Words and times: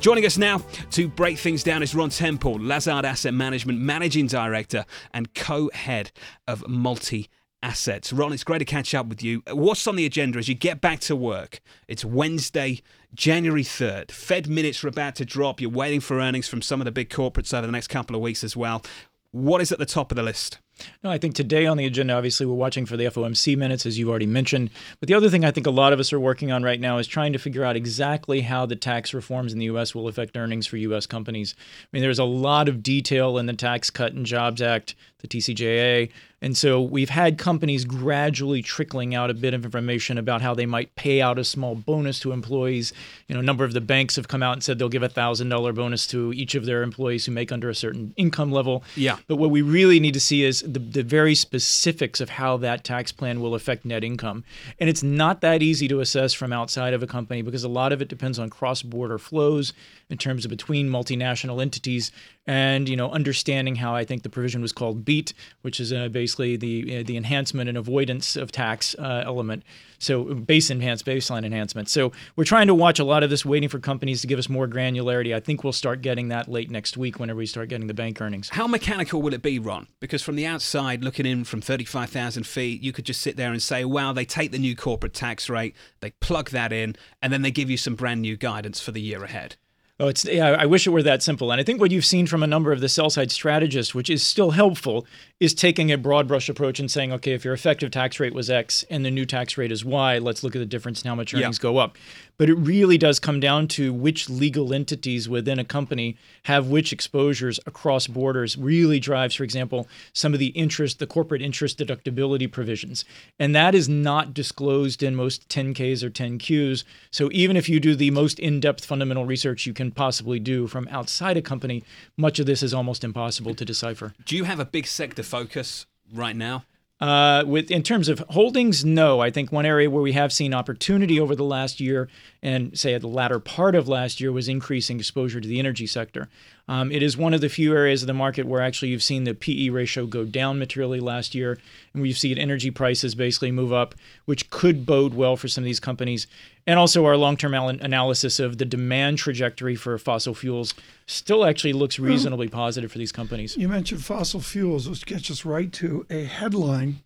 Joining 0.00 0.26
us 0.26 0.38
now 0.38 0.58
to 0.92 1.08
break 1.08 1.38
things 1.38 1.64
down 1.64 1.82
is 1.82 1.92
Ron 1.92 2.10
Temple, 2.10 2.56
Lazard 2.60 3.04
Asset 3.04 3.34
Management 3.34 3.80
Managing 3.80 4.28
Director 4.28 4.84
and 5.12 5.34
co 5.34 5.70
head 5.74 6.12
of 6.46 6.66
multi 6.68 7.28
assets. 7.64 8.12
Ron, 8.12 8.32
it's 8.32 8.44
great 8.44 8.60
to 8.60 8.64
catch 8.64 8.94
up 8.94 9.06
with 9.06 9.24
you. 9.24 9.42
What's 9.50 9.88
on 9.88 9.96
the 9.96 10.06
agenda 10.06 10.38
as 10.38 10.48
you 10.48 10.54
get 10.54 10.80
back 10.80 11.00
to 11.00 11.16
work? 11.16 11.60
It's 11.88 12.04
Wednesday, 12.04 12.80
January 13.12 13.64
3rd. 13.64 14.12
Fed 14.12 14.48
minutes 14.48 14.84
are 14.84 14.88
about 14.88 15.16
to 15.16 15.24
drop. 15.24 15.60
You're 15.60 15.68
waiting 15.68 16.00
for 16.00 16.20
earnings 16.20 16.46
from 16.46 16.62
some 16.62 16.80
of 16.80 16.84
the 16.84 16.92
big 16.92 17.10
corporates 17.10 17.52
over 17.52 17.66
the 17.66 17.72
next 17.72 17.88
couple 17.88 18.14
of 18.14 18.22
weeks 18.22 18.44
as 18.44 18.56
well. 18.56 18.84
What 19.32 19.60
is 19.60 19.72
at 19.72 19.80
the 19.80 19.86
top 19.86 20.12
of 20.12 20.16
the 20.16 20.22
list? 20.22 20.60
No, 21.02 21.10
I 21.10 21.18
think 21.18 21.34
today 21.34 21.66
on 21.66 21.76
the 21.76 21.86
agenda, 21.86 22.14
obviously, 22.14 22.46
we're 22.46 22.54
watching 22.54 22.86
for 22.86 22.96
the 22.96 23.04
FOMC 23.04 23.56
minutes, 23.56 23.86
as 23.86 23.98
you've 23.98 24.08
already 24.08 24.26
mentioned. 24.26 24.70
But 25.00 25.08
the 25.08 25.14
other 25.14 25.30
thing 25.30 25.44
I 25.44 25.50
think 25.50 25.66
a 25.66 25.70
lot 25.70 25.92
of 25.92 26.00
us 26.00 26.12
are 26.12 26.20
working 26.20 26.52
on 26.52 26.62
right 26.62 26.80
now 26.80 26.98
is 26.98 27.06
trying 27.06 27.32
to 27.32 27.38
figure 27.38 27.64
out 27.64 27.76
exactly 27.76 28.40
how 28.42 28.66
the 28.66 28.76
tax 28.76 29.14
reforms 29.14 29.52
in 29.52 29.58
the 29.58 29.66
U.S. 29.66 29.94
will 29.94 30.08
affect 30.08 30.36
earnings 30.36 30.66
for 30.66 30.76
U.S. 30.76 31.06
companies. 31.06 31.54
I 31.58 31.86
mean, 31.92 32.02
there's 32.02 32.18
a 32.18 32.24
lot 32.24 32.68
of 32.68 32.82
detail 32.82 33.38
in 33.38 33.46
the 33.46 33.52
Tax 33.52 33.90
Cut 33.90 34.12
and 34.12 34.26
Jobs 34.26 34.62
Act, 34.62 34.94
the 35.20 35.28
TCJA. 35.28 36.10
And 36.40 36.56
so 36.56 36.80
we've 36.80 37.10
had 37.10 37.36
companies 37.36 37.84
gradually 37.84 38.62
trickling 38.62 39.12
out 39.12 39.28
a 39.28 39.34
bit 39.34 39.54
of 39.54 39.64
information 39.64 40.18
about 40.18 40.40
how 40.40 40.54
they 40.54 40.66
might 40.66 40.94
pay 40.94 41.20
out 41.20 41.36
a 41.38 41.44
small 41.44 41.74
bonus 41.74 42.20
to 42.20 42.30
employees. 42.30 42.92
You 43.26 43.34
know, 43.34 43.40
a 43.40 43.44
number 43.44 43.64
of 43.64 43.72
the 43.72 43.80
banks 43.80 44.14
have 44.14 44.28
come 44.28 44.44
out 44.44 44.52
and 44.52 44.62
said 44.62 44.78
they'll 44.78 44.88
give 44.88 45.02
a 45.02 45.08
$1,000 45.08 45.74
bonus 45.74 46.06
to 46.08 46.32
each 46.32 46.54
of 46.54 46.64
their 46.64 46.84
employees 46.84 47.26
who 47.26 47.32
make 47.32 47.50
under 47.50 47.68
a 47.68 47.74
certain 47.74 48.14
income 48.16 48.52
level. 48.52 48.84
Yeah. 48.94 49.16
But 49.26 49.36
what 49.36 49.50
we 49.50 49.62
really 49.62 49.98
need 49.98 50.14
to 50.14 50.20
see 50.20 50.44
is 50.44 50.60
the, 50.60 50.78
the 50.78 51.02
very 51.02 51.34
specifics 51.34 52.20
of 52.20 52.30
how 52.30 52.56
that 52.58 52.84
tax 52.84 53.10
plan 53.10 53.40
will 53.40 53.56
affect 53.56 53.84
net 53.84 54.04
income. 54.04 54.44
And 54.78 54.88
it's 54.88 55.02
not 55.02 55.40
that 55.40 55.60
easy 55.60 55.88
to 55.88 55.98
assess 55.98 56.32
from 56.32 56.52
outside 56.52 56.94
of 56.94 57.02
a 57.02 57.08
company 57.08 57.42
because 57.42 57.64
a 57.64 57.68
lot 57.68 57.92
of 57.92 58.00
it 58.00 58.06
depends 58.06 58.38
on 58.38 58.48
cross 58.48 58.82
border 58.82 59.18
flows 59.18 59.72
in 60.08 60.18
terms 60.18 60.44
of 60.44 60.50
between 60.50 60.88
multinational 60.88 61.60
entities 61.60 62.12
and 62.48 62.88
you 62.88 62.96
know 62.96 63.10
understanding 63.10 63.76
how 63.76 63.94
I 63.94 64.04
think 64.04 64.22
the 64.22 64.30
provision 64.30 64.62
was 64.62 64.72
called 64.72 65.04
BEAT, 65.04 65.34
which 65.60 65.78
is 65.78 65.92
uh, 65.92 66.08
basically 66.08 66.56
the 66.56 67.00
uh, 67.00 67.02
the 67.06 67.16
enhancement 67.16 67.68
and 67.68 67.78
avoidance 67.78 68.34
of 68.34 68.50
tax 68.50 68.96
uh, 68.98 69.22
element. 69.24 69.62
So 70.00 70.24
base 70.24 70.70
enhanced 70.70 71.04
baseline 71.04 71.44
enhancement. 71.44 71.88
So 71.88 72.12
we're 72.36 72.44
trying 72.44 72.68
to 72.68 72.74
watch 72.74 72.98
a 72.98 73.04
lot 73.04 73.22
of 73.22 73.30
this, 73.30 73.44
waiting 73.44 73.68
for 73.68 73.78
companies 73.78 74.20
to 74.22 74.26
give 74.26 74.38
us 74.38 74.48
more 74.48 74.66
granularity. 74.66 75.34
I 75.34 75.40
think 75.40 75.62
we'll 75.62 75.72
start 75.72 76.02
getting 76.02 76.28
that 76.28 76.48
late 76.48 76.70
next 76.70 76.96
week 76.96 77.18
whenever 77.18 77.38
we 77.38 77.46
start 77.46 77.68
getting 77.68 77.88
the 77.88 77.94
bank 77.94 78.20
earnings. 78.20 78.48
How 78.48 78.66
mechanical 78.66 79.20
will 79.20 79.34
it 79.34 79.42
be, 79.42 79.58
Ron? 79.58 79.88
Because 80.00 80.22
from 80.22 80.36
the 80.36 80.46
outside, 80.46 81.02
looking 81.02 81.26
in 81.26 81.44
from 81.44 81.60
35,000 81.60 82.46
feet, 82.46 82.80
you 82.80 82.92
could 82.92 83.04
just 83.04 83.20
sit 83.20 83.36
there 83.36 83.50
and 83.50 83.62
say, 83.62 83.84
wow, 83.84 84.12
they 84.12 84.24
take 84.24 84.52
the 84.52 84.58
new 84.58 84.76
corporate 84.76 85.14
tax 85.14 85.50
rate, 85.50 85.74
they 86.00 86.12
plug 86.12 86.50
that 86.50 86.72
in, 86.72 86.94
and 87.20 87.32
then 87.32 87.42
they 87.42 87.50
give 87.50 87.68
you 87.68 87.76
some 87.76 87.96
brand 87.96 88.22
new 88.22 88.36
guidance 88.36 88.80
for 88.80 88.92
the 88.92 89.00
year 89.00 89.24
ahead. 89.24 89.56
Oh, 90.00 90.06
it's 90.06 90.24
yeah. 90.24 90.50
I 90.50 90.66
wish 90.66 90.86
it 90.86 90.90
were 90.90 91.02
that 91.02 91.24
simple. 91.24 91.50
And 91.50 91.60
I 91.60 91.64
think 91.64 91.80
what 91.80 91.90
you've 91.90 92.04
seen 92.04 92.28
from 92.28 92.44
a 92.44 92.46
number 92.46 92.70
of 92.70 92.80
the 92.80 92.88
sell 92.88 93.10
side 93.10 93.32
strategists, 93.32 93.96
which 93.96 94.08
is 94.08 94.24
still 94.24 94.52
helpful, 94.52 95.04
is 95.40 95.54
taking 95.54 95.90
a 95.90 95.98
broad 95.98 96.28
brush 96.28 96.48
approach 96.48 96.78
and 96.78 96.88
saying, 96.88 97.12
okay, 97.12 97.32
if 97.32 97.44
your 97.44 97.54
effective 97.54 97.90
tax 97.90 98.20
rate 98.20 98.32
was 98.32 98.48
X 98.48 98.84
and 98.90 99.04
the 99.04 99.10
new 99.10 99.26
tax 99.26 99.58
rate 99.58 99.72
is 99.72 99.84
Y, 99.84 100.18
let's 100.18 100.44
look 100.44 100.54
at 100.54 100.60
the 100.60 100.66
difference 100.66 101.02
in 101.02 101.08
how 101.08 101.16
much 101.16 101.34
earnings 101.34 101.58
yeah. 101.58 101.62
go 101.62 101.78
up. 101.78 101.96
But 102.36 102.48
it 102.48 102.54
really 102.54 102.96
does 102.96 103.18
come 103.18 103.40
down 103.40 103.66
to 103.68 103.92
which 103.92 104.30
legal 104.30 104.72
entities 104.72 105.28
within 105.28 105.58
a 105.58 105.64
company 105.64 106.16
have 106.44 106.68
which 106.68 106.92
exposures 106.92 107.58
across 107.66 108.06
borders. 108.06 108.56
Really 108.56 109.00
drives, 109.00 109.34
for 109.34 109.42
example, 109.42 109.88
some 110.12 110.32
of 110.32 110.38
the 110.38 110.48
interest, 110.48 111.00
the 111.00 111.06
corporate 111.08 111.42
interest 111.42 111.78
deductibility 111.78 112.50
provisions, 112.50 113.04
and 113.40 113.56
that 113.56 113.74
is 113.74 113.88
not 113.88 114.32
disclosed 114.32 115.02
in 115.02 115.16
most 115.16 115.48
10Ks 115.48 116.04
or 116.04 116.10
10Qs. 116.10 116.84
So 117.10 117.28
even 117.32 117.56
if 117.56 117.68
you 117.68 117.80
do 117.80 117.96
the 117.96 118.12
most 118.12 118.38
in-depth 118.38 118.84
fundamental 118.84 119.26
research 119.26 119.66
you 119.66 119.72
can 119.72 119.87
possibly 119.90 120.38
do 120.38 120.66
from 120.66 120.88
outside 120.90 121.36
a 121.36 121.42
company, 121.42 121.82
much 122.16 122.38
of 122.38 122.46
this 122.46 122.62
is 122.62 122.74
almost 122.74 123.04
impossible 123.04 123.54
to 123.54 123.64
decipher. 123.64 124.14
Do 124.24 124.36
you 124.36 124.44
have 124.44 124.60
a 124.60 124.64
big 124.64 124.86
sector 124.86 125.22
focus 125.22 125.86
right 126.12 126.36
now? 126.36 126.64
Uh, 127.00 127.44
with 127.46 127.70
in 127.70 127.82
terms 127.82 128.08
of 128.08 128.18
holdings, 128.30 128.84
no. 128.84 129.20
I 129.20 129.30
think 129.30 129.52
one 129.52 129.64
area 129.64 129.88
where 129.88 130.02
we 130.02 130.12
have 130.12 130.32
seen 130.32 130.52
opportunity 130.52 131.20
over 131.20 131.36
the 131.36 131.44
last 131.44 131.78
year, 131.78 132.08
and 132.42 132.76
say 132.76 132.92
at 132.94 133.02
the 133.02 133.08
latter 133.08 133.38
part 133.38 133.76
of 133.76 133.86
last 133.86 134.20
year, 134.20 134.32
was 134.32 134.48
increasing 134.48 134.98
exposure 134.98 135.40
to 135.40 135.46
the 135.46 135.60
energy 135.60 135.86
sector. 135.86 136.28
Um, 136.68 136.92
it 136.92 137.02
is 137.02 137.16
one 137.16 137.32
of 137.32 137.40
the 137.40 137.48
few 137.48 137.74
areas 137.74 138.02
of 138.02 138.06
the 138.06 138.14
market 138.14 138.46
where 138.46 138.60
actually 138.60 138.88
you've 138.88 139.02
seen 139.02 139.24
the 139.24 139.34
PE 139.34 139.70
ratio 139.70 140.06
go 140.06 140.24
down 140.24 140.58
materially 140.58 141.00
last 141.00 141.34
year, 141.34 141.58
and 141.94 142.02
we've 142.02 142.18
seen 142.18 142.36
energy 142.36 142.70
prices 142.70 143.14
basically 143.14 143.50
move 143.50 143.72
up, 143.72 143.94
which 144.26 144.50
could 144.50 144.84
bode 144.84 145.14
well 145.14 145.36
for 145.36 145.48
some 145.48 145.64
of 145.64 145.66
these 145.66 145.80
companies. 145.80 146.26
And 146.66 146.78
also, 146.78 147.06
our 147.06 147.16
long 147.16 147.38
term 147.38 147.54
analysis 147.54 148.38
of 148.38 148.58
the 148.58 148.66
demand 148.66 149.16
trajectory 149.16 149.74
for 149.74 149.96
fossil 149.96 150.34
fuels 150.34 150.74
still 151.06 151.46
actually 151.46 151.72
looks 151.72 151.98
reasonably 151.98 152.48
positive 152.48 152.92
for 152.92 152.98
these 152.98 153.12
companies. 153.12 153.56
You 153.56 153.68
mentioned 153.68 154.04
fossil 154.04 154.40
fuels, 154.40 154.86
which 154.86 155.06
gets 155.06 155.30
us 155.30 155.46
right 155.46 155.72
to 155.72 156.06
a 156.10 156.24
headline, 156.24 157.00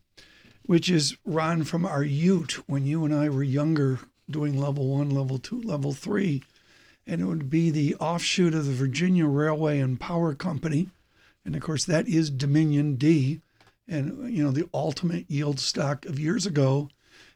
which 0.66 0.90
is 0.90 1.16
Ron 1.24 1.62
from 1.62 1.86
our 1.86 2.02
Ute 2.02 2.68
when 2.68 2.84
you 2.84 3.04
and 3.04 3.14
I 3.14 3.28
were 3.28 3.44
younger 3.44 4.00
doing 4.28 4.58
level 4.58 4.88
one, 4.88 5.10
level 5.10 5.38
two, 5.38 5.60
level 5.60 5.92
three 5.92 6.42
and 7.06 7.20
it 7.20 7.24
would 7.24 7.50
be 7.50 7.70
the 7.70 7.94
offshoot 7.96 8.54
of 8.54 8.66
the 8.66 8.72
Virginia 8.72 9.26
Railway 9.26 9.78
and 9.78 10.00
Power 10.00 10.34
Company. 10.34 10.88
And 11.44 11.56
of 11.56 11.62
course, 11.62 11.84
that 11.84 12.06
is 12.08 12.30
Dominion 12.30 12.94
D, 12.94 13.40
and 13.88 14.32
you 14.32 14.44
know, 14.44 14.50
the 14.50 14.68
ultimate 14.72 15.30
yield 15.30 15.58
stock 15.58 16.06
of 16.06 16.18
years 16.18 16.46
ago. 16.46 16.88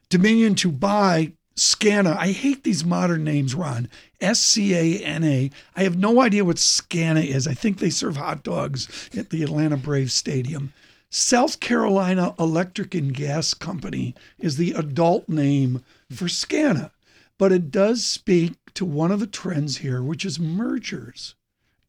Dominion 0.09 0.54
to 0.56 0.71
buy 0.71 1.32
Scana. 1.56 2.16
I 2.16 2.32
hate 2.32 2.62
these 2.62 2.84
modern 2.84 3.25
names, 3.25 3.54
Ron. 3.54 3.88
S 4.21 4.38
C 4.38 4.75
A 4.75 5.03
N 5.03 5.25
A. 5.25 5.50
I 5.75 5.83
have 5.83 5.97
no 5.97 6.21
idea 6.21 6.44
what 6.44 6.56
Scana 6.56 7.25
is. 7.25 7.48
I 7.48 7.54
think 7.54 7.78
they 7.78 7.91
serve 7.91 8.16
hot 8.16 8.43
dogs 8.43 9.10
at 9.16 9.31
the 9.31 9.43
Atlanta 9.43 9.77
Braves 9.77 10.15
Stadium. 10.15 10.72
South 11.09 11.60
Carolina 11.60 12.34
Electric 12.38 12.94
and 12.94 13.15
Gas 13.15 13.54
Company 13.54 14.15
is 14.38 14.56
the 14.56 14.72
adult 14.72 15.28
name 15.28 15.83
for 16.10 16.27
Scana, 16.27 16.91
but 17.39 17.53
it 17.53 17.71
does 17.71 18.05
speak 18.05 18.55
to 18.75 18.85
one 18.85 19.11
of 19.11 19.21
the 19.21 19.27
trends 19.27 19.79
here, 19.79 20.03
which 20.03 20.25
is 20.25 20.39
mergers 20.39 21.35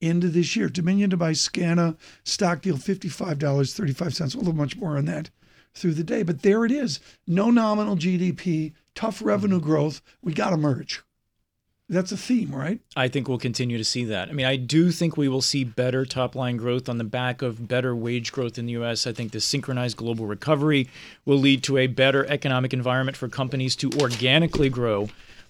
into 0.02 0.28
this 0.30 0.56
year. 0.56 0.70
Dominion 0.70 1.10
to 1.10 1.18
buy 1.18 1.32
Scana, 1.32 1.98
stock 2.24 2.62
deal 2.62 2.78
$55.35. 2.78 4.36
We'll 4.36 4.46
have 4.46 4.56
much 4.56 4.78
more 4.78 4.98
on 4.98 5.06
that 5.06 5.30
through 5.74 5.94
the 5.94 6.04
day. 6.04 6.24
But 6.24 6.42
there 6.42 6.66
it 6.66 6.72
is. 6.72 7.00
No 7.26 7.50
nominal 7.50 7.96
GDP, 7.96 8.74
tough 8.96 9.22
revenue 9.22 9.60
growth. 9.60 10.02
We 10.22 10.34
got 10.34 10.52
to 10.52 10.58
merge. 10.58 11.04
That's 11.90 12.12
a 12.12 12.18
theme, 12.18 12.54
right? 12.54 12.82
I 12.98 13.08
think 13.08 13.30
we'll 13.30 13.38
continue 13.38 13.78
to 13.78 13.84
see 13.84 14.04
that. 14.06 14.28
I 14.28 14.34
mean, 14.34 14.46
I 14.46 14.58
do 14.58 14.92
think 14.92 15.16
we 15.16 15.30
will 15.30 15.42
see 15.42 15.64
better 15.64 16.06
top 16.06 16.36
line 16.36 16.58
growth 16.58 16.90
on 16.90 16.98
the 16.98 17.06
back 17.06 17.42
of 17.42 17.70
better 17.70 17.96
wage 17.96 18.34
growth 18.34 18.58
in 18.58 18.66
the 18.66 18.74
US. 18.74 19.08
I 19.08 19.14
think 19.14 19.32
the 19.32 19.40
synchronized 19.40 19.96
global 19.96 20.26
recovery 20.26 20.90
will 21.24 21.38
lead 21.38 21.64
to 21.64 21.78
a 21.78 21.88
better 21.88 22.26
economic 22.26 22.74
environment 22.74 23.16
for 23.16 23.30
companies 23.30 23.74
to 23.78 23.90
organically 24.02 24.68
grow 24.68 25.08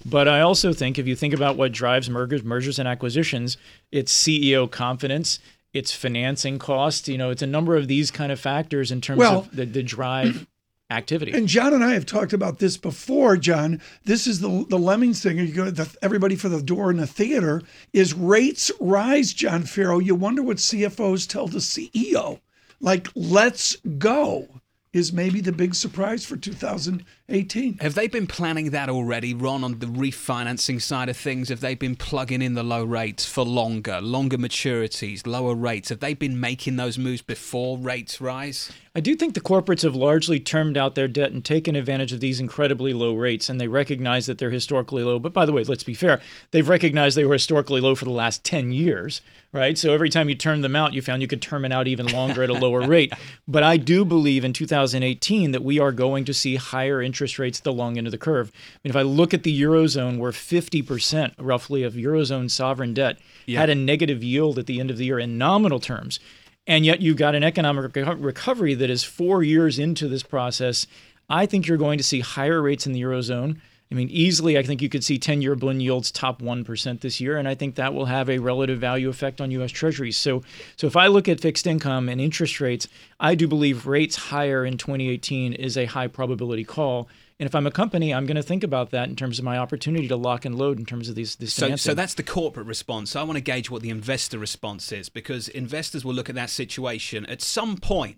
but 0.09 0.27
I 0.27 0.41
also 0.41 0.73
think 0.73 0.97
if 0.97 1.07
you 1.07 1.15
think 1.15 1.33
about 1.33 1.57
what 1.57 1.71
drives 1.71 2.09
mergers, 2.09 2.43
mergers 2.43 2.79
and 2.79 2.87
acquisitions, 2.87 3.57
it's 3.91 4.13
CEO 4.13 4.69
confidence, 4.69 5.39
it's 5.73 5.91
financing 5.91 6.59
cost. 6.59 7.07
You 7.07 7.17
know, 7.17 7.29
it's 7.29 7.41
a 7.41 7.47
number 7.47 7.75
of 7.75 7.87
these 7.87 8.09
kind 8.09 8.31
of 8.31 8.39
factors 8.39 8.91
in 8.91 9.01
terms 9.01 9.19
well, 9.19 9.39
of 9.39 9.55
the, 9.55 9.65
the 9.65 9.83
drive 9.83 10.47
activity. 10.89 11.33
And 11.33 11.47
John 11.47 11.73
and 11.73 11.83
I 11.83 11.93
have 11.93 12.05
talked 12.05 12.31
about 12.31 12.59
this 12.59 12.77
before, 12.77 13.35
John. 13.37 13.81
This 14.05 14.27
is 14.27 14.39
the 14.39 14.65
the 14.69 14.79
Lemmings 14.79 15.21
thing. 15.21 15.37
You 15.37 15.51
go 15.51 15.69
the, 15.69 15.93
everybody 16.01 16.35
for 16.35 16.49
the 16.49 16.61
door 16.61 16.89
in 16.89 16.97
the 16.97 17.07
theater 17.07 17.61
is 17.91 18.13
rates 18.13 18.71
rise, 18.79 19.33
John 19.33 19.63
Ferro. 19.63 19.99
You 19.99 20.15
wonder 20.15 20.41
what 20.41 20.57
CFOs 20.57 21.27
tell 21.27 21.47
the 21.47 21.59
CEO. 21.59 22.39
Like, 22.79 23.07
let's 23.15 23.75
go 23.97 24.47
is 24.93 25.11
maybe 25.11 25.41
the 25.41 25.51
big 25.51 25.75
surprise 25.75 26.25
for 26.25 26.37
2000 26.37 27.03
18. 27.29 27.79
Have 27.79 27.93
they 27.93 28.07
been 28.07 28.25
planning 28.25 28.69
that 28.69 28.87
already, 28.87 29.33
Ron, 29.33 29.61
on 29.61 29.79
the 29.79 29.85
refinancing 29.85 30.81
side 30.81 31.09
of 31.09 31.17
things? 31.17 31.49
Have 31.49 31.59
they 31.59 31.75
been 31.75 31.97
plugging 31.97 32.41
in 32.41 32.53
the 32.53 32.63
low 32.63 32.85
rates 32.85 33.25
for 33.25 33.43
longer, 33.43 33.99
longer 33.99 34.37
maturities, 34.37 35.27
lower 35.27 35.53
rates? 35.53 35.89
Have 35.89 35.99
they 35.99 36.13
been 36.13 36.39
making 36.39 36.77
those 36.77 36.97
moves 36.97 37.21
before 37.21 37.77
rates 37.77 38.21
rise? 38.21 38.71
I 38.95 39.01
do 39.01 39.13
think 39.13 39.33
the 39.33 39.41
corporates 39.41 39.83
have 39.83 39.93
largely 39.93 40.39
termed 40.39 40.77
out 40.77 40.95
their 40.95 41.09
debt 41.09 41.31
and 41.31 41.43
taken 41.43 41.75
advantage 41.75 42.13
of 42.13 42.21
these 42.21 42.39
incredibly 42.39 42.93
low 42.93 43.13
rates, 43.13 43.49
and 43.49 43.59
they 43.59 43.67
recognize 43.67 44.25
that 44.25 44.37
they're 44.37 44.49
historically 44.49 45.03
low. 45.03 45.19
But 45.19 45.33
by 45.33 45.45
the 45.45 45.51
way, 45.51 45.65
let's 45.65 45.83
be 45.83 45.93
fair, 45.93 46.21
they've 46.51 46.67
recognized 46.67 47.17
they 47.17 47.25
were 47.25 47.33
historically 47.33 47.81
low 47.81 47.93
for 47.93 48.05
the 48.05 48.11
last 48.11 48.43
10 48.45 48.71
years, 48.71 49.21
right? 49.51 49.77
So 49.77 49.93
every 49.93 50.09
time 50.09 50.29
you 50.29 50.35
term 50.35 50.61
them 50.61 50.75
out, 50.75 50.93
you 50.93 51.01
found 51.01 51.21
you 51.21 51.27
could 51.27 51.43
term 51.43 51.65
it 51.65 51.73
out 51.73 51.87
even 51.87 52.07
longer 52.07 52.41
at 52.41 52.49
a 52.49 52.53
lower 52.53 52.81
rate. 52.87 53.13
But 53.47 53.63
I 53.63 53.77
do 53.77 54.05
believe 54.05 54.45
in 54.45 54.53
2018 54.53 55.51
that 55.51 55.63
we 55.63 55.77
are 55.77 55.91
going 55.91 56.25
to 56.25 56.33
see 56.33 56.55
higher 56.55 56.99
interest 56.99 57.16
rates 57.39 57.59
at 57.59 57.63
the 57.63 57.73
long 57.73 57.97
end 57.97 58.07
of 58.07 58.11
the 58.11 58.17
curve. 58.17 58.51
I 58.53 58.79
mean, 58.83 58.91
if 58.91 58.95
I 58.95 59.01
look 59.01 59.33
at 59.33 59.43
the 59.43 59.61
Eurozone, 59.61 60.17
where 60.17 60.31
50% 60.31 61.33
roughly 61.37 61.83
of 61.83 61.93
Eurozone 61.93 62.49
sovereign 62.49 62.93
debt 62.93 63.17
yeah. 63.45 63.59
had 63.59 63.69
a 63.69 63.75
negative 63.75 64.23
yield 64.23 64.59
at 64.59 64.65
the 64.65 64.79
end 64.79 64.91
of 64.91 64.97
the 64.97 65.05
year 65.05 65.19
in 65.19 65.37
nominal 65.37 65.79
terms, 65.79 66.19
and 66.67 66.85
yet 66.85 67.01
you've 67.01 67.17
got 67.17 67.35
an 67.35 67.43
economic 67.43 67.95
recovery 67.95 68.73
that 68.73 68.89
is 68.89 69.03
four 69.03 69.43
years 69.43 69.79
into 69.79 70.07
this 70.07 70.23
process. 70.23 70.85
I 71.29 71.45
think 71.45 71.67
you're 71.67 71.77
going 71.77 71.97
to 71.97 72.03
see 72.03 72.19
higher 72.19 72.61
rates 72.61 72.85
in 72.85 72.93
the 72.93 73.01
Eurozone. 73.01 73.59
I 73.91 73.95
mean, 73.95 74.09
easily, 74.09 74.57
I 74.57 74.63
think 74.63 74.81
you 74.81 74.89
could 74.89 75.03
see 75.03 75.17
10 75.17 75.41
year 75.41 75.55
bond 75.55 75.81
yields 75.81 76.11
top 76.11 76.41
1% 76.41 76.99
this 76.99 77.21
year, 77.21 77.37
and 77.37 77.47
I 77.47 77.55
think 77.55 77.75
that 77.75 77.93
will 77.93 78.05
have 78.05 78.29
a 78.29 78.39
relative 78.39 78.79
value 78.79 79.07
effect 79.07 79.39
on 79.39 79.51
U.S. 79.51 79.71
Treasuries. 79.71 80.17
So, 80.17 80.43
so 80.75 80.87
if 80.87 80.97
I 80.97 81.07
look 81.07 81.29
at 81.29 81.39
fixed 81.39 81.65
income 81.65 82.09
and 82.09 82.19
interest 82.19 82.59
rates, 82.59 82.87
I 83.19 83.35
do 83.35 83.47
believe 83.47 83.87
rates 83.87 84.15
higher 84.15 84.65
in 84.65 84.77
2018 84.77 85.53
is 85.53 85.77
a 85.77 85.85
high 85.85 86.07
probability 86.07 86.65
call. 86.65 87.07
And 87.39 87.45
if 87.45 87.53
I'm 87.53 87.67
a 87.67 87.71
company, 87.71 88.13
I'm 88.13 88.25
going 88.25 88.35
to 88.35 88.43
think 88.43 88.63
about 88.63 88.89
that 88.91 89.09
in 89.09 89.15
terms 89.15 89.37
of 89.37 89.45
my 89.45 89.59
opportunity 89.59 90.07
to 90.07 90.15
lock 90.15 90.43
and 90.43 90.55
load 90.55 90.79
in 90.79 90.85
terms 90.85 91.07
of 91.07 91.13
these. 91.15 91.35
This 91.35 91.53
so, 91.53 91.75
so 91.75 91.93
that's 91.93 92.15
the 92.15 92.23
corporate 92.23 92.65
response. 92.65 93.11
So 93.11 93.19
I 93.19 93.23
want 93.23 93.37
to 93.37 93.41
gauge 93.41 93.69
what 93.69 93.83
the 93.83 93.91
investor 93.91 94.39
response 94.39 94.91
is 94.91 95.07
because 95.07 95.47
investors 95.47 96.03
will 96.03 96.15
look 96.15 96.29
at 96.29 96.35
that 96.35 96.49
situation 96.49 97.25
at 97.27 97.41
some 97.43 97.77
point. 97.77 98.17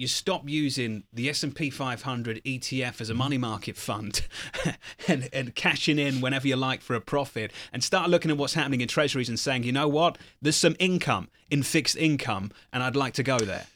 You 0.00 0.06
stop 0.06 0.48
using 0.48 1.04
the 1.12 1.28
S&P 1.28 1.68
500 1.68 2.42
ETF 2.42 3.02
as 3.02 3.10
a 3.10 3.14
money 3.14 3.36
market 3.36 3.76
fund 3.76 4.22
and, 5.08 5.28
and 5.30 5.54
cashing 5.54 5.98
in 5.98 6.22
whenever 6.22 6.48
you 6.48 6.56
like 6.56 6.80
for 6.80 6.96
a 6.96 7.02
profit 7.02 7.52
and 7.70 7.84
start 7.84 8.08
looking 8.08 8.30
at 8.30 8.38
what's 8.38 8.54
happening 8.54 8.80
in 8.80 8.88
treasuries 8.88 9.28
and 9.28 9.38
saying, 9.38 9.62
you 9.62 9.72
know 9.72 9.88
what, 9.88 10.16
there's 10.40 10.56
some 10.56 10.74
income 10.78 11.28
in 11.50 11.62
fixed 11.62 11.98
income 11.98 12.50
and 12.72 12.82
I'd 12.82 12.96
like 12.96 13.12
to 13.12 13.22
go 13.22 13.40
there 13.40 13.66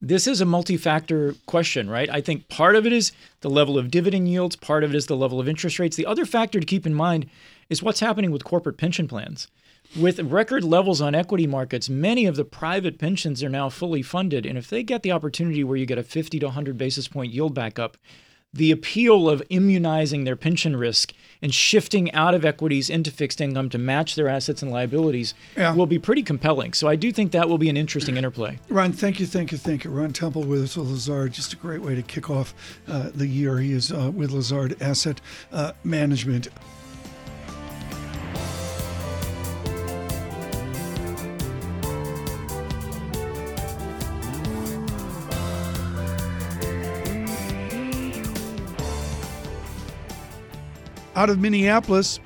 this 0.00 0.26
is 0.26 0.42
a 0.42 0.44
multi-factor 0.44 1.34
question, 1.46 1.88
right? 1.88 2.10
I 2.10 2.20
think 2.20 2.48
part 2.50 2.76
of 2.76 2.84
it 2.84 2.92
is 2.92 3.12
the 3.40 3.48
level 3.48 3.78
of 3.78 3.90
dividend 3.90 4.28
yields, 4.28 4.54
part 4.54 4.84
of 4.84 4.90
it 4.90 4.96
is 4.96 5.06
the 5.06 5.16
level 5.16 5.40
of 5.40 5.48
interest 5.48 5.78
rates. 5.78 5.96
The 5.96 6.04
other 6.04 6.26
factor 6.26 6.60
to 6.60 6.66
keep 6.66 6.84
in 6.84 6.92
mind 6.92 7.30
is 7.70 7.82
what's 7.82 8.00
happening 8.00 8.30
with 8.30 8.44
corporate 8.44 8.76
pension 8.76 9.08
plans. 9.08 9.48
With 9.98 10.18
record 10.20 10.64
levels 10.64 11.00
on 11.00 11.14
equity 11.14 11.46
markets, 11.46 11.88
many 11.88 12.26
of 12.26 12.36
the 12.36 12.44
private 12.44 12.98
pensions 12.98 13.42
are 13.44 13.48
now 13.48 13.68
fully 13.68 14.02
funded, 14.02 14.44
and 14.44 14.58
if 14.58 14.68
they 14.68 14.82
get 14.82 15.02
the 15.02 15.12
opportunity 15.12 15.62
where 15.62 15.76
you 15.76 15.86
get 15.86 15.98
a 15.98 16.02
50 16.02 16.38
to 16.40 16.46
100 16.46 16.76
basis 16.76 17.06
point 17.06 17.32
yield 17.32 17.54
back 17.54 17.78
up, 17.78 17.96
the 18.54 18.70
appeal 18.70 19.28
of 19.28 19.42
immunizing 19.50 20.22
their 20.24 20.36
pension 20.36 20.76
risk 20.76 21.12
and 21.42 21.52
shifting 21.52 22.10
out 22.12 22.34
of 22.34 22.44
equities 22.44 22.88
into 22.88 23.10
fixed 23.10 23.40
income 23.40 23.68
to 23.68 23.78
match 23.78 24.14
their 24.14 24.28
assets 24.28 24.62
and 24.62 24.70
liabilities 24.70 25.34
yeah. 25.56 25.74
will 25.74 25.86
be 25.86 25.98
pretty 25.98 26.22
compelling. 26.22 26.72
So 26.72 26.88
I 26.88 26.94
do 26.94 27.10
think 27.10 27.32
that 27.32 27.48
will 27.48 27.58
be 27.58 27.68
an 27.68 27.76
interesting 27.76 28.16
interplay. 28.16 28.58
Ron, 28.68 28.92
thank 28.92 29.18
you, 29.18 29.26
thank 29.26 29.50
you, 29.50 29.58
thank 29.58 29.82
you. 29.82 29.90
Ron 29.90 30.12
Temple 30.12 30.44
with 30.44 30.62
us 30.62 30.76
with 30.76 30.88
Lazard. 30.88 31.32
Just 31.32 31.52
a 31.52 31.56
great 31.56 31.82
way 31.82 31.96
to 31.96 32.02
kick 32.02 32.30
off 32.30 32.54
uh, 32.86 33.10
the 33.12 33.26
year. 33.26 33.58
He 33.58 33.72
is 33.72 33.90
uh, 33.90 34.12
with 34.14 34.30
Lazard 34.30 34.80
Asset 34.80 35.20
uh, 35.52 35.72
Management. 35.82 36.48
Out 51.14 51.30
of 51.30 51.38
Minneapolis, 51.38 52.18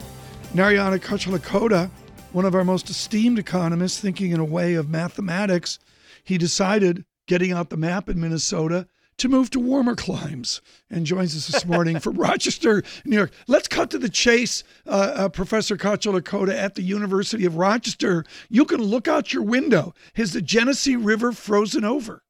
Narayana 0.54 0.98
Kocherlakota, 0.98 1.90
one 2.32 2.44
of 2.44 2.54
our 2.54 2.64
most 2.64 2.88
esteemed 2.90 3.38
economists, 3.38 4.00
thinking 4.00 4.32
in 4.32 4.40
a 4.40 4.44
way 4.44 4.74
of 4.74 4.88
mathematics, 4.88 5.78
he 6.24 6.38
decided, 6.38 7.04
getting 7.26 7.52
out 7.52 7.70
the 7.70 7.76
map 7.76 8.08
in 8.08 8.20
Minnesota, 8.20 8.86
to 9.18 9.28
move 9.28 9.50
to 9.50 9.58
warmer 9.58 9.96
climes 9.96 10.62
and 10.90 11.04
joins 11.04 11.36
us 11.36 11.48
this 11.48 11.66
morning 11.66 11.98
from 12.00 12.16
Rochester, 12.16 12.82
New 13.04 13.16
York. 13.16 13.32
Let's 13.46 13.68
cut 13.68 13.90
to 13.90 13.98
the 13.98 14.08
chase, 14.08 14.62
uh, 14.86 15.12
uh, 15.14 15.28
Professor 15.28 15.76
Kocherlakota 15.76 16.54
at 16.54 16.74
the 16.74 16.82
University 16.82 17.44
of 17.44 17.56
Rochester. 17.56 18.24
You 18.48 18.64
can 18.64 18.80
look 18.80 19.08
out 19.08 19.32
your 19.32 19.42
window. 19.42 19.92
Has 20.14 20.32
the 20.32 20.42
Genesee 20.42 20.96
River 20.96 21.32
frozen 21.32 21.84
over? 21.84 22.22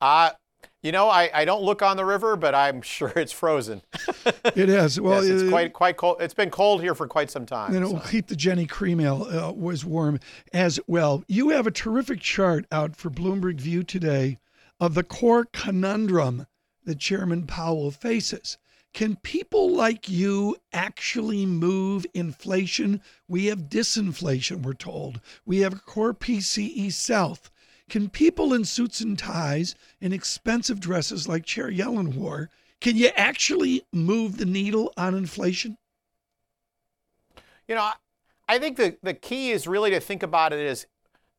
Uh, 0.00 0.30
you 0.82 0.92
know, 0.92 1.08
I, 1.08 1.30
I 1.34 1.44
don't 1.44 1.62
look 1.62 1.82
on 1.82 1.96
the 1.96 2.04
river, 2.04 2.36
but 2.36 2.54
I'm 2.54 2.82
sure 2.82 3.12
it's 3.16 3.32
frozen. 3.32 3.82
it 4.44 4.68
is. 4.68 5.00
Well, 5.08 5.24
yes, 5.24 5.42
it's 5.42 5.50
quite 5.50 5.72
quite 5.72 5.96
cold. 5.96 6.18
It's 6.20 6.34
been 6.34 6.50
cold 6.50 6.82
here 6.82 6.94
for 6.94 7.06
quite 7.06 7.30
some 7.30 7.46
time. 7.46 7.74
And 7.74 7.84
it 7.84 7.88
will 7.88 8.00
keep 8.00 8.26
the 8.26 8.34
Genny 8.34 8.68
cream 8.68 9.00
ale 9.00 9.24
uh, 9.24 9.52
was 9.52 9.84
warm 9.84 10.20
as 10.52 10.78
well. 10.86 11.24
You 11.28 11.50
have 11.50 11.66
a 11.66 11.70
terrific 11.70 12.20
chart 12.20 12.66
out 12.70 12.96
for 12.96 13.10
Bloomberg 13.10 13.60
View 13.60 13.82
today 13.82 14.38
of 14.80 14.94
the 14.94 15.02
core 15.02 15.46
conundrum 15.52 16.46
that 16.84 16.98
Chairman 16.98 17.46
Powell 17.46 17.90
faces. 17.90 18.58
Can 18.94 19.16
people 19.16 19.70
like 19.74 20.08
you 20.08 20.56
actually 20.72 21.46
move 21.46 22.06
inflation? 22.14 23.00
We 23.28 23.46
have 23.46 23.68
disinflation, 23.68 24.62
we're 24.62 24.72
told. 24.72 25.20
We 25.44 25.58
have 25.58 25.84
core 25.84 26.14
PCE 26.14 26.92
South. 26.92 27.50
Can 27.88 28.08
people 28.08 28.52
in 28.52 28.64
suits 28.64 29.00
and 29.00 29.18
ties 29.18 29.74
and 30.00 30.12
expensive 30.12 30.80
dresses 30.80 31.28
like 31.28 31.44
Chair 31.44 31.70
Yellen 31.70 32.14
wore, 32.14 32.50
can 32.80 32.96
you 32.96 33.08
actually 33.16 33.82
move 33.92 34.36
the 34.36 34.44
needle 34.44 34.92
on 34.96 35.14
inflation? 35.14 35.76
You 37.66 37.74
know, 37.74 37.90
I 38.48 38.58
think 38.58 38.76
the, 38.76 38.96
the 39.02 39.14
key 39.14 39.50
is 39.50 39.66
really 39.66 39.90
to 39.90 40.00
think 40.00 40.22
about 40.22 40.52
it 40.52 40.64
as 40.64 40.86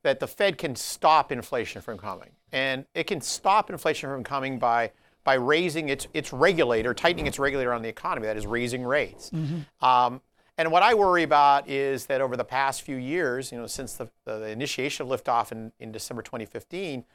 that 0.03 0.19
the 0.19 0.27
Fed 0.27 0.57
can 0.57 0.75
stop 0.75 1.31
inflation 1.31 1.81
from 1.81 1.97
coming. 1.97 2.29
And 2.51 2.85
it 2.93 3.05
can 3.05 3.21
stop 3.21 3.69
inflation 3.69 4.09
from 4.09 4.23
coming 4.23 4.59
by 4.59 4.91
by 5.23 5.33
raising 5.35 5.89
its 5.89 6.07
its 6.13 6.33
regulator, 6.33 6.93
tightening 6.93 7.27
its 7.27 7.37
regulator 7.37 7.73
on 7.73 7.81
the 7.81 7.89
economy, 7.89 8.25
that 8.27 8.37
is 8.37 8.47
raising 8.47 8.83
rates. 8.83 9.29
Mm-hmm. 9.29 9.85
Um, 9.85 10.21
and 10.59 10.73
what 10.73 10.83
I 10.83 10.93
worry 10.93 11.23
about 11.23 11.69
is 11.69 12.05
that 12.07 12.19
over 12.19 12.35
the 12.35 12.43
past 12.43 12.81
few 12.81 12.97
years, 12.97 13.49
you 13.49 13.57
know, 13.57 13.65
since 13.65 13.93
the, 13.93 14.09
the, 14.25 14.49
initiation 14.49 15.09
of 15.09 15.09
liftoff 15.09 15.53
in, 15.53 15.71
in 15.79 15.93
December 15.93 16.21
2015, 16.21 17.05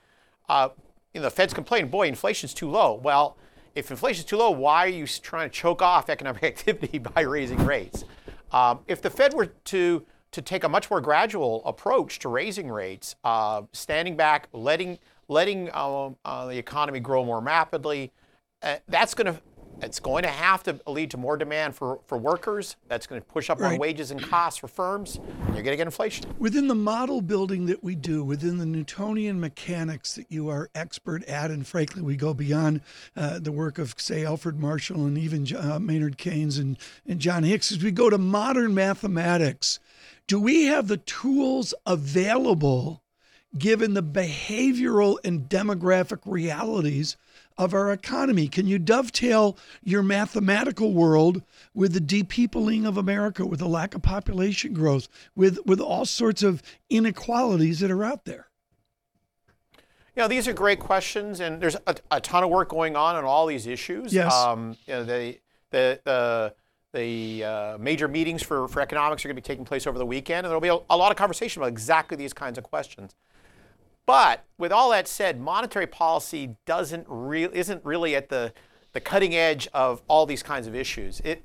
uh, 0.49 0.71
you 1.13 1.21
know, 1.21 1.27
the 1.27 1.31
Fed's 1.31 1.53
complaining, 1.53 1.91
boy, 1.91 2.09
inflation's 2.09 2.55
too 2.55 2.71
low. 2.71 2.95
Well, 2.95 3.37
if 3.75 3.91
inflation's 3.91 4.25
too 4.25 4.39
low, 4.39 4.51
why 4.51 4.87
are 4.87 4.89
you 4.89 5.07
trying 5.07 5.51
to 5.51 5.55
choke 5.55 5.83
off 5.83 6.09
economic 6.09 6.43
activity 6.43 6.99
by 6.99 7.21
raising 7.21 7.63
rates? 7.67 8.07
Um, 8.51 8.79
if 8.89 9.03
the 9.03 9.11
Fed 9.11 9.35
were 9.35 9.47
to 9.47 10.07
to 10.33 10.43
take 10.43 10.65
a 10.65 10.69
much 10.69 10.91
more 10.91 11.01
gradual 11.01 11.63
approach 11.65 12.19
to 12.21 12.29
raising 12.29 12.69
rates, 12.69 13.15
uh, 13.25 13.63
standing 13.73 14.17
back, 14.17 14.49
letting 14.55 14.99
letting 15.29 15.69
uh, 15.75 16.11
uh, 16.25 16.47
the 16.47 16.57
economy 16.57 16.99
grow 16.99 17.23
more 17.23 17.41
rapidly, 17.41 18.11
uh, 18.63 18.77
that's 18.89 19.13
going 19.13 19.27
to 19.27 19.39
it's 19.83 20.01
going 20.01 20.23
to 20.23 20.31
have 20.31 20.63
to 20.65 20.81
lead 20.87 21.11
to 21.11 21.17
more 21.17 21.37
demand 21.37 21.75
for, 21.75 22.01
for 22.07 22.17
workers. 22.19 22.77
That's 22.89 23.07
going 23.07 23.21
to 23.21 23.27
push 23.27 23.51
up 23.51 23.61
right. 23.61 23.75
on 23.75 23.79
wages 23.79 24.11
and 24.11 24.23
costs 24.23 24.61
for 24.61 24.69
firms. 24.69 25.17
And 25.17 25.55
you're 25.55 25.63
going 25.63 25.73
to 25.73 25.77
get 25.77 25.87
inflation. 25.87 26.27
Within 26.39 26.69
the 26.69 26.75
model 26.75 27.21
building 27.21 27.67
that 27.67 27.83
we 27.83 27.95
do, 27.95 28.25
within 28.25 28.59
the 28.59 28.67
Newtonian 28.67 29.41
mechanics 29.41 30.15
that 30.15 30.27
you 30.31 30.49
are 30.49 30.71
expert 30.75 31.25
at, 31.25 31.51
and 31.51 31.67
frankly, 31.67 32.03
we 32.03 32.17
go 32.17 32.35
beyond 32.35 32.81
uh, 33.17 33.39
the 33.39 33.53
work 33.53 33.79
of, 33.79 33.95
say, 33.99 34.25
Alfred 34.25 34.59
Marshall 34.59 35.07
and 35.07 35.19
even 35.19 35.47
uh, 35.57 35.79
Maynard 35.79 36.19
Keynes 36.19 36.59
and, 36.59 36.79
and 37.07 37.21
John 37.21 37.43
Hicks, 37.43 37.73
as 37.73 37.83
we 37.83 37.91
go 37.91 38.11
to 38.11 38.19
modern 38.19 38.75
mathematics, 38.75 39.81
do 40.27 40.41
we 40.41 40.65
have 40.65 40.89
the 40.89 40.97
tools 40.97 41.75
available 41.85 43.03
given 43.57 43.95
the 43.95 44.03
behavioral 44.03 45.19
and 45.25 45.49
demographic 45.49 46.21
realities 46.25 47.17
of 47.57 47.75
our 47.75 47.93
economy? 47.93 48.49
Can 48.49 48.67
you 48.67 48.79
dovetail 48.79 49.57
your 49.83 50.03
mathematical 50.03 50.93
world 50.93 51.43
with 51.73 51.93
the 51.93 52.01
depeopling 52.01 52.87
of 52.87 52.97
America, 52.97 53.47
with 53.47 53.61
the 53.61 53.69
lack 53.69 53.95
of 53.95 54.03
population 54.03 54.73
growth, 54.73 55.09
with, 55.37 55.59
with 55.65 55.81
all 55.81 56.05
sorts 56.05 56.43
of 56.43 56.63
inequalities 56.91 57.81
that 57.81 57.91
are 57.91 58.05
out 58.05 58.25
there? 58.25 58.49
You 60.17 60.23
know, 60.23 60.29
these 60.29 60.47
are 60.47 60.53
great 60.53 60.79
questions, 60.79 61.41
and 61.41 61.61
there's 61.61 61.77
a, 61.87 61.97
a 62.11 62.21
ton 62.21 62.45
of 62.45 62.51
work 62.51 62.69
going 62.69 62.95
on 62.95 63.17
on 63.17 63.25
all 63.25 63.47
these 63.47 63.67
issues. 63.67 64.13
Yes. 64.13 64.33
Um, 64.33 64.77
you 64.87 64.95
know, 64.95 65.05
the, 65.05 65.39
the, 65.71 66.01
the, 66.05 66.55
the 66.93 67.45
uh, 67.45 67.79
major 67.79 68.07
meetings 68.07 68.41
for, 68.41 68.69
for 68.69 68.81
economics 68.81 69.25
are 69.25 69.29
going 69.29 69.37
to 69.37 69.43
be 69.43 69.45
taking 69.45 69.65
place 69.65 69.89
over 69.89 69.99
the 69.99 70.07
weekend, 70.07 70.47
and 70.47 70.47
there'll 70.47 70.61
be 70.61 70.69
a, 70.69 70.79
a 70.89 70.97
lot 70.97 71.11
of 71.11 71.17
conversation 71.17 71.61
about 71.61 71.69
exactly 71.69 72.17
these 72.17 72.33
kinds 72.33 72.59
of 72.59 72.65
questions. 72.65 73.17
But 74.07 74.45
with 74.59 74.71
all 74.73 74.91
that 74.91 75.09
said, 75.09 75.41
monetary 75.41 75.87
policy 75.87 76.57
doesn't 76.67 77.07
re- 77.09 77.49
isn't 77.53 77.85
really 77.85 78.15
at 78.17 78.29
the 78.29 78.53
the 78.93 79.01
cutting 79.01 79.35
edge 79.35 79.67
of 79.75 80.03
all 80.09 80.25
these 80.27 80.43
kinds 80.43 80.67
of 80.67 80.75
issues. 80.75 81.21
It, 81.21 81.45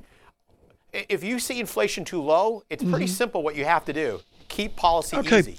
if 0.93 1.23
you 1.23 1.39
see 1.39 1.59
inflation 1.59 2.03
too 2.05 2.21
low, 2.21 2.63
it's 2.69 2.83
pretty 2.83 3.07
simple 3.07 3.41
what 3.43 3.55
you 3.55 3.65
have 3.65 3.85
to 3.85 3.93
do. 3.93 4.19
Keep 4.49 4.75
policy 4.75 5.17
Mm-hmm. 5.17 5.27
Okay. 5.27 5.39
easy. 5.39 5.57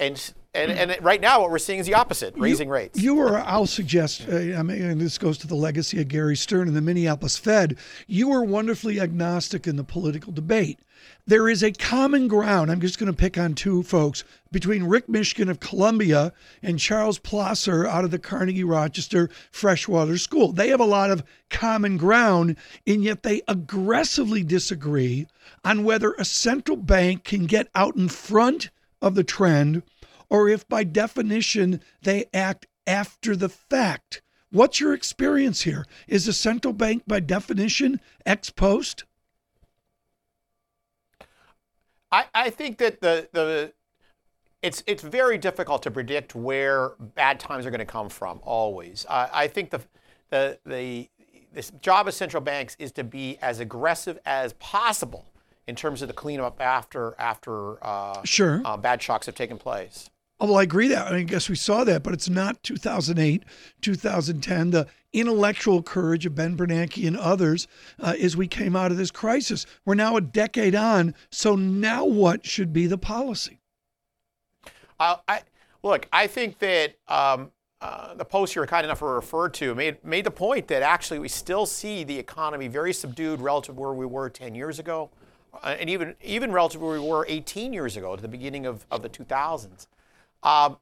And, 0.00 0.32
and, 0.54 0.70
and 0.70 1.04
right 1.04 1.20
now, 1.20 1.40
what 1.40 1.50
we're 1.50 1.58
seeing 1.58 1.80
is 1.80 1.86
the 1.86 1.94
opposite 1.94 2.34
raising 2.36 2.68
rates. 2.68 3.00
You 3.00 3.16
were, 3.16 3.38
I'll 3.38 3.66
suggest, 3.66 4.26
uh, 4.28 4.36
I 4.36 4.62
mean, 4.62 4.80
and 4.80 5.00
this 5.00 5.18
goes 5.18 5.38
to 5.38 5.48
the 5.48 5.56
legacy 5.56 6.00
of 6.00 6.06
Gary 6.06 6.36
Stern 6.36 6.68
and 6.68 6.76
the 6.76 6.80
Minneapolis 6.80 7.36
Fed. 7.36 7.76
You 8.06 8.28
were 8.28 8.44
wonderfully 8.44 9.00
agnostic 9.00 9.66
in 9.66 9.74
the 9.76 9.82
political 9.82 10.32
debate. 10.32 10.78
There 11.26 11.48
is 11.48 11.62
a 11.62 11.72
common 11.72 12.28
ground. 12.28 12.70
I'm 12.70 12.80
just 12.80 12.98
going 12.98 13.10
to 13.10 13.16
pick 13.16 13.36
on 13.36 13.54
two 13.54 13.82
folks 13.82 14.22
between 14.52 14.84
Rick 14.84 15.08
Mishkin 15.08 15.50
of 15.50 15.60
Columbia 15.60 16.32
and 16.62 16.78
Charles 16.78 17.18
Plosser 17.18 17.86
out 17.86 18.04
of 18.04 18.10
the 18.10 18.18
Carnegie 18.18 18.64
Rochester 18.64 19.28
Freshwater 19.50 20.16
School. 20.16 20.52
They 20.52 20.68
have 20.68 20.80
a 20.80 20.84
lot 20.84 21.10
of 21.10 21.24
common 21.50 21.96
ground, 21.96 22.56
and 22.86 23.02
yet 23.02 23.24
they 23.24 23.42
aggressively 23.48 24.44
disagree 24.44 25.26
on 25.64 25.84
whether 25.84 26.12
a 26.14 26.24
central 26.24 26.76
bank 26.76 27.24
can 27.24 27.46
get 27.46 27.68
out 27.74 27.96
in 27.96 28.08
front 28.08 28.70
of 29.00 29.14
the 29.14 29.24
trend 29.24 29.82
or 30.28 30.48
if 30.48 30.68
by 30.68 30.84
definition 30.84 31.80
they 32.02 32.26
act 32.32 32.66
after 32.86 33.36
the 33.36 33.48
fact. 33.48 34.22
What's 34.50 34.80
your 34.80 34.94
experience 34.94 35.62
here? 35.62 35.86
Is 36.06 36.26
a 36.26 36.32
central 36.32 36.72
bank 36.72 37.02
by 37.06 37.20
definition 37.20 38.00
ex 38.24 38.50
post? 38.50 39.04
I, 42.10 42.24
I 42.34 42.50
think 42.50 42.78
that 42.78 43.00
the, 43.00 43.28
the 43.32 43.72
it's 44.62 44.82
it's 44.86 45.02
very 45.02 45.36
difficult 45.38 45.82
to 45.82 45.90
predict 45.90 46.34
where 46.34 46.92
bad 47.14 47.38
times 47.38 47.66
are 47.66 47.70
going 47.70 47.80
to 47.80 47.84
come 47.84 48.08
from. 48.08 48.40
Always, 48.42 49.04
I 49.08 49.28
I 49.32 49.48
think 49.48 49.70
the 49.70 49.82
the 50.30 50.58
the 50.64 51.10
this 51.52 51.70
job 51.82 52.08
of 52.08 52.14
central 52.14 52.42
banks 52.42 52.76
is 52.78 52.92
to 52.92 53.04
be 53.04 53.38
as 53.42 53.60
aggressive 53.60 54.18
as 54.24 54.54
possible 54.54 55.26
in 55.68 55.76
terms 55.76 56.02
of 56.02 56.08
the 56.08 56.14
cleanup 56.14 56.60
after 56.60 57.14
after 57.18 57.84
uh, 57.84 58.22
Sure. 58.24 58.62
uh, 58.64 58.76
bad 58.76 59.00
shocks 59.00 59.26
have 59.26 59.34
taken 59.34 59.58
place. 59.58 60.10
Oh, 60.40 60.46
well, 60.46 60.56
I 60.58 60.62
agree 60.62 60.88
that. 60.88 61.08
I, 61.08 61.10
mean, 61.10 61.20
I 61.20 61.22
guess 61.24 61.48
we 61.48 61.56
saw 61.56 61.82
that, 61.84 62.04
but 62.04 62.14
it's 62.14 62.28
not 62.28 62.62
2008, 62.62 63.42
2010. 63.80 64.70
The 64.70 64.86
intellectual 65.12 65.82
courage 65.82 66.26
of 66.26 66.36
Ben 66.36 66.56
Bernanke 66.56 67.06
and 67.06 67.16
others 67.16 67.66
uh, 67.98 68.14
as 68.20 68.36
we 68.36 68.46
came 68.46 68.76
out 68.76 68.92
of 68.92 68.96
this 68.96 69.10
crisis. 69.10 69.66
We're 69.84 69.96
now 69.96 70.16
a 70.16 70.20
decade 70.20 70.76
on. 70.76 71.14
So 71.30 71.56
now 71.56 72.04
what 72.04 72.46
should 72.46 72.72
be 72.72 72.86
the 72.86 72.98
policy? 72.98 73.58
Uh, 74.98 75.16
I 75.26 75.42
look. 75.82 76.06
I 76.12 76.28
think 76.28 76.60
that 76.60 76.94
um, 77.08 77.50
uh, 77.80 78.14
the 78.14 78.24
post 78.24 78.54
you 78.54 78.60
were 78.60 78.66
kind 78.66 78.84
enough 78.84 79.00
to 79.00 79.06
refer 79.06 79.48
to 79.48 79.74
made 79.74 80.04
made 80.04 80.24
the 80.24 80.30
point 80.30 80.68
that 80.68 80.82
actually 80.82 81.18
we 81.18 81.28
still 81.28 81.66
see 81.66 82.04
the 82.04 82.18
economy 82.18 82.68
very 82.68 82.92
subdued 82.92 83.40
relative 83.40 83.74
to 83.74 83.80
where 83.80 83.92
we 83.92 84.06
were 84.06 84.28
10 84.30 84.54
years 84.54 84.78
ago, 84.78 85.10
uh, 85.62 85.76
and 85.78 85.88
even 85.90 86.14
even 86.22 86.52
relative 86.52 86.80
to 86.80 86.86
where 86.86 87.00
we 87.00 87.06
were 87.06 87.26
18 87.28 87.72
years 87.72 87.96
ago, 87.96 88.14
at 88.14 88.22
the 88.22 88.28
beginning 88.28 88.66
of, 88.66 88.86
of 88.90 89.02
the 89.02 89.08
2000s. 89.08 89.86
Um, 90.42 90.78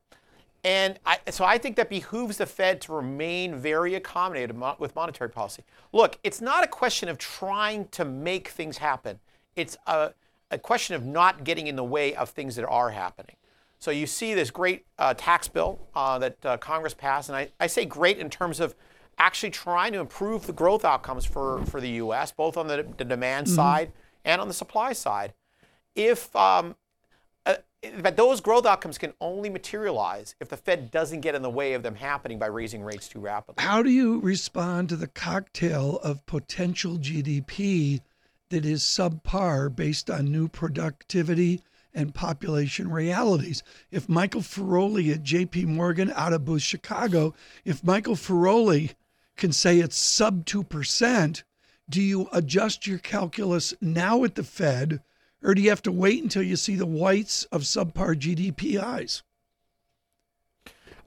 and 0.65 0.99
I, 1.07 1.19
so 1.31 1.45
I 1.45 1.59
think 1.59 1.77
that 1.77 1.89
behooves 1.89 2.39
the 2.39 2.47
Fed 2.47 2.81
to 2.83 2.93
remain 2.93 3.55
very 3.55 3.93
accommodative 3.93 4.57
mo- 4.57 4.75
with 4.79 4.97
monetary 4.97 5.31
policy. 5.31 5.63
Look, 5.93 6.19
it's 6.25 6.41
not 6.41 6.65
a 6.65 6.67
question 6.67 7.09
of 7.09 7.19
trying 7.19 7.87
to 7.89 8.05
make 8.05 8.49
things 8.49 8.79
happen. 8.79 9.21
It's 9.55 9.77
a, 9.87 10.13
a 10.51 10.59
question 10.59 10.97
of 10.97 11.05
not 11.05 11.45
getting 11.45 11.69
in 11.69 11.77
the 11.77 11.85
way 11.85 12.17
of 12.17 12.31
things 12.31 12.57
that 12.57 12.67
are 12.67 12.91
happening. 12.91 13.37
So 13.79 13.93
you 13.93 14.07
see 14.07 14.35
this 14.35 14.51
great 14.51 14.87
uh, 14.99 15.15
tax 15.15 15.47
bill 15.47 15.79
uh, 15.95 16.19
that 16.19 16.45
uh, 16.45 16.57
Congress 16.57 16.95
passed, 16.95 17.29
and 17.29 17.37
I, 17.37 17.51
I 17.61 17.69
say 17.69 17.85
great 17.85 18.19
in 18.19 18.29
terms 18.29 18.59
of 18.59 18.75
actually 19.19 19.51
trying 19.51 19.93
to 19.93 20.01
improve 20.01 20.47
the 20.47 20.53
growth 20.53 20.85
outcomes 20.85 21.25
for, 21.25 21.65
for 21.67 21.81
the 21.81 21.91
U.S., 21.91 22.33
both 22.33 22.57
on 22.57 22.67
the, 22.67 22.87
the 22.97 23.05
demand 23.05 23.49
side 23.49 23.93
and 24.27 24.41
on 24.41 24.49
the 24.49 24.55
supply 24.55 24.93
side. 24.93 25.33
If 25.95 26.35
um, 26.37 26.77
uh, 27.47 27.55
but 28.03 28.17
those 28.17 28.41
growth 28.41 28.67
outcomes 28.67 28.99
can 28.99 29.15
only 29.21 29.49
materialize 29.49 30.35
if 30.41 30.49
the 30.49 30.57
Fed 30.57 30.91
doesn't 30.91 31.21
get 31.21 31.35
in 31.35 31.43
the 31.43 31.49
way 31.49 31.73
of 31.73 31.83
them 31.83 31.95
happening 31.95 32.39
by 32.39 32.47
raising 32.47 32.83
rates 32.83 33.09
too 33.09 33.21
rapidly. 33.21 33.65
How 33.65 33.83
do 33.83 33.91
you 33.91 34.21
respond 34.21 34.91
to 34.91 34.97
the 34.97 35.07
cocktail 35.07 35.99
of 36.03 36.27
potential 36.27 36.99
GDP 36.99 38.01
that 38.51 38.67
is 38.67 38.83
subpar 38.83 39.75
based 39.75 40.11
on 40.11 40.31
new 40.31 40.49
productivity 40.49 41.63
and 41.95 42.15
population 42.15 42.91
realities? 42.91 43.63
If 43.91 44.09
Michael 44.09 44.43
Ferroli 44.43 45.15
at 45.15 45.23
JP 45.23 45.67
Morgan 45.67 46.13
out 46.17 46.33
of 46.33 46.45
Booth, 46.45 46.63
Chicago, 46.63 47.35
if 47.65 47.85
Michael 47.85 48.17
Ferroli 48.17 48.95
can 49.37 49.53
say 49.53 49.79
it's 49.79 49.97
sub 49.97 50.45
2%, 50.45 51.43
do 51.89 52.03
you 52.03 52.29
adjust 52.33 52.87
your 52.87 52.99
calculus 52.99 53.75
now 53.81 54.25
at 54.25 54.35
the 54.35 54.43
Fed, 54.43 55.01
or 55.43 55.55
do 55.55 55.63
you 55.63 55.71
have 55.71 55.83
to 55.83 55.93
wait 55.93 56.23
until 56.23 56.43
you 56.43 56.57
see 56.57 56.75
the 56.75 56.87
whites 56.87 57.45
of 57.45 57.63
subpar 57.63 58.17
GDPIs? 58.17 59.23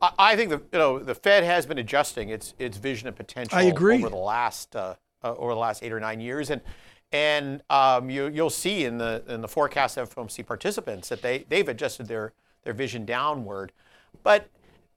I, 0.02 0.38
think 0.38 0.50
the 0.50 0.62
you 0.72 0.80
know 0.80 1.00
the 1.00 1.16
Fed 1.16 1.44
has 1.44 1.66
been 1.66 1.78
adjusting 1.78 2.30
its 2.30 2.54
its 2.58 2.78
vision 2.78 3.08
and 3.08 3.18
potential 3.18 3.58
I 3.58 3.64
agree. 3.64 3.98
over 3.98 4.10
the 4.10 4.16
last 4.16 4.76
uh, 4.76 4.96
uh, 5.24 5.34
over 5.36 5.54
the 5.54 5.60
last 5.60 5.84
eight 5.84 5.92
or 5.92 6.00
nine 6.00 6.22
years, 6.22 6.50
and 6.50 6.62
and 7.12 7.62
um, 7.70 8.10
you 8.10 8.28
you'll 8.28 8.50
see 8.50 8.86
in 8.86 8.98
the 8.98 9.24
in 9.28 9.42
the 9.42 9.48
forecast 9.48 9.98
of 9.98 10.14
FOMC 10.14 10.46
participants 10.46 11.10
that 11.10 11.22
they 11.22 11.46
they've 11.50 11.68
adjusted 11.68 12.08
their 12.08 12.34
their 12.64 12.74
vision 12.74 13.06
downward, 13.06 13.72
but. 14.24 14.48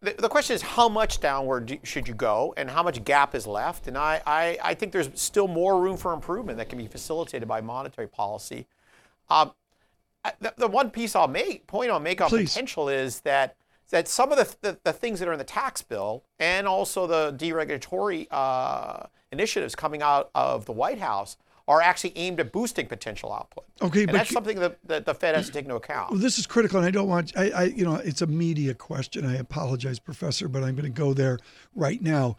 The, 0.02 0.14
the 0.18 0.28
question 0.28 0.54
is 0.54 0.62
how 0.62 0.88
much 0.88 1.20
downward 1.20 1.66
do, 1.66 1.78
should 1.84 2.08
you 2.08 2.14
go 2.14 2.52
and 2.56 2.68
how 2.68 2.82
much 2.82 3.02
gap 3.04 3.34
is 3.34 3.46
left? 3.46 3.86
And 3.86 3.96
I, 3.96 4.20
I, 4.26 4.58
I 4.62 4.74
think 4.74 4.92
there's 4.92 5.08
still 5.14 5.46
more 5.46 5.80
room 5.80 5.96
for 5.96 6.12
improvement 6.12 6.58
that 6.58 6.68
can 6.68 6.78
be 6.78 6.88
facilitated 6.88 7.46
by 7.46 7.60
monetary 7.60 8.08
policy. 8.08 8.66
Um, 9.30 9.52
the, 10.40 10.52
the 10.56 10.68
one 10.68 10.90
piece 10.90 11.14
I'll 11.16 11.28
make 11.28 11.66
point 11.66 11.90
I'll 11.90 12.00
make 12.00 12.20
on 12.20 12.28
Please. 12.28 12.50
potential 12.50 12.88
is 12.88 13.20
that 13.20 13.56
that 13.90 14.08
some 14.08 14.32
of 14.32 14.38
the, 14.38 14.56
the, 14.62 14.78
the 14.84 14.92
things 14.92 15.20
that 15.20 15.28
are 15.28 15.32
in 15.32 15.38
the 15.38 15.44
tax 15.44 15.82
bill 15.82 16.24
and 16.38 16.66
also 16.66 17.06
the 17.06 17.34
deregulatory 17.36 18.26
uh, 18.30 19.04
initiatives 19.30 19.74
coming 19.74 20.00
out 20.00 20.30
of 20.34 20.64
the 20.64 20.72
White 20.72 20.98
House 20.98 21.36
are 21.68 21.80
actually 21.80 22.12
aimed 22.16 22.40
at 22.40 22.50
boosting 22.52 22.86
potential 22.86 23.32
output. 23.32 23.64
Okay, 23.80 24.00
and 24.02 24.06
but 24.08 24.18
that's 24.18 24.30
you- 24.30 24.34
something 24.34 24.58
that, 24.58 24.78
that 24.84 25.06
the 25.06 25.14
Fed 25.14 25.34
has 25.36 25.46
to 25.46 25.52
take 25.52 25.64
into 25.64 25.76
account. 25.76 26.10
Well, 26.10 26.18
this 26.20 26.38
is 26.38 26.46
critical, 26.46 26.78
and 26.78 26.86
I 26.86 26.90
don't 26.90 27.08
want 27.08 27.32
I, 27.36 27.50
I 27.50 27.62
you 27.64 27.84
know 27.84 27.94
it's 27.96 28.22
a 28.22 28.26
media 28.26 28.74
question. 28.74 29.24
I 29.24 29.36
apologize, 29.36 29.98
Professor, 29.98 30.48
but 30.48 30.62
I'm 30.64 30.74
going 30.74 30.92
to 30.92 31.00
go 31.00 31.14
there 31.14 31.38
right 31.74 32.00
now. 32.02 32.36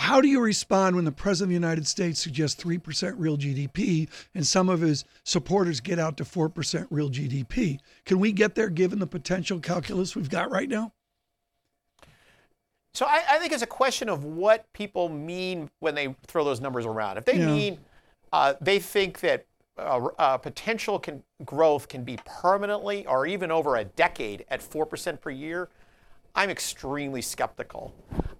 How 0.00 0.20
do 0.20 0.28
you 0.28 0.40
respond 0.40 0.96
when 0.96 1.04
the 1.04 1.12
President 1.12 1.46
of 1.54 1.60
the 1.60 1.66
United 1.66 1.86
States 1.86 2.20
suggests 2.20 2.60
three 2.60 2.78
percent 2.78 3.18
real 3.18 3.36
GDP, 3.36 4.08
and 4.34 4.46
some 4.46 4.68
of 4.68 4.80
his 4.80 5.04
supporters 5.24 5.80
get 5.80 5.98
out 5.98 6.16
to 6.16 6.24
four 6.24 6.48
percent 6.48 6.86
real 6.90 7.10
GDP? 7.10 7.78
Can 8.04 8.18
we 8.18 8.32
get 8.32 8.54
there 8.54 8.70
given 8.70 8.98
the 8.98 9.06
potential 9.06 9.60
calculus 9.60 10.16
we've 10.16 10.30
got 10.30 10.50
right 10.50 10.68
now? 10.68 10.92
So 12.94 13.06
I, 13.06 13.22
I 13.28 13.38
think 13.38 13.52
it's 13.52 13.62
a 13.62 13.66
question 13.66 14.08
of 14.08 14.22
what 14.24 14.72
people 14.72 15.08
mean 15.08 15.68
when 15.80 15.94
they 15.96 16.14
throw 16.28 16.44
those 16.44 16.60
numbers 16.60 16.86
around. 16.86 17.16
If 17.18 17.24
they 17.24 17.38
Yeah. 17.38 17.46
mean 17.46 17.78
uh, 18.34 18.54
they 18.60 18.80
think 18.80 19.20
that 19.20 19.46
uh, 19.78 20.08
uh, 20.18 20.36
potential 20.36 20.98
can, 20.98 21.22
growth 21.44 21.86
can 21.86 22.02
be 22.02 22.18
permanently 22.26 23.06
or 23.06 23.26
even 23.26 23.52
over 23.52 23.76
a 23.76 23.84
decade 23.84 24.44
at 24.48 24.60
4% 24.60 25.20
per 25.20 25.30
year, 25.30 25.68
I'm 26.34 26.50
extremely 26.50 27.22
skeptical. 27.22 27.94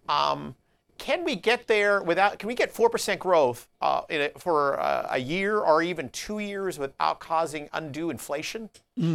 Um, 0.08 0.56
can 0.98 1.22
we 1.24 1.36
get 1.36 1.68
there 1.68 2.02
without, 2.02 2.40
can 2.40 2.48
we 2.48 2.56
get 2.56 2.74
4% 2.74 3.20
growth 3.20 3.68
uh, 3.80 4.02
in 4.08 4.22
a, 4.22 4.30
for 4.36 4.80
uh, 4.80 5.06
a 5.10 5.18
year 5.18 5.58
or 5.60 5.80
even 5.80 6.08
two 6.08 6.40
years 6.40 6.76
without 6.76 7.20
causing 7.20 7.68
undue 7.72 8.10
inflation? 8.10 8.70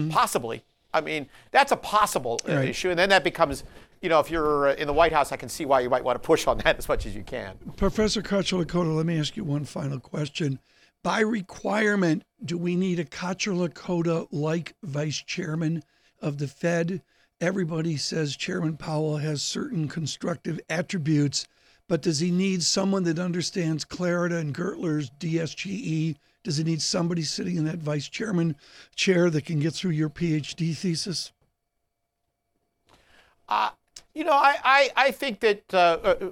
Possibly. 0.09 0.63
I 0.93 1.01
mean, 1.01 1.27
that's 1.51 1.73
a 1.73 1.77
possible 1.77 2.39
uh, 2.47 2.53
Right. 2.53 2.69
issue. 2.69 2.89
And 2.89 2.97
then 2.97 3.09
that 3.09 3.23
becomes, 3.25 3.65
you 4.01 4.07
know, 4.07 4.19
if 4.19 4.31
you're 4.31 4.69
in 4.69 4.87
the 4.87 4.93
White 4.93 5.11
House, 5.11 5.33
I 5.33 5.35
can 5.37 5.49
see 5.49 5.65
why 5.65 5.81
you 5.81 5.89
might 5.89 6.03
want 6.05 6.21
to 6.21 6.25
push 6.25 6.47
on 6.47 6.57
that 6.59 6.77
as 6.77 6.87
much 6.87 7.05
as 7.05 7.13
you 7.15 7.23
can. 7.23 7.57
Professor 7.75 8.21
Kocherlakota, 8.21 8.95
let 8.95 9.05
me 9.05 9.19
ask 9.19 9.35
you 9.35 9.43
one 9.43 9.65
final 9.65 9.99
question. 9.99 10.59
By 11.01 11.21
requirement, 11.21 12.23
do 12.43 12.57
we 12.57 12.75
need 12.75 12.99
a 12.99 13.05
Kocherlakota 13.05 14.27
like 14.31 14.75
vice 14.83 15.17
chairman 15.17 15.83
of 16.21 16.39
the 16.39 16.47
Fed? 16.47 17.01
Everybody 17.39 17.95
says 17.95 18.35
Chairman 18.35 18.75
Powell 18.75 19.17
has 19.17 19.41
certain 19.41 19.87
constructive 19.87 20.59
attributes, 20.67 21.47
but 21.87 22.01
does 22.01 22.19
he 22.19 22.31
need 22.31 22.63
someone 22.63 23.03
that 23.03 23.17
understands 23.17 23.85
Clarida 23.85 24.39
and 24.39 24.53
Gertler's 24.53 25.09
DSGE? 25.11 26.17
Does 26.43 26.57
he 26.57 26.65
need 26.65 26.81
somebody 26.81 27.23
sitting 27.23 27.55
in 27.55 27.63
that 27.63 27.79
vice 27.79 28.09
chairman 28.09 28.57
chair 28.93 29.29
that 29.29 29.45
can 29.45 29.59
get 29.59 29.73
through 29.73 29.91
your 29.91 30.09
PhD 30.09 30.75
thesis? 30.75 31.31
Uh, 33.47 33.71
you 34.13 34.23
know, 34.23 34.33
I, 34.33 34.57
I, 34.63 34.89
I 34.95 35.11
think 35.11 35.39
that 35.41 35.73
uh, 35.73 35.77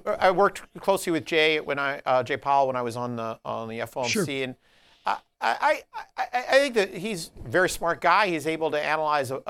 uh, 0.06 0.16
I 0.18 0.30
worked 0.30 0.62
closely 0.80 1.12
with 1.12 1.24
Jay 1.24 1.60
when 1.60 1.78
I 1.78 2.00
uh, 2.04 2.22
Jay 2.22 2.36
Powell 2.36 2.66
when 2.66 2.76
I 2.76 2.82
was 2.82 2.96
on 2.96 3.16
the 3.16 3.38
on 3.44 3.68
the 3.68 3.78
FOMC, 3.80 4.08
Sure. 4.08 4.24
and 4.28 4.54
I, 5.06 5.16
I, 5.40 5.82
I, 5.94 6.02
I 6.16 6.26
I 6.50 6.58
think 6.58 6.74
that 6.74 6.94
he's 6.94 7.30
a 7.44 7.48
very 7.48 7.68
smart 7.70 8.00
guy. 8.00 8.26
He's 8.28 8.46
able 8.46 8.70
to 8.72 8.82
analyze 8.84 9.30
a, 9.30 9.40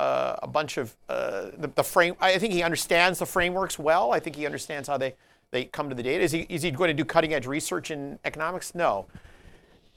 a 0.42 0.46
bunch 0.46 0.76
of 0.76 0.94
uh, 1.08 1.50
the, 1.56 1.68
the 1.74 1.82
frame. 1.82 2.14
I 2.20 2.38
think 2.38 2.52
he 2.52 2.62
understands 2.62 3.18
the 3.18 3.26
frameworks 3.26 3.78
well. 3.78 4.12
I 4.12 4.20
think 4.20 4.36
he 4.36 4.44
understands 4.46 4.88
how 4.88 4.98
they 4.98 5.14
they 5.50 5.64
come 5.64 5.88
to 5.88 5.94
the 5.94 6.02
data. 6.02 6.22
Is 6.22 6.32
he, 6.32 6.40
is 6.50 6.62
he 6.62 6.70
going 6.70 6.88
to 6.88 6.94
do 6.94 7.04
cutting 7.06 7.32
edge 7.32 7.46
research 7.46 7.90
in 7.90 8.18
economics? 8.24 8.74
No. 8.74 9.06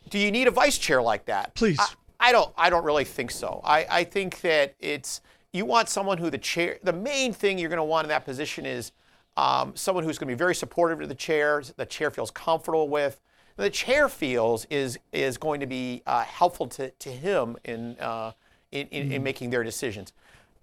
Do 0.10 0.18
you 0.18 0.32
need 0.32 0.48
a 0.48 0.52
vice 0.52 0.78
chair 0.78 1.02
like 1.02 1.26
that? 1.26 1.54
Please. 1.56 1.78
I, 1.80 2.30
I 2.30 2.32
don't. 2.32 2.54
I 2.58 2.70
don't 2.70 2.86
really 2.86 3.04
think 3.06 3.30
so. 3.32 3.60
I, 3.64 3.86
I 3.90 4.04
think 4.06 4.40
that 4.42 4.76
it's 4.80 5.20
you 5.54 5.66
want 5.66 5.90
someone 5.90 6.18
who 6.18 6.30
the 6.30 6.38
chair. 6.38 6.78
The 6.84 6.94
main 6.94 7.34
thing 7.34 7.58
you're 7.58 7.70
going 7.70 7.78
to 7.78 7.84
want 7.84 8.06
in 8.06 8.10
that 8.10 8.26
position 8.26 8.66
is 8.66 8.92
um, 9.38 9.74
someone 9.76 10.04
who's 10.04 10.18
going 10.18 10.30
to 10.30 10.36
be 10.36 10.38
very 10.38 10.56
supportive 10.56 11.02
of 11.02 11.10
the 11.10 11.16
chair. 11.16 11.62
The 11.76 11.86
chair 11.86 12.12
feels 12.12 12.32
comfortable 12.32 12.88
with. 12.90 13.20
The 13.58 13.70
chair 13.70 14.08
feels 14.10 14.66
is 14.70 14.98
is 15.12 15.38
going 15.38 15.60
to 15.60 15.66
be 15.66 16.04
uh, 16.06 16.24
helpful 16.24 16.68
to, 16.68 16.90
to 16.90 17.10
him 17.10 17.58
in, 17.66 17.98
uh, 18.00 18.32
in, 18.72 18.88
in, 18.88 19.02
in 19.04 19.10
Mm-hmm. 19.10 19.24
making 19.24 19.50
their 19.50 19.64
decisions. 19.64 20.14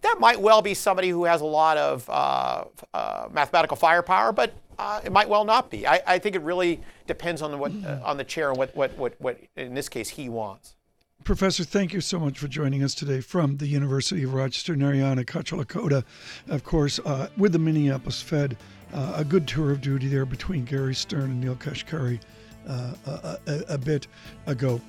That 0.00 0.18
might 0.20 0.40
well 0.40 0.62
be 0.62 0.74
somebody 0.74 1.10
who 1.10 1.24
has 1.24 1.40
a 1.40 1.46
lot 1.46 1.76
of 1.76 2.08
uh, 2.08 2.64
uh, 2.94 3.28
mathematical 3.32 3.76
firepower, 3.76 4.32
but 4.32 4.54
uh, 4.78 5.00
it 5.04 5.10
might 5.10 5.28
well 5.28 5.44
not 5.44 5.70
be. 5.70 5.86
I, 5.86 6.00
I 6.06 6.18
think 6.18 6.36
it 6.36 6.42
really 6.42 6.80
depends 7.06 7.42
on 7.42 7.50
the, 7.50 7.56
what 7.58 7.72
uh, 7.84 8.00
on 8.04 8.16
the 8.16 8.24
chair 8.24 8.48
and 8.50 8.56
what, 8.56 8.74
what, 8.76 8.96
what, 8.96 9.20
what 9.20 9.40
in 9.56 9.74
this 9.74 9.88
case 9.88 10.08
he 10.08 10.28
wants. 10.28 10.76
Professor, 11.24 11.62
thank 11.62 11.92
you 11.92 12.00
so 12.00 12.18
much 12.18 12.38
for 12.38 12.48
joining 12.48 12.82
us 12.82 12.94
today 12.94 13.20
from 13.20 13.58
the 13.58 13.66
University 13.66 14.22
of 14.22 14.32
Rochester, 14.32 14.74
Narayana 14.74 15.24
Kocherlakota, 15.24 16.04
of 16.48 16.64
course, 16.64 16.98
uh, 17.00 17.28
with 17.36 17.52
the 17.52 17.58
Minneapolis 17.58 18.22
Fed. 18.22 18.56
Uh, 18.94 19.12
a 19.16 19.24
good 19.24 19.46
tour 19.46 19.70
of 19.70 19.82
duty 19.82 20.08
there 20.08 20.24
between 20.24 20.64
Gary 20.64 20.94
Stern 20.94 21.24
and 21.24 21.40
Neel 21.40 21.56
Kashkari 21.56 22.18
uh, 22.66 22.94
a, 23.06 23.38
a, 23.46 23.62
a 23.74 23.78
bit 23.78 24.06
ago. 24.46 24.80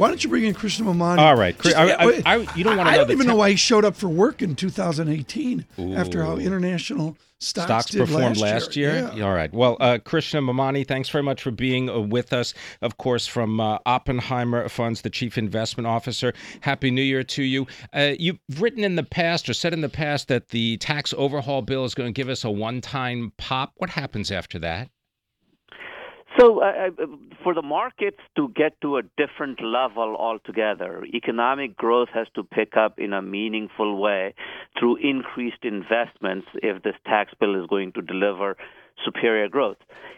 Why 0.00 0.08
don't 0.08 0.24
you 0.24 0.30
bring 0.30 0.44
in 0.44 0.54
Krishna 0.54 0.86
Memani? 0.86 1.18
All 1.18 1.36
right. 1.36 1.60
Just- 1.60 1.76
I- 1.76 1.92
I- 1.92 2.22
I- 2.24 2.36
you 2.56 2.64
don't 2.64 2.78
wanna 2.78 2.88
I 2.88 2.92
know 2.94 2.98
don't 3.02 3.10
even 3.10 3.26
te- 3.26 3.28
know 3.28 3.36
why 3.36 3.50
he 3.50 3.56
showed 3.56 3.84
up 3.84 3.94
for 3.96 4.08
work 4.08 4.40
in 4.40 4.54
2018 4.56 5.66
after 5.94 6.24
how 6.24 6.36
international 6.38 7.18
stocks, 7.38 7.66
Stocks 7.66 7.90
did 7.90 7.98
performed 8.00 8.38
last, 8.38 8.40
last 8.40 8.76
year. 8.76 9.10
Yeah. 9.14 9.24
All 9.26 9.34
right. 9.34 9.52
Well, 9.52 9.76
uh, 9.78 9.98
Krishna 10.02 10.40
Memani, 10.40 10.86
thanks 10.88 11.10
very 11.10 11.22
much 11.22 11.42
for 11.42 11.50
being 11.50 11.90
uh, 11.90 11.98
with 12.00 12.32
us. 12.32 12.54
Of 12.80 12.96
course, 12.96 13.26
from 13.26 13.60
uh, 13.60 13.76
Oppenheimer 13.84 14.66
Funds, 14.70 15.02
the 15.02 15.10
chief 15.10 15.36
investment 15.36 15.86
officer. 15.86 16.32
Happy 16.62 16.90
New 16.90 17.02
Year 17.02 17.22
to 17.24 17.42
you. 17.42 17.66
Uh, 17.92 18.12
you've 18.18 18.38
written 18.58 18.82
in 18.84 18.94
the 18.96 19.02
past 19.02 19.50
or 19.50 19.52
said 19.54 19.74
in 19.74 19.82
the 19.82 19.88
past 19.90 20.28
that 20.28 20.48
the 20.48 20.78
tax 20.78 21.12
overhaul 21.18 21.60
bill 21.60 21.84
is 21.84 21.94
going 21.94 22.08
to 22.12 22.16
give 22.18 22.30
us 22.30 22.42
a 22.42 22.50
one-time 22.50 23.32
pop. 23.36 23.72
What 23.76 23.90
happens 23.90 24.30
after 24.32 24.58
that? 24.60 24.88
So, 26.40 26.62
uh, 26.62 26.88
uh, 26.88 27.06
for 27.44 27.52
the 27.52 27.60
markets 27.60 28.16
to 28.36 28.48
get 28.56 28.80
to 28.80 28.96
a 28.96 29.02
different 29.18 29.62
level 29.62 30.16
altogether, 30.16 31.04
economic 31.12 31.76
growth 31.76 32.08
has 32.14 32.28
to 32.34 32.42
pick 32.42 32.78
up 32.78 32.98
in 32.98 33.12
a 33.12 33.20
meaningful 33.20 34.00
way 34.00 34.34
through 34.78 34.96
increased 34.96 35.64
investments 35.64 36.46
if 36.62 36.82
this 36.82 36.94
tax 37.04 37.34
bill 37.38 37.62
is 37.62 37.66
going 37.68 37.92
to 37.92 38.00
deliver 38.00 38.56
superior 39.04 39.48
growth. 39.48 39.76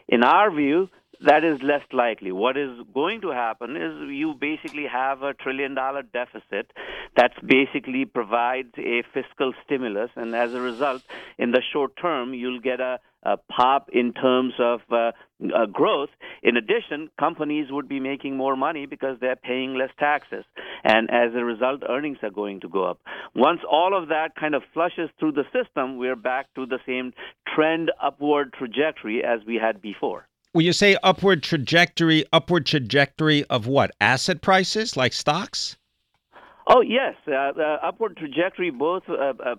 In 0.08 0.22
our 0.22 0.54
view, 0.54 0.88
that 1.22 1.42
is 1.42 1.60
less 1.62 1.82
likely. 1.92 2.30
What 2.30 2.56
is 2.56 2.70
going 2.94 3.20
to 3.22 3.30
happen 3.30 3.76
is 3.76 3.92
you 4.08 4.34
basically 4.34 4.86
have 4.86 5.22
a 5.22 5.34
trillion 5.34 5.74
dollar 5.74 6.02
deficit 6.02 6.72
that 7.16 7.32
basically 7.44 8.04
provides 8.04 8.72
a 8.78 9.02
fiscal 9.12 9.52
stimulus, 9.64 10.10
and 10.16 10.34
as 10.34 10.54
a 10.54 10.60
result, 10.60 11.02
in 11.38 11.50
the 11.52 11.62
short 11.72 11.96
term, 12.00 12.34
you'll 12.34 12.60
get 12.60 12.80
a, 12.80 12.98
a 13.22 13.36
pop 13.36 13.88
in 13.92 14.12
terms 14.12 14.54
of 14.58 14.80
uh, 14.90 15.12
uh, 15.54 15.66
growth. 15.66 16.10
In 16.42 16.56
addition, 16.56 17.10
companies 17.18 17.66
would 17.70 17.88
be 17.88 18.00
making 18.00 18.36
more 18.36 18.56
money 18.56 18.86
because 18.86 19.18
they're 19.20 19.36
paying 19.36 19.74
less 19.74 19.90
taxes, 19.98 20.44
and 20.84 21.10
as 21.10 21.34
a 21.34 21.44
result, 21.44 21.82
earnings 21.88 22.18
are 22.22 22.30
going 22.30 22.60
to 22.60 22.68
go 22.68 22.84
up. 22.84 23.00
Once 23.34 23.60
all 23.70 23.96
of 23.96 24.08
that 24.08 24.34
kind 24.38 24.54
of 24.54 24.62
flushes 24.72 25.10
through 25.18 25.32
the 25.32 25.44
system, 25.52 25.98
we're 25.98 26.16
back 26.16 26.46
to 26.54 26.66
the 26.66 26.78
same 26.86 27.12
trend 27.54 27.90
upward 28.02 28.52
trajectory 28.52 29.22
as 29.24 29.40
we 29.46 29.56
had 29.56 29.80
before. 29.80 30.26
Will 30.54 30.62
you 30.62 30.74
say 30.74 30.98
upward 31.02 31.42
trajectory, 31.42 32.26
upward 32.30 32.66
trajectory 32.66 33.44
of 33.44 33.66
what? 33.66 33.90
Asset 34.00 34.42
prices 34.42 34.98
like 34.98 35.14
stocks? 35.14 35.78
Oh 36.66 36.80
yes, 36.80 37.14
uh, 37.26 37.32
uh, 37.32 37.78
upward 37.82 38.16
trajectory. 38.16 38.70
Both 38.70 39.04
uh, 39.08 39.32
uh, 39.44 39.54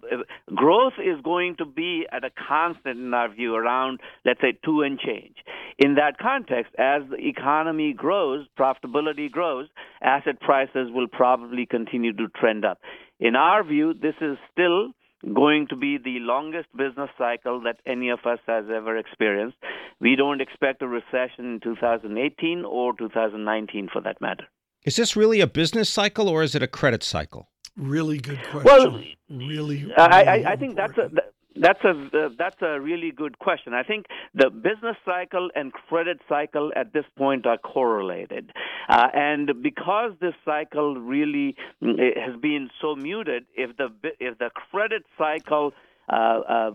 growth 0.56 0.94
is 1.00 1.20
going 1.24 1.58
to 1.58 1.66
be 1.66 2.06
at 2.12 2.24
a 2.24 2.30
constant 2.48 3.00
in 3.00 3.14
our 3.14 3.30
view, 3.34 3.56
around 3.56 4.00
let's 4.26 4.40
say 4.40 4.58
two 4.64 4.82
and 4.82 4.98
change. 5.00 5.36
In 5.78 5.96
that 5.96 6.18
context, 6.18 6.74
as 6.78 7.02
the 7.10 7.18
economy 7.18 7.94
grows, 7.94 8.48
profitability 8.58 9.30
grows, 9.30 9.68
asset 10.02 10.40
prices 10.40 10.90
will 10.92 11.08
probably 11.08 11.66
continue 11.66 12.14
to 12.14 12.28
trend 12.40 12.64
up. 12.64 12.80
In 13.20 13.36
our 13.36 13.64
view, 13.64 13.94
this 13.94 14.16
is 14.22 14.38
still 14.52 14.92
going 15.34 15.68
to 15.70 15.76
be 15.76 15.98
the 15.98 16.20
longest 16.20 16.68
business 16.76 17.10
cycle 17.18 17.62
that 17.62 17.78
any 17.86 18.10
of 18.10 18.20
us 18.26 18.40
has 18.46 18.66
ever 18.74 18.98
experienced. 18.98 19.58
We 20.00 20.16
don't 20.16 20.42
expect 20.42 20.82
a 20.82 20.88
recession 20.88 21.54
in 21.54 21.60
2018 21.64 22.66
or 22.66 22.94
2019 22.98 23.90
for 23.92 24.02
that 24.02 24.20
matter. 24.20 24.48
Is 24.86 24.96
this 24.96 25.16
really 25.16 25.40
a 25.40 25.48
business 25.48 25.90
cycle 25.90 26.28
or 26.28 26.44
is 26.44 26.56
it 26.56 26.64
a 26.64 26.68
credit 26.68 27.04
cycle? 27.04 27.50
Really 27.78 28.20
good 28.20 28.40
question. 28.52 28.64
Well, 28.66 29.04
really, 29.30 29.92
I, 29.98 30.24
I, 30.24 30.52
I 30.52 30.56
think 30.56 30.76
that's 30.76 30.98
a 30.98 31.04
important. 31.04 31.34
that's 31.56 31.84
a 31.84 32.30
that's 32.38 32.62
a 32.62 32.80
really 32.80 33.12
good 33.12 33.40
question. 33.40 33.74
I 33.74 33.84
think 33.84 34.06
the 34.34 34.50
business 34.50 34.98
cycle 35.06 35.50
and 35.56 35.72
credit 35.74 36.20
cycle 36.28 36.72
at 36.76 36.94
this 36.94 37.06
point 37.18 37.46
are 37.46 37.58
correlated, 37.58 38.52
uh, 38.90 39.08
and 39.14 39.52
because 39.62 40.12
this 40.20 40.36
cycle 40.46 40.96
really 40.96 41.56
mm, 41.82 41.98
has 42.18 42.40
been 42.40 42.70
so 42.82 42.96
muted, 42.96 43.46
if 43.56 43.76
the 43.78 43.90
if 44.20 44.38
the 44.38 44.50
credit 44.72 45.04
cycle 45.18 45.74
uh, 46.10 46.40
uh, 46.48 46.72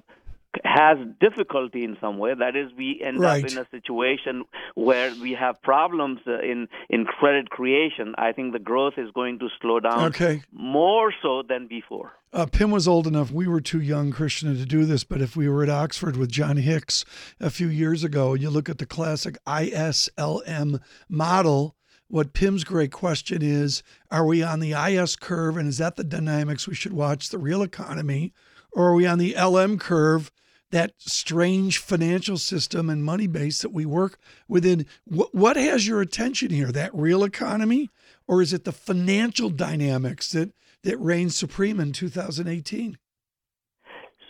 has 0.65 0.99
difficulty 1.21 1.85
in 1.85 1.97
some 2.01 2.19
way. 2.19 2.35
That 2.35 2.57
is, 2.57 2.71
we 2.77 3.01
end 3.05 3.19
Right. 3.21 3.45
up 3.45 3.51
in 3.51 3.59
a 3.59 3.67
situation 3.71 4.45
where 4.75 5.13
we 5.21 5.33
have 5.33 5.61
problems 5.63 6.21
uh, 6.27 6.39
in 6.41 6.69
in 6.89 7.05
credit 7.05 7.51
creation. 7.51 8.15
I 8.19 8.33
think 8.33 8.53
the 8.53 8.59
growth 8.59 8.95
is 8.97 9.11
going 9.13 9.39
to 9.41 9.49
slow 9.61 9.81
down 9.81 10.05
Okay. 10.09 10.43
more 10.53 11.13
so 11.23 11.43
than 11.43 11.67
before. 11.67 12.13
Uh, 12.33 12.45
Pimm 12.47 12.71
was 12.71 12.87
old 12.87 13.07
enough. 13.07 13.31
We 13.31 13.49
were 13.49 13.61
too 13.63 13.81
young, 13.81 14.11
Krishna, 14.11 14.55
to 14.55 14.67
do 14.67 14.85
this. 14.85 15.03
But 15.03 15.23
if 15.23 15.35
we 15.35 15.49
were 15.49 15.63
at 15.63 15.71
Oxford 15.71 16.17
with 16.17 16.31
John 16.31 16.59
Hicks 16.59 17.05
a 17.41 17.49
few 17.51 17.69
years 17.69 18.05
ago, 18.05 18.35
you 18.35 18.51
look 18.51 18.69
at 18.69 18.77
the 18.79 18.87
classic 18.87 19.39
ISLM 19.47 20.81
model. 21.09 21.75
What 22.11 22.33
Pimm's 22.33 22.65
great 22.65 22.93
question 22.93 23.43
is: 23.43 23.83
Are 24.11 24.25
we 24.27 24.43
on 24.43 24.61
the 24.61 24.73
IS 24.73 25.17
curve, 25.17 25.57
and 25.57 25.69
is 25.69 25.79
that 25.79 25.97
the 25.97 26.05
dynamics 26.05 26.67
we 26.67 26.75
should 26.75 26.93
watch 26.95 27.29
the 27.29 27.39
real 27.39 27.63
economy, 27.63 28.33
or 28.73 28.89
are 28.89 28.95
we 28.95 29.07
on 29.07 29.19
the 29.19 29.35
LM 29.39 29.79
curve? 29.79 30.31
That 30.71 30.93
strange 30.99 31.79
financial 31.79 32.37
system 32.37 32.91
and 32.91 33.03
money 33.03 33.27
base 33.27 33.63
that 33.63 33.73
we 33.73 33.87
work 33.87 34.19
within. 34.47 34.87
What, 35.05 35.35
what 35.35 35.57
has 35.57 35.87
your 35.87 36.01
attention 36.01 36.51
here? 36.51 36.71
That 36.71 36.95
real 36.95 37.25
economy, 37.25 37.91
or 38.27 38.43
is 38.43 38.53
it 38.53 38.65
the 38.65 38.73
financial 38.73 39.49
dynamics 39.49 40.33
that 40.33 40.53
that 40.85 40.99
reigned 40.99 41.33
supreme 41.33 41.81
in 41.81 41.93
2018? 41.93 42.99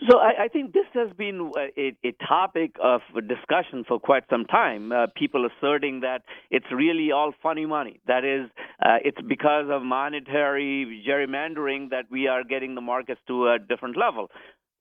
So 0.09 0.17
I, 0.17 0.45
I 0.45 0.47
think 0.47 0.71
this 0.71 0.85
has 0.93 1.09
been 1.17 1.51
a, 1.57 1.93
a 2.05 2.11
topic 2.25 2.75
of 2.81 3.01
discussion 3.27 3.83
for 3.85 3.99
quite 3.99 4.23
some 4.29 4.45
time. 4.45 4.91
Uh, 4.93 5.07
people 5.15 5.45
asserting 5.45 5.99
that 6.01 6.21
it's 6.49 6.65
really 6.73 7.11
all 7.11 7.33
funny 7.43 7.65
money. 7.65 7.99
That 8.07 8.23
is, 8.23 8.49
uh, 8.81 8.97
it's 9.03 9.19
because 9.27 9.65
of 9.69 9.83
monetary 9.83 11.03
gerrymandering 11.07 11.89
that 11.89 12.05
we 12.09 12.27
are 12.27 12.45
getting 12.45 12.75
the 12.75 12.81
markets 12.81 13.19
to 13.27 13.49
a 13.49 13.59
different 13.59 13.97
level. 13.97 14.29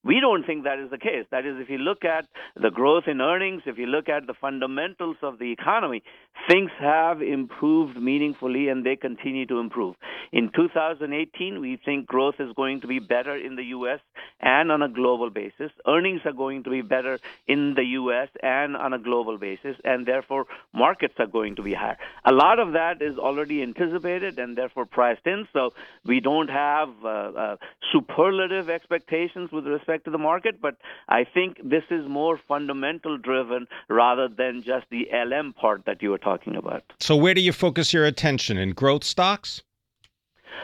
We 0.08 0.20
don't 0.20 0.46
think 0.46 0.64
that 0.64 0.78
is 0.78 0.88
the 0.90 0.96
case. 0.96 1.26
That 1.30 1.44
is, 1.44 1.56
if 1.60 1.68
you 1.68 1.76
look 1.76 2.02
at 2.02 2.24
the 2.56 2.70
growth 2.70 3.04
in 3.06 3.20
earnings, 3.20 3.64
if 3.66 3.76
you 3.76 3.84
look 3.84 4.08
at 4.08 4.26
the 4.26 4.32
fundamentals 4.32 5.18
of 5.20 5.38
the 5.38 5.52
economy, 5.52 6.02
things 6.48 6.70
have 6.80 7.20
improved 7.20 7.94
meaningfully 8.00 8.68
and 8.68 8.86
they 8.86 8.96
continue 8.96 9.44
to 9.44 9.58
improve. 9.58 9.96
In 10.32 10.50
2018, 10.56 11.60
we 11.60 11.78
think 11.84 12.06
growth 12.06 12.36
is 12.38 12.54
going 12.56 12.80
to 12.80 12.86
be 12.86 13.00
better 13.00 13.36
in 13.36 13.56
the 13.56 13.64
U.S. 13.64 14.00
and 14.40 14.72
on 14.72 14.80
a 14.80 14.88
global 14.88 15.28
basis. 15.28 15.70
Earnings 15.86 16.22
are 16.24 16.32
going 16.32 16.64
to 16.64 16.70
be 16.70 16.80
better 16.80 17.18
in 17.46 17.74
the 17.74 17.84
U.S. 18.00 18.28
and 18.42 18.78
on 18.78 18.94
a 18.94 18.98
global 18.98 19.36
basis, 19.36 19.76
and 19.84 20.06
therefore 20.06 20.46
markets 20.72 21.16
are 21.18 21.26
going 21.26 21.56
to 21.56 21.62
be 21.62 21.74
higher. 21.74 21.98
A 22.24 22.32
lot 22.32 22.58
of 22.58 22.72
that 22.72 23.02
is 23.02 23.18
already 23.18 23.62
anticipated 23.62 24.38
and 24.38 24.56
therefore 24.56 24.86
priced 24.86 25.26
in, 25.26 25.46
so 25.52 25.74
we 26.06 26.20
don't 26.20 26.48
have 26.48 26.88
uh, 27.04 27.08
uh, 27.08 27.56
superlative 27.92 28.70
expectations 28.70 29.52
with 29.52 29.66
respect 29.66 29.97
to 30.04 30.10
the 30.10 30.18
market, 30.18 30.60
but 30.60 30.76
I 31.08 31.24
think 31.24 31.58
this 31.62 31.84
is 31.90 32.08
more 32.08 32.40
fundamental 32.48 33.18
driven 33.18 33.66
rather 33.88 34.28
than 34.28 34.62
just 34.64 34.86
the 34.90 35.06
LM 35.12 35.52
part 35.52 35.84
that 35.86 36.02
you 36.02 36.10
were 36.10 36.18
talking 36.18 36.56
about. 36.56 36.82
So 37.00 37.16
where 37.16 37.34
do 37.34 37.40
you 37.40 37.52
focus 37.52 37.92
your 37.92 38.04
attention 38.04 38.58
in 38.58 38.70
growth 38.70 39.04
stocks? 39.04 39.62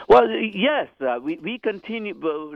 Well, 0.07 0.29
yes, 0.29 0.87
uh, 1.01 1.19
we, 1.21 1.37
we 1.37 1.57
continue 1.57 2.13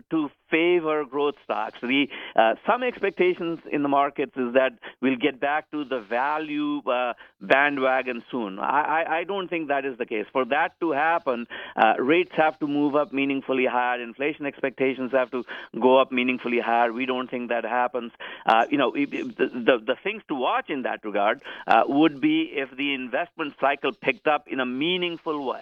to 0.09 0.29
favor 0.49 1.05
growth 1.05 1.35
stocks. 1.43 1.79
The, 1.81 2.07
uh, 2.35 2.55
some 2.65 2.83
expectations 2.83 3.59
in 3.71 3.83
the 3.83 3.89
markets 3.89 4.35
is 4.35 4.53
that 4.53 4.73
we'll 5.01 5.15
get 5.15 5.39
back 5.39 5.69
to 5.71 5.83
the 5.85 5.99
value 5.99 6.81
uh, 6.89 7.13
bandwagon 7.41 8.23
soon. 8.31 8.59
I, 8.59 9.03
I, 9.03 9.17
I, 9.19 9.23
don't 9.23 9.47
think 9.47 9.67
that 9.67 9.85
is 9.85 9.97
the 9.97 10.05
case. 10.05 10.25
For 10.31 10.45
that 10.45 10.79
to 10.79 10.91
happen, 10.91 11.47
uh, 11.75 11.93
rates 11.99 12.31
have 12.35 12.59
to 12.59 12.67
move 12.67 12.95
up 12.95 13.13
meaningfully 13.13 13.65
higher. 13.65 14.01
Inflation 14.01 14.45
expectations 14.45 15.11
have 15.11 15.31
to 15.31 15.45
go 15.79 15.99
up 15.99 16.11
meaningfully 16.11 16.59
higher. 16.59 16.91
We 16.91 17.05
don't 17.05 17.29
think 17.29 17.49
that 17.49 17.63
happens. 17.63 18.11
Uh, 18.45 18.65
you 18.69 18.77
know, 18.77 18.91
the, 18.93 19.05
the, 19.05 19.81
the, 19.85 19.95
things 20.03 20.23
to 20.27 20.35
watch 20.35 20.69
in 20.69 20.83
that 20.83 21.03
regard 21.03 21.41
uh, 21.67 21.83
would 21.87 22.21
be 22.21 22.51
if 22.53 22.75
the 22.75 22.93
investment 22.93 23.53
cycle 23.59 23.91
picked 23.91 24.27
up 24.27 24.47
in 24.47 24.59
a 24.59 24.65
meaningful 24.65 25.45
way. 25.45 25.61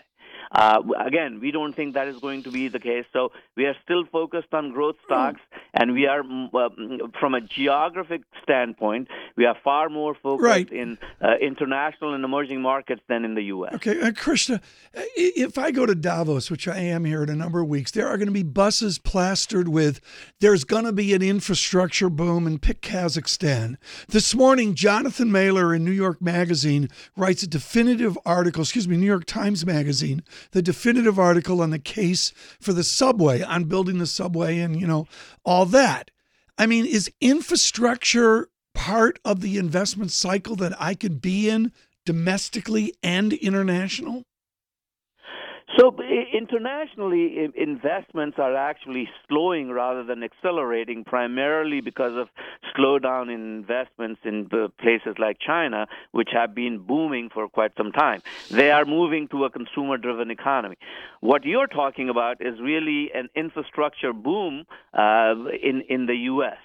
Uh, 0.51 0.81
again, 1.05 1.39
we 1.39 1.51
don't 1.51 1.73
think 1.73 1.93
that 1.93 2.07
is 2.07 2.17
going 2.19 2.43
to 2.43 2.51
be 2.51 2.67
the 2.67 2.79
case. 2.79 3.05
So 3.13 3.31
we 3.55 3.65
are 3.65 3.75
still 3.83 4.05
focused 4.05 4.53
on 4.53 4.71
growth 4.71 4.95
hmm. 5.01 5.05
stocks, 5.05 5.41
and 5.73 5.93
we 5.93 6.05
are, 6.05 6.23
mm, 6.23 6.49
uh, 6.53 7.07
from 7.19 7.33
a 7.33 7.41
geographic 7.41 8.21
standpoint, 8.43 9.07
we 9.35 9.45
are 9.45 9.55
far 9.63 9.89
more 9.89 10.15
focused 10.15 10.45
right. 10.45 10.71
in 10.71 10.97
uh, 11.21 11.35
international 11.41 12.13
and 12.13 12.23
emerging 12.23 12.61
markets 12.61 13.01
than 13.07 13.25
in 13.25 13.35
the 13.35 13.43
U.S. 13.43 13.73
Okay, 13.75 13.99
uh, 13.99 14.11
Krishna, 14.11 14.61
if 14.93 15.57
I 15.57 15.71
go 15.71 15.85
to 15.85 15.95
Davos, 15.95 16.49
which 16.49 16.67
I 16.67 16.77
am 16.77 17.05
here 17.05 17.23
in 17.23 17.29
a 17.29 17.35
number 17.35 17.61
of 17.61 17.67
weeks, 17.67 17.91
there 17.91 18.07
are 18.07 18.17
going 18.17 18.27
to 18.27 18.33
be 18.33 18.43
buses 18.43 18.97
plastered 18.99 19.67
with 19.67 19.99
"There's 20.39 20.63
going 20.63 20.85
to 20.85 20.93
be 20.93 21.13
an 21.13 21.21
infrastructure 21.21 22.09
boom," 22.09 22.47
and 22.47 22.61
pick 22.61 22.81
Kazakhstan. 22.81 23.77
This 24.07 24.33
morning, 24.33 24.75
Jonathan 24.75 25.31
Mahler 25.31 25.73
in 25.73 25.83
New 25.83 25.91
York 25.91 26.21
Magazine 26.21 26.89
writes 27.15 27.43
a 27.43 27.47
definitive 27.47 28.17
article. 28.25 28.61
Excuse 28.61 28.87
me, 28.87 28.97
New 28.97 29.05
York 29.05 29.25
Times 29.25 29.65
Magazine 29.65 30.23
the 30.51 30.61
definitive 30.61 31.17
article 31.19 31.61
on 31.61 31.69
the 31.69 31.79
case 31.79 32.31
for 32.59 32.73
the 32.73 32.83
subway, 32.83 33.41
on 33.41 33.65
building 33.65 33.97
the 33.97 34.05
subway 34.05 34.59
and, 34.59 34.79
you 34.79 34.87
know, 34.87 35.07
all 35.43 35.65
that. 35.65 36.11
I 36.57 36.65
mean, 36.65 36.85
is 36.85 37.11
infrastructure 37.21 38.49
part 38.73 39.19
of 39.23 39.41
the 39.41 39.57
investment 39.57 40.11
cycle 40.11 40.55
that 40.57 40.79
I 40.81 40.95
could 40.95 41.21
be 41.21 41.49
in 41.49 41.71
domestically 42.05 42.93
and 43.03 43.33
international? 43.33 44.23
So 45.77 45.95
internationally, 46.33 47.49
investments 47.55 48.39
are 48.39 48.55
actually 48.55 49.07
slowing 49.27 49.69
rather 49.69 50.03
than 50.03 50.23
accelerating, 50.23 51.03
primarily 51.03 51.81
because 51.81 52.13
of 52.17 52.29
slowdown 52.75 53.31
in 53.31 53.41
investments 53.57 54.21
in 54.25 54.49
places 54.79 55.15
like 55.19 55.37
China, 55.39 55.85
which 56.13 56.29
have 56.33 56.55
been 56.55 56.79
booming 56.79 57.29
for 57.31 57.47
quite 57.47 57.73
some 57.77 57.91
time. 57.91 58.23
They 58.49 58.71
are 58.71 58.85
moving 58.85 59.27
to 59.29 59.45
a 59.45 59.51
consumer-driven 59.51 60.31
economy. 60.31 60.77
What 61.19 61.45
you're 61.45 61.67
talking 61.67 62.09
about 62.09 62.41
is 62.41 62.59
really 62.59 63.11
an 63.13 63.29
infrastructure 63.35 64.13
boom 64.13 64.65
uh, 64.93 65.35
in 65.61 65.81
in 65.89 66.07
the 66.07 66.15
U.S. 66.33 66.57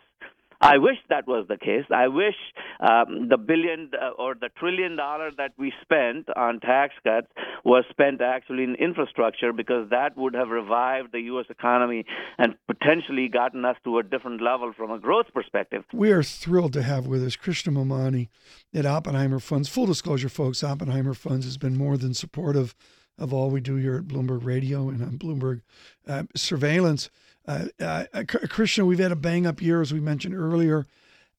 I 0.62 0.78
wish 0.78 0.96
that 1.08 1.26
was 1.26 1.46
the 1.48 1.56
case. 1.56 1.84
I 1.90 2.06
wish 2.06 2.36
um, 2.78 3.28
the 3.28 3.36
billion 3.36 3.90
uh, 4.00 4.10
or 4.10 4.34
the 4.34 4.48
trillion 4.56 4.96
dollar 4.96 5.30
that 5.36 5.52
we 5.58 5.72
spent 5.82 6.28
on 6.36 6.60
tax 6.60 6.94
cuts 7.02 7.26
was 7.64 7.84
spent 7.90 8.20
actually 8.20 8.62
in 8.62 8.76
infrastructure 8.76 9.52
because 9.52 9.90
that 9.90 10.16
would 10.16 10.34
have 10.34 10.50
revived 10.50 11.10
the 11.12 11.20
U.S. 11.32 11.46
economy 11.50 12.04
and 12.38 12.54
potentially 12.68 13.28
gotten 13.28 13.64
us 13.64 13.76
to 13.82 13.98
a 13.98 14.04
different 14.04 14.40
level 14.40 14.72
from 14.72 14.92
a 14.92 15.00
growth 15.00 15.26
perspective. 15.34 15.82
We 15.92 16.12
are 16.12 16.22
thrilled 16.22 16.74
to 16.74 16.82
have 16.82 17.08
with 17.08 17.24
us 17.24 17.34
Krishna 17.34 17.72
Memani 17.72 18.28
at 18.72 18.86
Oppenheimer 18.86 19.40
Funds. 19.40 19.68
Full 19.68 19.86
disclosure, 19.86 20.28
folks, 20.28 20.62
Oppenheimer 20.62 21.14
Funds 21.14 21.44
has 21.44 21.58
been 21.58 21.76
more 21.76 21.96
than 21.96 22.14
supportive 22.14 22.76
of 23.18 23.34
all 23.34 23.50
we 23.50 23.60
do 23.60 23.76
here 23.76 23.96
at 23.96 24.04
Bloomberg 24.04 24.44
Radio 24.44 24.88
and 24.88 25.02
on 25.02 25.18
Bloomberg 25.18 25.62
uh, 26.06 26.24
Surveillance. 26.34 27.10
Uh, 27.46 27.66
uh, 27.80 28.04
Krishna, 28.26 28.84
we've 28.84 28.98
had 28.98 29.12
a 29.12 29.16
bang 29.16 29.46
up 29.46 29.60
year, 29.60 29.80
as 29.80 29.92
we 29.92 30.00
mentioned 30.00 30.34
earlier. 30.34 30.86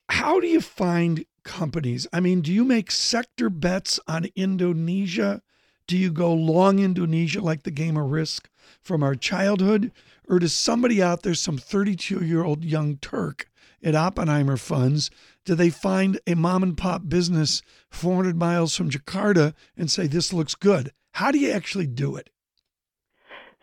How 0.09 0.39
do 0.39 0.47
you 0.47 0.61
find 0.61 1.25
companies? 1.43 2.07
I 2.11 2.19
mean, 2.19 2.41
do 2.41 2.51
you 2.51 2.63
make 2.63 2.91
sector 2.91 3.49
bets 3.49 3.99
on 4.07 4.27
Indonesia? 4.35 5.41
Do 5.87 5.97
you 5.97 6.11
go 6.11 6.33
long 6.33 6.79
Indonesia 6.79 7.41
like 7.41 7.63
the 7.63 7.71
game 7.71 7.97
of 7.97 8.11
risk 8.11 8.49
from 8.81 9.03
our 9.03 9.15
childhood? 9.15 9.91
Or 10.27 10.39
does 10.39 10.53
somebody 10.53 11.01
out 11.01 11.23
there, 11.23 11.33
some 11.33 11.57
32 11.57 12.23
year 12.23 12.43
old 12.43 12.63
young 12.63 12.97
Turk 12.97 13.49
at 13.83 13.95
Oppenheimer 13.95 14.57
Funds, 14.57 15.11
do 15.45 15.55
they 15.55 15.69
find 15.69 16.19
a 16.25 16.35
mom 16.35 16.63
and 16.63 16.77
pop 16.77 17.09
business 17.09 17.61
400 17.89 18.37
miles 18.37 18.75
from 18.75 18.89
Jakarta 18.89 19.53
and 19.75 19.91
say, 19.91 20.07
this 20.07 20.31
looks 20.31 20.55
good? 20.55 20.91
How 21.13 21.31
do 21.31 21.39
you 21.39 21.51
actually 21.51 21.87
do 21.87 22.15
it? 22.15 22.29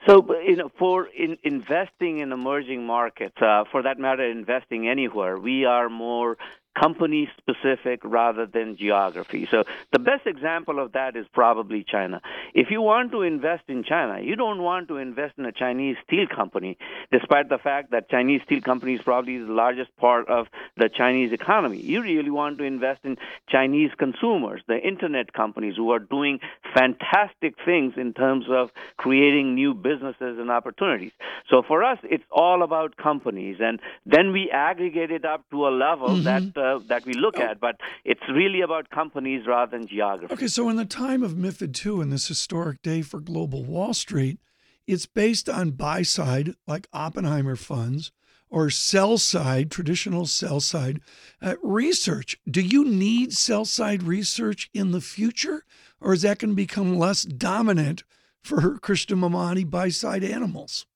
So, 0.07 0.27
you 0.47 0.57
know, 0.57 0.71
for 0.79 1.07
in, 1.07 1.37
investing 1.43 2.19
in 2.19 2.33
emerging 2.33 2.87
markets, 2.87 3.37
uh, 3.41 3.65
for 3.71 3.83
that 3.83 3.99
matter, 3.99 4.25
investing 4.25 4.89
anywhere, 4.89 5.39
we 5.39 5.67
are 5.67 5.91
more 5.91 6.39
company 6.79 7.29
specific 7.37 8.01
rather 8.05 8.47
than 8.47 8.77
geography. 8.77 9.49
So 9.51 9.65
the 9.93 9.99
best 9.99 10.27
example 10.27 10.79
of 10.79 10.93
that 10.93 11.17
is 11.17 11.27
probably 11.33 11.85
China. 11.85 12.21
If 12.55 12.71
you 12.71 12.81
want 12.81 13.13
to 13.13 13.23
invest 13.23 13.65
in 13.69 13.85
China, 13.85 14.21
you 14.23 14.37
don't 14.37 14.63
want 14.63 14.89
to 14.89 14.97
invest 14.97 15.35
in 15.39 15.45
a 15.45 15.53
Chinese 15.53 15.97
steel 16.07 16.27
company, 16.27 16.79
despite 17.11 17.49
the 17.49 17.59
fact 17.59 17.91
that 17.91 18.09
Chinese 18.09 18.43
steel 18.45 18.61
company 18.61 18.95
is 18.95 19.03
probably 19.03 19.39
the 19.39 19.53
largest 19.53 19.95
part 19.97 20.29
of 20.29 20.47
the 20.77 20.89
Chinese 20.89 21.33
economy. 21.33 21.81
You 21.81 22.03
really 22.03 22.31
want 22.31 22.59
to 22.59 22.65
invest 22.65 23.01
in 23.05 23.17
Chinese 23.49 23.91
consumers, 23.99 24.63
the 24.69 24.79
internet 24.79 25.33
companies 25.33 25.77
who 25.77 25.91
are 25.91 25.99
doing 25.99 26.41
fantastic 26.75 27.55
things 27.65 27.95
in 27.97 28.13
terms 28.13 28.47
of 28.49 28.71
creating 28.97 29.55
new 29.55 29.75
businesses 29.75 30.39
and 30.39 30.51
opportunities. 30.51 31.13
So 31.49 31.63
for 31.67 31.83
us, 31.83 31.99
it's 32.05 32.25
all 32.31 32.63
about 32.63 32.97
companies, 32.97 33.57
and 33.61 33.81
then 34.07 34.33
we 34.33 34.51
aggregate 34.51 35.11
it 35.11 35.25
up 35.25 35.45
to 35.51 35.67
a 35.67 35.71
level 35.71 36.11
mm-hmm. 36.11 36.25
that 36.25 36.60
uh, 36.61 36.79
that 36.87 37.05
we 37.07 37.15
look 37.15 37.37
oh. 37.39 37.43
at, 37.43 37.61
but 37.61 37.77
it's 38.05 38.23
really 38.29 38.61
about 38.61 38.91
companies 38.91 39.47
rather 39.47 39.77
than 39.77 39.87
geography. 39.87 40.33
Okay, 40.33 40.47
so 40.47 40.69
in 40.69 40.77
the 40.77 40.85
time 40.85 41.23
of 41.23 41.33
MIFID 41.33 41.87
II 41.87 42.03
and 42.03 42.13
this 42.13 42.29
historic 42.29 42.83
day 42.83 43.03
for 43.03 43.21
global 43.21 43.65
Wall 43.65 43.95
Street, 43.95 44.39
it's 44.87 45.07
based 45.07 45.49
on 45.49 45.73
buy 45.73 46.03
side, 46.03 46.55
like 46.67 46.89
Oppenheimer 46.93 47.57
funds, 47.57 48.13
or 48.51 48.69
sell 48.69 49.17
side, 49.17 49.71
traditional 49.71 50.27
sell 50.27 50.61
side 50.61 51.01
uh, 51.41 51.55
research. 51.63 52.37
Do 52.51 52.61
you 52.61 52.85
need 52.85 53.33
sell 53.33 53.65
side 53.65 54.03
research 54.03 54.69
in 54.75 54.91
the 54.91 55.01
future, 55.01 55.65
or 56.01 56.13
is 56.13 56.23
that 56.23 56.39
going 56.39 56.51
to 56.51 56.57
become 56.57 56.99
less 56.99 57.23
dominant 57.23 58.03
for 58.43 58.79
Krishna 58.79 59.17
Memani 59.17 59.69
buy 59.69 59.89
side 59.91 60.25
animals? 60.25 60.87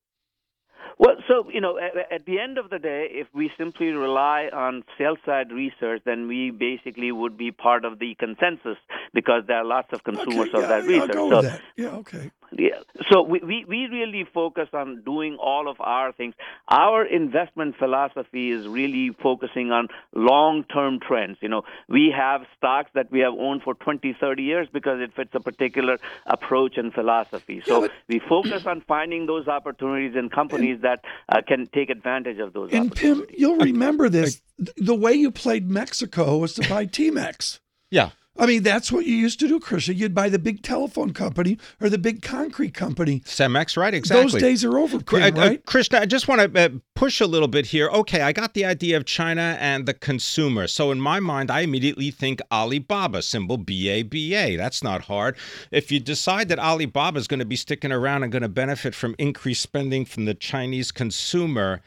Well, 0.98 1.16
so, 1.28 1.48
you 1.50 1.60
know, 1.60 1.78
at, 1.78 2.12
at, 2.12 2.26
the 2.26 2.38
end 2.38 2.58
of 2.58 2.70
the 2.70 2.78
day, 2.78 3.08
if 3.10 3.26
we 3.32 3.50
simply 3.56 3.88
rely 3.88 4.48
on 4.52 4.84
sell 4.98 5.16
side 5.24 5.52
research, 5.52 6.02
then 6.04 6.28
we 6.28 6.50
basically 6.50 7.12
would 7.12 7.37
be 7.37 7.50
part 7.50 7.84
of 7.84 7.98
the 7.98 8.14
consensus 8.16 8.76
because 9.12 9.44
there 9.46 9.58
are 9.58 9.64
lots 9.64 9.92
of 9.92 10.04
consumers 10.04 10.48
okay, 10.48 10.58
yeah, 10.58 10.62
of 10.62 10.68
that 10.68 10.84
yeah, 10.84 11.00
research. 11.00 11.14
so, 11.14 11.42
that. 11.42 11.60
Yeah, 11.76 11.88
okay. 11.88 12.30
Yeah. 12.56 12.80
So 13.10 13.22
we, 13.22 13.40
we, 13.40 13.64
we 13.66 13.87
really 13.87 14.24
focus 14.32 14.68
on 14.72 15.02
doing 15.02 15.37
all 15.37 15.68
of 15.68 15.76
our 15.80 16.12
things. 16.12 16.34
Our 16.68 17.04
investment 17.04 17.76
philosophy 17.76 18.50
is 18.50 18.68
really 18.68 19.10
focusing 19.22 19.72
on 19.72 19.88
long-term 20.14 21.00
trends. 21.00 21.38
You 21.40 21.48
know, 21.48 21.62
we 21.88 22.12
have 22.16 22.42
stocks 22.56 22.90
that 22.94 23.10
we 23.10 23.20
have 23.20 23.34
owned 23.34 23.62
for 23.62 23.74
20, 23.74 24.16
30 24.20 24.42
years 24.42 24.68
because 24.72 25.00
it 25.00 25.14
fits 25.14 25.30
a 25.34 25.40
particular 25.40 25.98
approach 26.26 26.76
and 26.76 26.92
philosophy. 26.92 27.62
So 27.66 27.82
yeah, 27.82 27.88
but, 27.88 27.96
we 28.08 28.18
focus 28.20 28.66
on 28.66 28.82
finding 28.82 29.26
those 29.26 29.48
opportunities 29.48 30.16
in 30.16 30.28
companies 30.28 30.74
and, 30.74 30.82
that 30.82 31.04
uh, 31.29 31.40
can 31.46 31.66
take 31.66 31.90
advantage 31.90 32.38
of 32.38 32.53
those 32.53 32.70
and 32.72 32.94
Pimm, 32.94 33.24
you'll 33.37 33.57
remember 33.57 34.09
this. 34.09 34.40
The 34.77 34.94
way 34.94 35.12
you 35.14 35.31
played 35.31 35.70
Mexico 35.70 36.38
was 36.38 36.55
to 36.55 36.68
buy 36.68 36.87
Telmex. 36.87 37.61
yeah. 37.90 38.11
I 38.37 38.47
mean, 38.47 38.64
that's 38.64 38.90
what 38.90 39.07
you 39.07 39.14
used 39.14 39.38
to 39.40 39.49
do, 39.49 39.61
Krishna. 39.61 39.94
You'd 39.94 40.14
buy 40.14 40.29
the 40.29 40.40
big 40.40 40.62
telephone 40.62 41.12
company 41.12 41.57
or 41.81 41.88
the 41.88 41.99
big 41.99 42.20
concrete 42.20 42.75
company. 42.75 43.20
Cemex, 43.20 43.77
right? 43.77 43.94
Exactly. 43.94 44.33
Those 44.33 44.40
days 44.40 44.64
are 44.64 44.77
over, 44.77 45.01
Pimm, 45.01 45.23
uh, 45.23 45.31
right? 45.40 45.59
Uh, 45.59 45.62
Krishna, 45.66 46.01
I 46.01 46.07
just 46.07 46.27
want 46.27 46.53
to 46.53 46.64
uh, 46.64 46.68
push 46.97 47.20
a 47.20 47.27
little 47.27 47.47
bit 47.47 47.66
here. 47.66 47.88
Okay, 47.90 48.23
I 48.23 48.33
got 48.33 48.55
the 48.55 48.64
idea 48.64 48.97
of 48.97 49.05
China 49.05 49.57
and 49.61 49.87
the 49.87 49.94
consumer. 49.94 50.66
So 50.66 50.90
in 50.90 51.01
my 51.01 51.20
mind, 51.20 51.49
I 51.51 51.61
immediately 51.61 52.11
think 52.11 52.40
Alibaba, 52.51 53.23
symbol 53.23 53.57
BABA. 53.57 54.57
That's 54.57 54.83
not 54.83 55.03
hard. 55.03 55.37
If 55.70 55.92
you 55.92 56.01
decide 56.01 56.49
that 56.49 56.59
Alibaba 56.59 57.18
is 57.20 57.29
going 57.29 57.40
to 57.40 57.47
be 57.47 57.57
sticking 57.57 57.92
around 57.92 58.25
and 58.25 58.33
going 58.33 58.42
to 58.42 58.49
benefit 58.49 58.97
from 58.97 59.14
increased 59.16 59.62
spending 59.62 60.05
from 60.05 60.25
the 60.25 60.35
Chinese 60.35 60.90
consumer, 60.90 61.83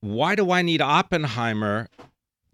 why 0.00 0.34
do 0.34 0.50
I 0.50 0.60
need 0.60 0.82
Oppenheimer 0.82 1.88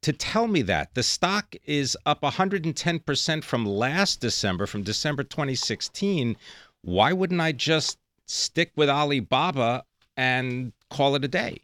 to 0.04 0.12
tell 0.12 0.46
me 0.46 0.60
that. 0.60 0.94
The 0.94 1.02
stock 1.02 1.56
is 1.64 1.96
up 2.04 2.20
110% 2.20 3.42
from 3.42 3.64
last 3.64 4.20
December, 4.20 4.66
from 4.66 4.82
December 4.82 5.22
2016. 5.22 6.36
Why 6.82 7.14
wouldn't 7.14 7.40
I 7.40 7.52
just 7.52 7.96
stick 8.26 8.72
with 8.76 8.90
Alibaba 8.90 9.84
and 10.14 10.74
call 10.90 11.14
it 11.14 11.24
a 11.24 11.28
day? 11.28 11.62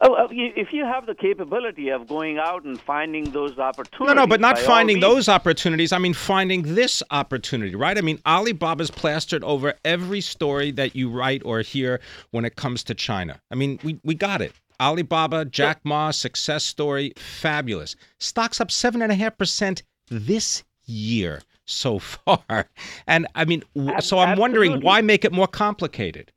Oh, 0.00 0.14
uh, 0.14 0.26
if 0.32 0.72
you 0.72 0.84
have 0.84 1.06
the 1.06 1.14
capability 1.14 1.90
of 1.90 2.08
going 2.08 2.38
out 2.38 2.64
and 2.64 2.80
finding 2.80 3.30
those 3.30 3.56
opportunities. 3.56 4.16
No, 4.16 4.22
no, 4.22 4.26
but 4.26 4.40
not 4.40 4.58
finding 4.58 4.98
those 4.98 5.28
opportunities. 5.28 5.92
I 5.92 5.98
mean, 5.98 6.14
finding 6.14 6.74
this 6.74 7.04
opportunity, 7.12 7.76
right? 7.76 7.96
I 7.96 8.00
mean, 8.00 8.18
Alibaba's 8.26 8.90
plastered 8.90 9.44
over 9.44 9.74
every 9.84 10.20
story 10.20 10.72
that 10.72 10.96
you 10.96 11.08
write 11.08 11.42
or 11.44 11.60
hear 11.60 12.00
when 12.32 12.44
it 12.44 12.56
comes 12.56 12.82
to 12.84 12.94
China. 12.94 13.40
I 13.52 13.54
mean, 13.54 13.78
we, 13.84 14.00
we 14.02 14.16
got 14.16 14.42
it. 14.42 14.52
Alibaba, 14.82 15.44
Jack 15.44 15.80
Ma, 15.84 16.10
success 16.10 16.64
story, 16.64 17.12
fabulous. 17.16 17.94
Stocks 18.18 18.60
up 18.60 18.68
7.5% 18.68 19.82
this 20.10 20.64
year 20.86 21.40
so 21.64 21.98
far. 22.14 22.68
And 23.06 23.28
I 23.36 23.44
mean, 23.44 23.62
so 24.00 24.18
I'm 24.18 24.36
wondering 24.38 24.80
why 24.80 25.00
make 25.00 25.24
it 25.24 25.32
more 25.32 25.46
complicated? 25.46 26.32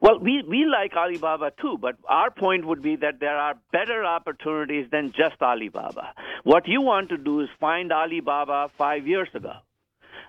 Well, 0.00 0.18
we, 0.18 0.42
we 0.46 0.66
like 0.66 0.92
Alibaba 0.94 1.52
too, 1.58 1.78
but 1.80 1.96
our 2.06 2.30
point 2.30 2.66
would 2.66 2.82
be 2.82 2.96
that 2.96 3.18
there 3.18 3.36
are 3.36 3.54
better 3.72 4.04
opportunities 4.04 4.86
than 4.92 5.12
just 5.16 5.40
Alibaba. 5.40 6.12
What 6.44 6.68
you 6.68 6.82
want 6.82 7.08
to 7.08 7.16
do 7.16 7.40
is 7.40 7.48
find 7.58 7.90
Alibaba 7.90 8.70
five 8.76 9.06
years 9.06 9.28
ago. 9.32 9.54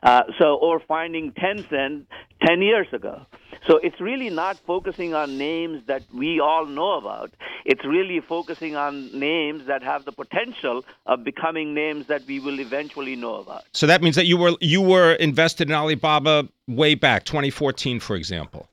Uh, 0.04 0.24
so, 0.40 0.56
or 0.56 0.80
finding 0.88 1.32
Tencent 1.34 2.06
10 2.46 2.62
years 2.62 2.88
ago. 2.94 3.26
So 3.67 3.77
it's 3.77 3.99
really 3.99 4.30
not 4.30 4.58
focusing 4.65 5.13
on 5.13 5.38
names 5.38 5.84
that 5.88 6.03
we 6.13 6.39
all 6.39 6.65
know 6.65 6.93
about. 6.93 7.32
It's 7.65 7.84
really 7.86 8.21
focusing 8.21 8.77
on 8.77 9.12
names 9.17 9.67
that 9.67 9.84
have 9.84 10.06
the 10.06 10.13
potential 10.13 10.86
of 11.06 11.25
becoming 11.25 11.73
names 11.73 12.08
that 12.08 12.25
we 12.25 12.39
will 12.39 12.62
eventually 12.62 13.17
know 13.17 13.36
about. 13.36 13.63
So 13.73 13.86
that 13.88 14.01
means 14.01 14.15
that 14.15 14.25
you 14.25 14.38
were 14.38 14.53
you 14.62 14.82
were 14.82 15.13
invested 15.13 15.69
in 15.69 15.75
Alibaba 15.75 16.47
way 16.67 16.95
back, 16.95 17.25
2014, 17.25 17.99
for 17.99 18.15
example. 18.15 18.69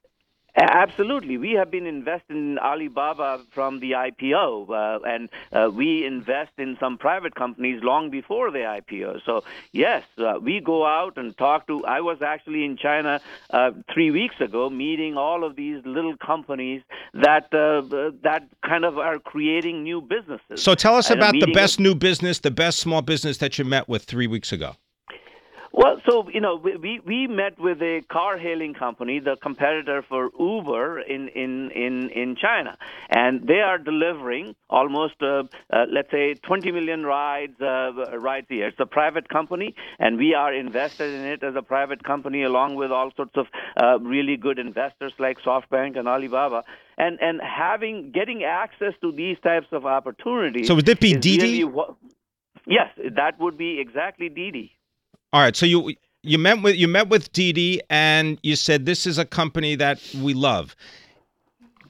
Absolutely. 0.56 1.36
We 1.36 1.52
have 1.52 1.70
been 1.70 1.86
investing 1.86 2.36
in 2.36 2.58
Alibaba 2.58 3.40
from 3.50 3.80
the 3.80 3.92
IPO, 3.92 4.70
uh, 4.70 5.00
and 5.04 5.28
uh, 5.52 5.70
we 5.72 6.06
invest 6.06 6.52
in 6.58 6.76
some 6.78 6.96
private 6.96 7.34
companies 7.34 7.82
long 7.82 8.08
before 8.10 8.52
the 8.52 8.58
IPO. 8.58 9.20
So, 9.26 9.42
yes, 9.72 10.04
uh, 10.18 10.38
we 10.40 10.60
go 10.60 10.86
out 10.86 11.16
and 11.16 11.36
talk 11.36 11.66
to. 11.66 11.84
I 11.84 12.00
was 12.00 12.22
actually 12.22 12.64
in 12.64 12.76
China 12.76 13.20
uh, 13.50 13.72
three 13.92 14.12
weeks 14.12 14.36
ago 14.40 14.70
meeting 14.70 15.16
all 15.16 15.42
of 15.42 15.56
these 15.56 15.84
little 15.84 16.16
companies 16.16 16.82
that 17.14 17.52
uh, 17.52 18.12
that 18.22 18.48
kind 18.64 18.84
of 18.84 18.96
are 18.96 19.18
creating 19.18 19.82
new 19.82 20.00
businesses. 20.00 20.62
So 20.62 20.76
tell 20.76 20.94
us 20.94 21.10
about 21.10 21.32
the 21.32 21.52
best 21.52 21.74
of- 21.76 21.80
new 21.80 21.96
business, 21.96 22.38
the 22.38 22.52
best 22.52 22.78
small 22.78 23.02
business 23.02 23.38
that 23.38 23.58
you 23.58 23.64
met 23.64 23.88
with 23.88 24.04
three 24.04 24.28
weeks 24.28 24.52
ago. 24.52 24.76
Well, 25.76 26.00
so 26.08 26.28
you 26.32 26.40
know, 26.40 26.54
we- 26.54 27.00
we 27.04 27.26
met 27.26 27.58
with 27.58 27.82
a 27.82 28.00
car 28.02 28.36
hailing 28.38 28.74
company, 28.74 29.18
the 29.18 29.34
competitor 29.36 30.02
for 30.02 30.30
Uber 30.38 31.00
in 31.00 31.26
in 31.42 31.72
in 31.84 32.10
in 32.10 32.36
China, 32.36 32.76
and 33.10 33.48
they 33.48 33.60
are 33.60 33.78
delivering 33.78 34.54
almost 34.70 35.20
uh, 35.20 35.42
uh, 35.72 35.86
let's 35.96 36.12
say 36.12 36.34
20 36.34 36.70
million 36.70 37.04
rides 37.04 37.60
uh, 37.60 37.90
rides 38.28 38.46
a 38.52 38.54
year. 38.54 38.68
It's 38.68 38.78
a 38.78 38.86
private 38.86 39.28
company, 39.28 39.74
and 39.98 40.16
we 40.16 40.32
are 40.42 40.54
invested 40.54 41.12
in 41.12 41.24
it 41.32 41.42
as 41.42 41.56
a 41.56 41.62
private 41.62 42.04
company, 42.04 42.44
along 42.44 42.76
with 42.76 42.92
all 42.92 43.10
sorts 43.16 43.36
of 43.36 43.48
uh, 43.76 43.98
really 44.14 44.36
good 44.36 44.60
investors 44.60 45.12
like 45.18 45.40
SoftBank 45.40 45.98
and 45.98 46.06
Alibaba. 46.06 46.62
And 46.96 47.18
and 47.20 47.40
having 47.42 48.12
getting 48.12 48.44
access 48.44 48.94
to 49.00 49.10
these 49.10 49.38
types 49.40 49.66
of 49.72 49.84
opportunities. 49.86 50.68
So 50.68 50.76
would 50.76 50.88
it 50.88 51.00
be 51.00 51.14
Didi? 51.14 51.64
really 51.64 51.64
Yes, 52.66 52.90
that 53.22 53.40
would 53.40 53.58
be 53.58 53.80
exactly 53.80 54.28
Didi. 54.28 54.66
All 55.34 55.40
right. 55.40 55.56
So 55.56 55.66
you 55.66 55.94
you 56.22 56.38
met 56.38 56.62
with 56.62 56.76
you 56.76 56.86
met 56.86 57.08
with 57.08 57.32
Didi 57.32 57.80
and 57.90 58.38
you 58.44 58.54
said 58.54 58.86
this 58.86 59.04
is 59.04 59.18
a 59.18 59.24
company 59.24 59.74
that 59.74 60.00
we 60.22 60.32
love. 60.32 60.76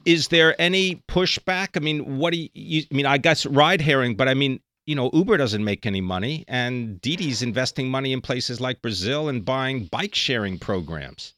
Is 0.03 0.29
there 0.29 0.59
any 0.59 1.03
pushback? 1.07 1.77
I 1.77 1.79
mean, 1.79 2.17
what 2.17 2.33
do 2.33 2.39
you, 2.39 2.49
you 2.55 2.83
I 2.91 2.95
mean, 2.95 3.05
I 3.05 3.19
guess 3.19 3.45
ride 3.45 3.81
hailing, 3.81 4.15
but 4.15 4.27
I 4.27 4.33
mean, 4.33 4.61
you 4.87 4.95
know, 4.95 5.11
Uber 5.13 5.37
doesn't 5.37 5.63
make 5.63 5.85
any 5.85 6.01
money 6.01 6.43
and 6.47 6.99
Didi's 7.01 7.43
investing 7.43 7.87
money 7.87 8.13
in 8.13 8.19
places 8.19 8.59
like 8.59 8.81
Brazil 8.81 9.29
and 9.29 9.45
buying 9.45 9.85
bike 9.91 10.15
sharing 10.15 10.57
programs. 10.57 11.33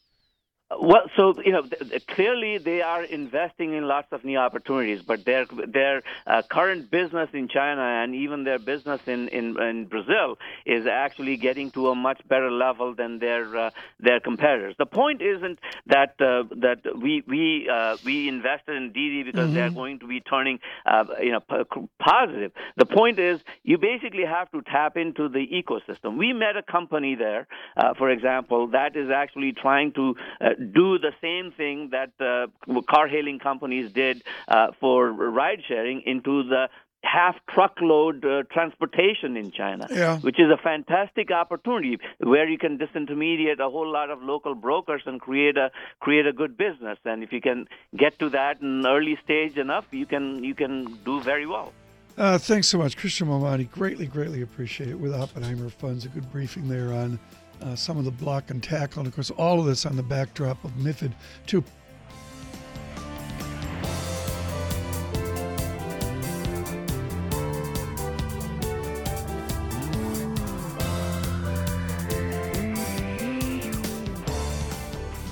Well, 0.69 1.03
so 1.15 1.34
you 1.45 1.53
know, 1.53 1.62
th- 1.62 2.06
clearly 2.08 2.58
they 2.58 2.82
are 2.82 3.01
investing 3.01 3.73
in 3.73 3.88
lots 3.88 4.12
of 4.12 4.25
new 4.25 4.38
opportunities, 4.38 5.01
but 5.01 5.23
their 5.23 5.45
their 5.65 6.03
uh, 6.25 6.41
current 6.51 6.91
business 6.91 7.30
in 7.32 7.47
China 7.47 7.82
and 7.82 8.13
even 8.13 8.43
their 8.43 8.60
business 8.60 8.99
in, 9.08 9.30
in 9.30 9.58
in 9.62 9.86
Brazil 9.86 10.38
is 10.65 10.86
actually 10.86 11.38
getting 11.38 11.71
to 11.71 11.88
a 11.88 11.95
much 11.95 12.19
better 12.27 12.51
level 12.51 12.93
than 12.93 13.19
their 13.19 13.56
uh, 13.56 13.69
their 14.01 14.19
competitors. 14.19 14.75
The 14.77 14.86
point 14.86 15.21
isn't 15.21 15.58
that 15.86 16.15
uh, 16.19 16.43
that 16.58 16.82
we 16.99 17.23
we 17.25 17.69
uh, 17.69 17.95
we 18.03 18.27
invested 18.27 18.75
in 18.75 18.91
Didi 18.91 19.23
because 19.23 19.53
they're 19.53 19.69
going 19.69 19.99
to 19.99 20.08
be 20.08 20.19
turning 20.19 20.60
uh, 20.86 21.06
you 21.21 21.32
know 21.32 21.39
p- 21.39 21.88
positive. 21.97 22.51
The 22.75 22.86
point 22.86 23.19
is 23.19 23.39
you 23.63 23.77
basically 23.77 24.25
have 24.25 24.51
to 24.51 24.62
tap 24.63 24.97
into 24.97 25.30
the 25.30 25.47
ecosystem. 25.47 26.17
We 26.17 26.34
met 26.34 26.58
a 26.58 26.62
company 26.62 27.15
there, 27.15 27.47
uh, 27.77 27.93
for 27.93 28.10
example, 28.10 28.67
that 28.67 28.97
is 28.97 29.10
actually 29.10 29.53
trying 29.53 29.93
to 29.93 30.15
uh, 30.41 30.49
do 30.74 30.98
the 31.00 31.12
same 31.22 31.52
thing 31.52 31.89
that 31.91 32.12
uh, 32.20 32.48
car 32.89 33.08
hailing 33.08 33.39
companies 33.39 33.91
did 33.91 34.24
uh, 34.48 34.67
for 34.80 35.12
ride 35.12 35.60
sharing 35.67 36.02
into 36.06 36.43
the 36.43 36.70
half 37.04 37.36
truckload 37.54 38.26
uh, 38.26 38.43
transportation 38.52 39.38
in 39.38 39.52
China, 39.52 39.88
Yeah. 39.89 40.17
which 40.20 40.39
is 40.39 40.48
a 40.52 40.58
fantastic 40.58 41.32
opportunity 41.32 42.00
where 42.20 42.50
you 42.50 42.58
can 42.58 42.78
disintermediate 42.78 43.60
a 43.60 43.70
whole 43.70 43.89
lot 43.89 44.10
of 44.10 44.22
local 44.24 44.56
brokers 44.56 45.04
and 45.06 45.22
create 45.22 45.58
a 45.58 45.72
create 46.02 46.26
a 46.26 46.34
good 46.34 46.58
business. 46.58 46.98
And 47.06 47.24
if 47.24 47.32
you 47.32 47.39
can 47.39 47.67
get 47.96 48.17
to 48.20 48.30
that 48.30 48.62
in 48.62 48.86
early 48.86 49.17
stage 49.24 49.58
enough, 49.58 49.86
you 49.91 50.06
can 50.06 50.43
you 50.43 50.56
can 50.56 50.98
do 51.06 51.22
very 51.22 51.46
well. 51.46 51.72
Uh, 52.17 52.38
thanks 52.39 52.67
so 52.67 52.80
much, 52.80 52.98
Krishna 52.98 53.28
Memani. 53.28 53.70
Greatly, 53.70 54.08
greatly 54.08 54.41
appreciate 54.41 54.89
it. 54.89 55.00
With 55.00 55.13
Oppenheimer 55.13 55.70
Funds, 55.70 56.04
a 56.04 56.10
good 56.10 56.30
briefing 56.32 56.67
there 56.67 56.91
on 56.91 57.20
uh, 57.62 57.76
some 57.76 57.98
of 57.98 58.06
the 58.06 58.12
block 58.12 58.50
and 58.50 58.62
tackle, 58.62 59.00
and 59.00 59.08
of 59.08 59.15
course, 59.15 59.32
all 59.32 59.60
of 59.60 59.65
this 59.65 59.86
on 59.86 59.96
the 59.96 60.04
backdrop 60.04 60.63
of 60.63 60.72
MIFID 60.72 61.13
two. 61.46 61.63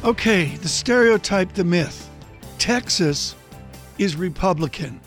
Okay, 0.03 0.45
the 0.57 0.67
stereotype, 0.67 1.53
the 1.53 1.63
myth. 1.63 2.07
Texas 2.59 3.35
is 3.97 4.15
Republican. 4.15 5.01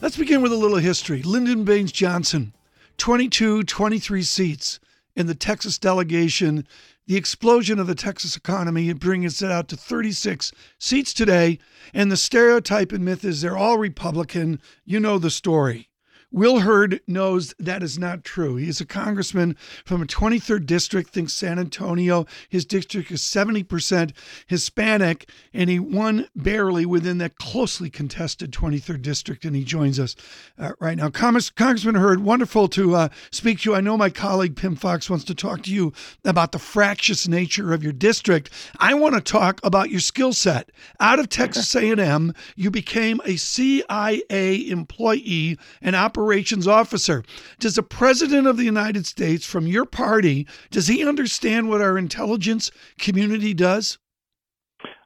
Let's 0.00 0.16
begin 0.16 0.42
with 0.42 0.50
a 0.50 0.56
little 0.56 0.78
history. 0.78 1.22
Lyndon 1.22 1.62
Baines 1.62 1.92
Johnson, 1.92 2.52
22, 2.96 3.62
23 3.62 4.22
seats 4.24 4.80
in 5.20 5.26
the 5.26 5.34
Texas 5.34 5.78
delegation. 5.78 6.66
The 7.06 7.16
explosion 7.16 7.78
of 7.78 7.86
the 7.86 7.94
Texas 7.94 8.36
economy 8.36 8.92
brings 8.94 9.42
it 9.42 9.50
out 9.50 9.68
to 9.68 9.76
36 9.76 10.50
seats 10.78 11.14
today. 11.14 11.58
And 11.94 12.10
the 12.10 12.16
stereotype 12.16 12.90
and 12.90 13.04
myth 13.04 13.24
is 13.24 13.42
they're 13.42 13.56
all 13.56 13.78
Republican. 13.78 14.60
You 14.84 14.98
know 14.98 15.18
the 15.18 15.30
story. 15.30 15.89
Will 16.32 16.60
Hurd 16.60 17.00
knows 17.08 17.54
that 17.58 17.82
is 17.82 17.98
not 17.98 18.22
true. 18.22 18.54
He 18.56 18.68
is 18.68 18.80
a 18.80 18.86
congressman 18.86 19.56
from 19.84 20.00
a 20.00 20.06
23rd 20.06 20.64
district, 20.64 21.10
thinks 21.10 21.32
San 21.32 21.58
Antonio. 21.58 22.24
His 22.48 22.64
district 22.64 23.10
is 23.10 23.20
70% 23.20 24.12
Hispanic, 24.46 25.28
and 25.52 25.68
he 25.68 25.80
won 25.80 26.28
barely 26.36 26.86
within 26.86 27.18
that 27.18 27.36
closely 27.38 27.90
contested 27.90 28.52
23rd 28.52 29.02
district, 29.02 29.44
and 29.44 29.56
he 29.56 29.64
joins 29.64 29.98
us 29.98 30.14
uh, 30.56 30.72
right 30.78 30.96
now. 30.96 31.10
Congress, 31.10 31.50
Congressman 31.50 31.96
Hurd, 31.96 32.22
wonderful 32.22 32.68
to 32.68 32.94
uh, 32.94 33.08
speak 33.32 33.60
to 33.60 33.70
you. 33.70 33.76
I 33.76 33.80
know 33.80 33.96
my 33.96 34.10
colleague 34.10 34.54
Pimm 34.54 34.76
Fox 34.76 35.10
wants 35.10 35.24
to 35.24 35.34
talk 35.34 35.62
to 35.64 35.74
you 35.74 35.92
about 36.24 36.52
the 36.52 36.58
fractious 36.60 37.26
nature 37.26 37.72
of 37.72 37.82
your 37.82 37.92
district. 37.92 38.50
I 38.78 38.94
want 38.94 39.16
to 39.16 39.20
talk 39.20 39.60
about 39.64 39.90
your 39.90 40.00
skill 40.00 40.32
set. 40.32 40.70
Out 41.00 41.18
of 41.18 41.28
Texas 41.28 41.74
A&M, 41.74 42.34
you 42.54 42.70
became 42.70 43.20
a 43.24 43.36
CIA 43.36 44.68
employee 44.68 45.58
and 45.82 45.96
operations 46.20 46.68
officer. 46.68 47.24
Does 47.58 47.76
the 47.76 47.82
president 47.82 48.46
of 48.46 48.58
the 48.58 48.64
United 48.64 49.06
States 49.06 49.46
from 49.46 49.66
your 49.66 49.86
party 49.86 50.46
does 50.70 50.86
he 50.86 51.06
understand 51.06 51.70
what 51.70 51.80
our 51.80 51.96
intelligence 51.96 52.70
community 52.98 53.54
does? 53.54 53.98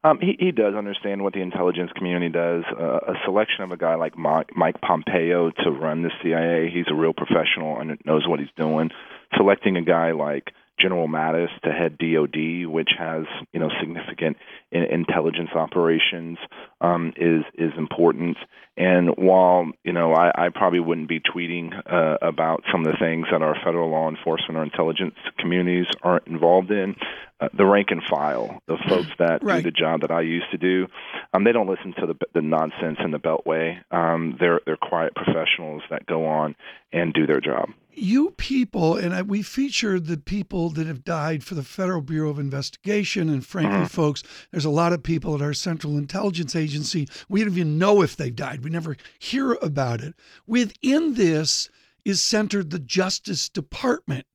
Um, 0.02 0.18
he, 0.20 0.36
he 0.38 0.50
does 0.50 0.74
understand 0.74 1.22
what 1.22 1.32
the 1.32 1.40
intelligence 1.40 1.90
community 1.96 2.28
does. 2.28 2.64
Uh, 2.78 2.98
a 3.06 3.14
selection 3.24 3.62
of 3.62 3.70
a 3.70 3.76
guy 3.76 3.94
like 3.94 4.18
Mike, 4.18 4.80
Pompeo 4.82 5.50
to 5.50 5.70
run 5.70 6.02
the 6.02 6.10
CIA, 6.22 6.68
he's 6.68 6.86
a 6.90 6.94
real 6.94 7.14
professional 7.14 7.78
and 7.80 7.96
knows 8.04 8.26
what 8.26 8.40
he's 8.40 8.48
doing. 8.56 8.90
Selecting 9.36 9.76
a 9.76 9.82
guy 9.82 10.10
like 10.10 10.50
General 10.80 11.06
Mattis 11.06 11.48
to 11.62 11.70
head 11.70 11.96
DoD, 11.98 12.66
which 12.66 12.90
has 12.98 13.24
you 13.52 13.60
know 13.60 13.70
significant 13.80 14.36
intelligence 14.74 15.50
operations, 15.54 16.38
um, 16.80 17.12
is 17.16 17.44
is 17.54 17.72
important. 17.78 18.36
And 18.76 19.10
while 19.16 19.70
you 19.84 19.92
know 19.92 20.12
I, 20.12 20.46
I 20.46 20.48
probably 20.48 20.80
wouldn't 20.80 21.08
be 21.08 21.20
tweeting 21.20 21.72
uh, 21.90 22.18
about 22.20 22.64
some 22.70 22.84
of 22.84 22.92
the 22.92 22.98
things 22.98 23.26
that 23.30 23.42
our 23.42 23.56
federal 23.64 23.90
law 23.90 24.08
enforcement 24.08 24.58
or 24.58 24.64
intelligence 24.64 25.14
communities 25.38 25.86
aren't 26.02 26.26
involved 26.26 26.70
in, 26.70 26.96
uh, 27.40 27.48
the 27.56 27.64
rank 27.64 27.88
and 27.90 28.02
file, 28.10 28.60
the 28.66 28.76
folks 28.88 29.10
that 29.18 29.42
right. 29.42 29.62
do 29.62 29.70
the 29.70 29.76
job 29.76 30.00
that 30.00 30.10
I 30.10 30.22
used 30.22 30.50
to 30.50 30.58
do, 30.58 30.86
um, 31.32 31.44
they 31.44 31.52
don't 31.52 31.68
listen 31.68 31.94
to 32.00 32.06
the 32.06 32.14
the 32.34 32.42
nonsense 32.42 32.98
in 33.04 33.10
the 33.12 33.20
Beltway. 33.20 33.78
Um, 33.92 34.36
they're 34.40 34.60
they're 34.66 34.76
quiet 34.76 35.14
professionals 35.14 35.82
that 35.90 36.06
go 36.06 36.26
on 36.26 36.56
and 36.92 37.12
do 37.12 37.26
their 37.26 37.40
job 37.40 37.70
you 37.96 38.30
people, 38.32 38.96
and 38.96 39.14
I, 39.14 39.22
we 39.22 39.42
featured 39.42 40.06
the 40.06 40.16
people 40.16 40.70
that 40.70 40.86
have 40.86 41.04
died 41.04 41.44
for 41.44 41.54
the 41.54 41.62
Federal 41.62 42.00
Bureau 42.00 42.30
of 42.30 42.38
Investigation, 42.38 43.28
and 43.28 43.44
frankly, 43.44 43.78
mm-hmm. 43.78 43.86
folks, 43.86 44.22
there's 44.50 44.63
a 44.64 44.70
lot 44.70 44.92
of 44.92 45.02
people 45.02 45.34
at 45.34 45.42
our 45.42 45.54
Central 45.54 45.96
Intelligence 45.98 46.54
Agency. 46.56 47.08
We 47.28 47.40
don't 47.40 47.52
even 47.52 47.78
know 47.78 48.02
if 48.02 48.16
they've 48.16 48.34
died. 48.34 48.64
We 48.64 48.70
never 48.70 48.96
hear 49.18 49.52
about 49.54 50.00
it. 50.00 50.14
Within 50.46 51.14
this 51.14 51.68
is 52.04 52.20
centered 52.20 52.70
the 52.70 52.78
Justice 52.78 53.48
Department. 53.48 54.26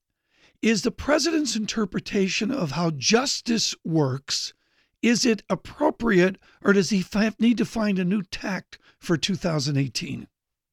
Is 0.61 0.81
the 0.81 0.91
president's 0.91 1.55
interpretation 1.55 2.51
of 2.51 2.71
how 2.71 2.91
justice 2.91 3.75
works? 3.85 4.53
Is 5.01 5.25
it 5.25 5.43
appropriate, 5.49 6.37
or 6.61 6.73
does 6.73 6.89
he 6.89 7.05
need 7.39 7.57
to 7.57 7.65
find 7.65 7.97
a 7.97 8.03
new 8.03 8.21
tact 8.23 8.77
for 8.99 9.15
2018? 9.15 10.27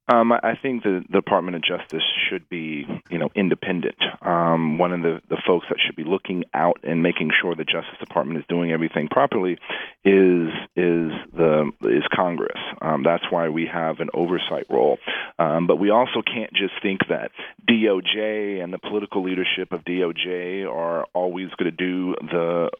Um, 0.08 0.32
I 0.32 0.54
think 0.60 0.82
the 0.82 1.04
Department 1.12 1.56
of 1.56 1.62
Justice 1.62 2.02
should 2.28 2.48
be, 2.48 2.86
you 3.10 3.18
know, 3.18 3.30
independent. 3.34 3.96
Um, 4.22 4.78
one 4.78 4.92
of 4.92 5.02
the, 5.02 5.20
the 5.28 5.40
folks 5.46 5.66
that 5.68 5.78
should 5.84 5.96
be 5.96 6.04
looking 6.04 6.44
out 6.54 6.80
and 6.82 7.02
making 7.02 7.30
sure 7.40 7.54
the 7.54 7.64
Justice 7.64 7.98
Department 8.00 8.38
is 8.40 8.46
doing 8.48 8.72
everything 8.72 9.08
properly 9.08 9.58
is 10.04 10.48
is 10.76 11.10
the 11.32 11.72
is 11.82 12.04
Congress. 12.14 12.58
Um, 12.80 13.02
that's 13.02 13.24
why 13.30 13.48
we 13.48 13.66
have 13.66 14.00
an 14.00 14.08
oversight 14.14 14.66
role. 14.70 14.98
Um, 15.38 15.66
but 15.66 15.76
we 15.76 15.90
also 15.90 16.22
can't 16.22 16.52
just 16.52 16.74
think 16.82 17.00
that 17.08 17.30
DOJ 17.68 18.62
and 18.62 18.72
the 18.72 18.78
political 18.78 19.22
leadership 19.22 19.72
of 19.72 19.84
DOJ 19.84 20.70
are 20.70 21.04
always 21.14 21.48
going 21.58 21.70
to 21.70 21.76
do 21.76 22.14
the 22.20 22.70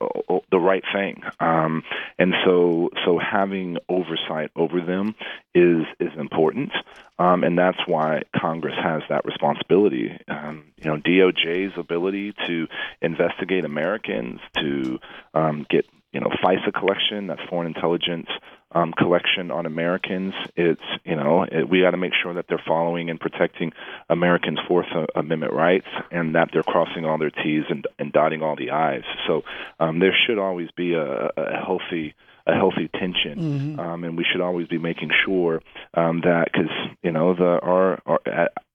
the 0.51 0.59
right 0.59 0.85
thing. 0.93 1.23
Um, 1.41 1.83
and 2.19 2.35
so 2.45 2.91
so 3.05 3.19
having 3.19 3.79
oversight 3.89 4.51
over 4.57 4.81
them 4.81 5.15
is 5.55 5.85
is 6.01 6.13
important. 6.19 6.71
Um, 7.19 7.45
and 7.45 7.59
that's 7.59 7.79
why 7.87 8.23
Congress 8.35 8.75
has 8.83 9.03
that 9.09 9.25
responsibility. 9.37 10.19
Um, 10.29 10.73
you 10.77 10.91
know, 10.91 10.97
DOJ's 10.97 11.79
ability 11.79 12.35
to 12.47 12.67
investigate 13.01 13.65
Americans, 13.65 14.41
to 14.57 14.99
um, 15.35 15.67
get 15.69 15.87
you 16.13 16.21
know 16.21 16.31
FISA 16.43 16.73
collection, 16.73 17.27
that's 17.27 17.43
foreign 17.49 17.67
intelligence 17.67 18.29
um, 18.73 18.93
collection 18.93 19.51
on 19.51 19.67
Americans. 19.67 20.35
It's 20.55 20.81
you 21.05 21.17
know 21.17 21.45
it, 21.45 21.69
we 21.69 21.83
got 21.83 21.93
to 21.93 21.97
make 21.97 22.13
sure 22.23 22.35
that 22.35 22.47
they're 22.49 22.63
following 22.67 23.11
and 23.11 23.21
protecting 23.21 23.73
Americans' 24.09 24.59
Fourth 24.67 24.87
Amendment 25.15 25.53
rights, 25.53 25.89
and 26.11 26.35
that 26.35 26.51
they're 26.53 26.63
crossing 26.63 27.05
all 27.05 27.19
their 27.19 27.31
T's 27.31 27.65
and, 27.69 27.87
and 27.99 28.13
dotting 28.13 28.43
all 28.43 28.57
the 28.57 28.71
I's. 28.71 29.05
So 29.27 29.43
um, 29.81 29.99
there 29.99 30.15
should 30.27 30.39
always 30.39 30.69
be 30.77 30.95
a, 30.95 31.31
a 31.37 31.65
healthy 31.65 32.15
a 32.47 32.55
healthy 32.55 32.89
tension, 32.89 33.39
mm-hmm. 33.39 33.81
um, 33.81 34.05
and 34.05 34.17
we 34.17 34.25
should 34.31 34.41
always 34.41 34.69
be 34.69 34.79
making 34.79 35.11
sure 35.25 35.61
um, 35.95 36.21
that 36.21 36.45
because 36.53 36.71
you 37.03 37.11
know 37.11 37.35
the 37.35 37.59
our, 37.61 38.01
our 38.07 38.21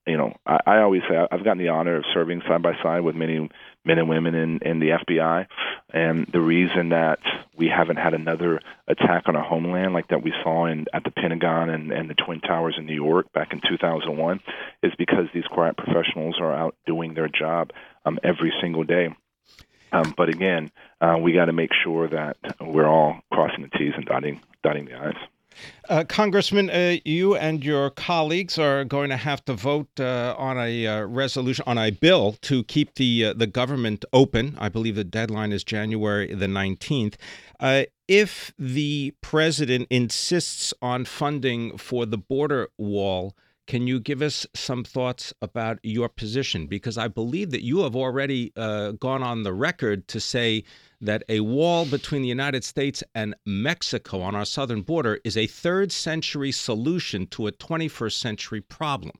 you 0.06 0.16
know 0.16 0.34
I, 0.46 0.58
I 0.66 0.78
always 0.78 1.02
say 1.08 1.16
I've 1.16 1.44
gotten 1.44 1.58
the 1.58 1.68
honor 1.68 1.96
of 1.96 2.04
serving 2.12 2.42
side 2.48 2.62
by 2.62 2.74
side 2.82 3.00
with 3.00 3.14
many 3.14 3.48
men 3.84 3.98
and 3.98 4.08
women 4.08 4.34
in, 4.34 4.58
in 4.62 4.78
the 4.78 4.90
FBI, 4.90 5.46
and 5.92 6.26
the 6.32 6.40
reason 6.40 6.90
that 6.90 7.18
we 7.56 7.68
haven't 7.68 7.96
had 7.96 8.14
another 8.14 8.60
attack 8.88 9.24
on 9.26 9.36
our 9.36 9.44
homeland 9.44 9.92
like 9.92 10.08
that 10.08 10.22
we 10.22 10.32
saw 10.42 10.66
in 10.66 10.86
at 10.92 11.04
the 11.04 11.10
Pentagon 11.10 11.68
and, 11.70 11.92
and 11.92 12.08
the 12.08 12.14
Twin 12.14 12.40
Towers 12.40 12.76
in 12.78 12.86
New 12.86 12.94
York 12.94 13.32
back 13.32 13.52
in 13.52 13.60
2001 13.60 14.40
is 14.82 14.92
because 14.98 15.26
these 15.34 15.44
quiet 15.44 15.76
professionals 15.76 16.36
are 16.40 16.52
out 16.52 16.76
doing 16.86 17.14
their 17.14 17.28
job 17.28 17.70
um, 18.04 18.18
every 18.22 18.52
single 18.60 18.84
day. 18.84 19.14
Um, 19.92 20.14
but 20.16 20.28
again, 20.28 20.70
uh, 21.00 21.18
we 21.20 21.32
got 21.32 21.46
to 21.46 21.52
make 21.52 21.70
sure 21.84 22.08
that 22.08 22.36
we're 22.60 22.88
all 22.88 23.20
crossing 23.30 23.62
the 23.62 23.78
T's 23.78 23.92
and 23.96 24.06
dotting 24.06 24.40
dotting 24.62 24.86
the 24.86 24.94
I's. 24.94 25.14
Uh, 25.92 26.04
Congressman, 26.04 26.70
uh, 26.70 26.96
you 27.04 27.36
and 27.36 27.62
your 27.62 27.90
colleagues 27.90 28.58
are 28.58 28.82
going 28.82 29.10
to 29.10 29.16
have 29.18 29.44
to 29.44 29.52
vote 29.52 29.90
uh, 30.00 30.34
on 30.38 30.56
a 30.56 30.86
uh, 30.86 31.02
resolution 31.02 31.62
on 31.66 31.76
a 31.76 31.90
bill 31.90 32.34
to 32.40 32.64
keep 32.64 32.94
the 32.94 33.26
uh, 33.26 33.34
the 33.34 33.46
government 33.46 34.02
open. 34.10 34.56
I 34.58 34.70
believe 34.70 34.94
the 34.94 35.04
deadline 35.04 35.52
is 35.52 35.62
January 35.62 36.34
the 36.34 36.48
nineteenth. 36.48 37.18
Uh, 37.60 37.82
if 38.08 38.54
the 38.58 39.12
president 39.20 39.86
insists 39.90 40.72
on 40.80 41.04
funding 41.04 41.76
for 41.76 42.06
the 42.06 42.16
border 42.16 42.70
wall, 42.78 43.36
can 43.66 43.86
you 43.86 44.00
give 44.00 44.22
us 44.22 44.46
some 44.54 44.84
thoughts 44.84 45.32
about 45.40 45.78
your 45.82 46.08
position? 46.08 46.66
Because 46.66 46.98
I 46.98 47.08
believe 47.08 47.50
that 47.50 47.62
you 47.62 47.80
have 47.80 47.94
already 47.94 48.52
uh, 48.56 48.92
gone 48.92 49.22
on 49.22 49.42
the 49.42 49.52
record 49.52 50.08
to 50.08 50.20
say 50.20 50.64
that 51.00 51.22
a 51.28 51.40
wall 51.40 51.84
between 51.86 52.22
the 52.22 52.28
United 52.28 52.64
States 52.64 53.02
and 53.14 53.34
Mexico 53.46 54.20
on 54.20 54.34
our 54.34 54.44
southern 54.44 54.82
border 54.82 55.20
is 55.24 55.36
a 55.36 55.46
third 55.46 55.92
century 55.92 56.52
solution 56.52 57.26
to 57.28 57.46
a 57.46 57.52
21st 57.52 58.12
century 58.12 58.60
problem. 58.60 59.16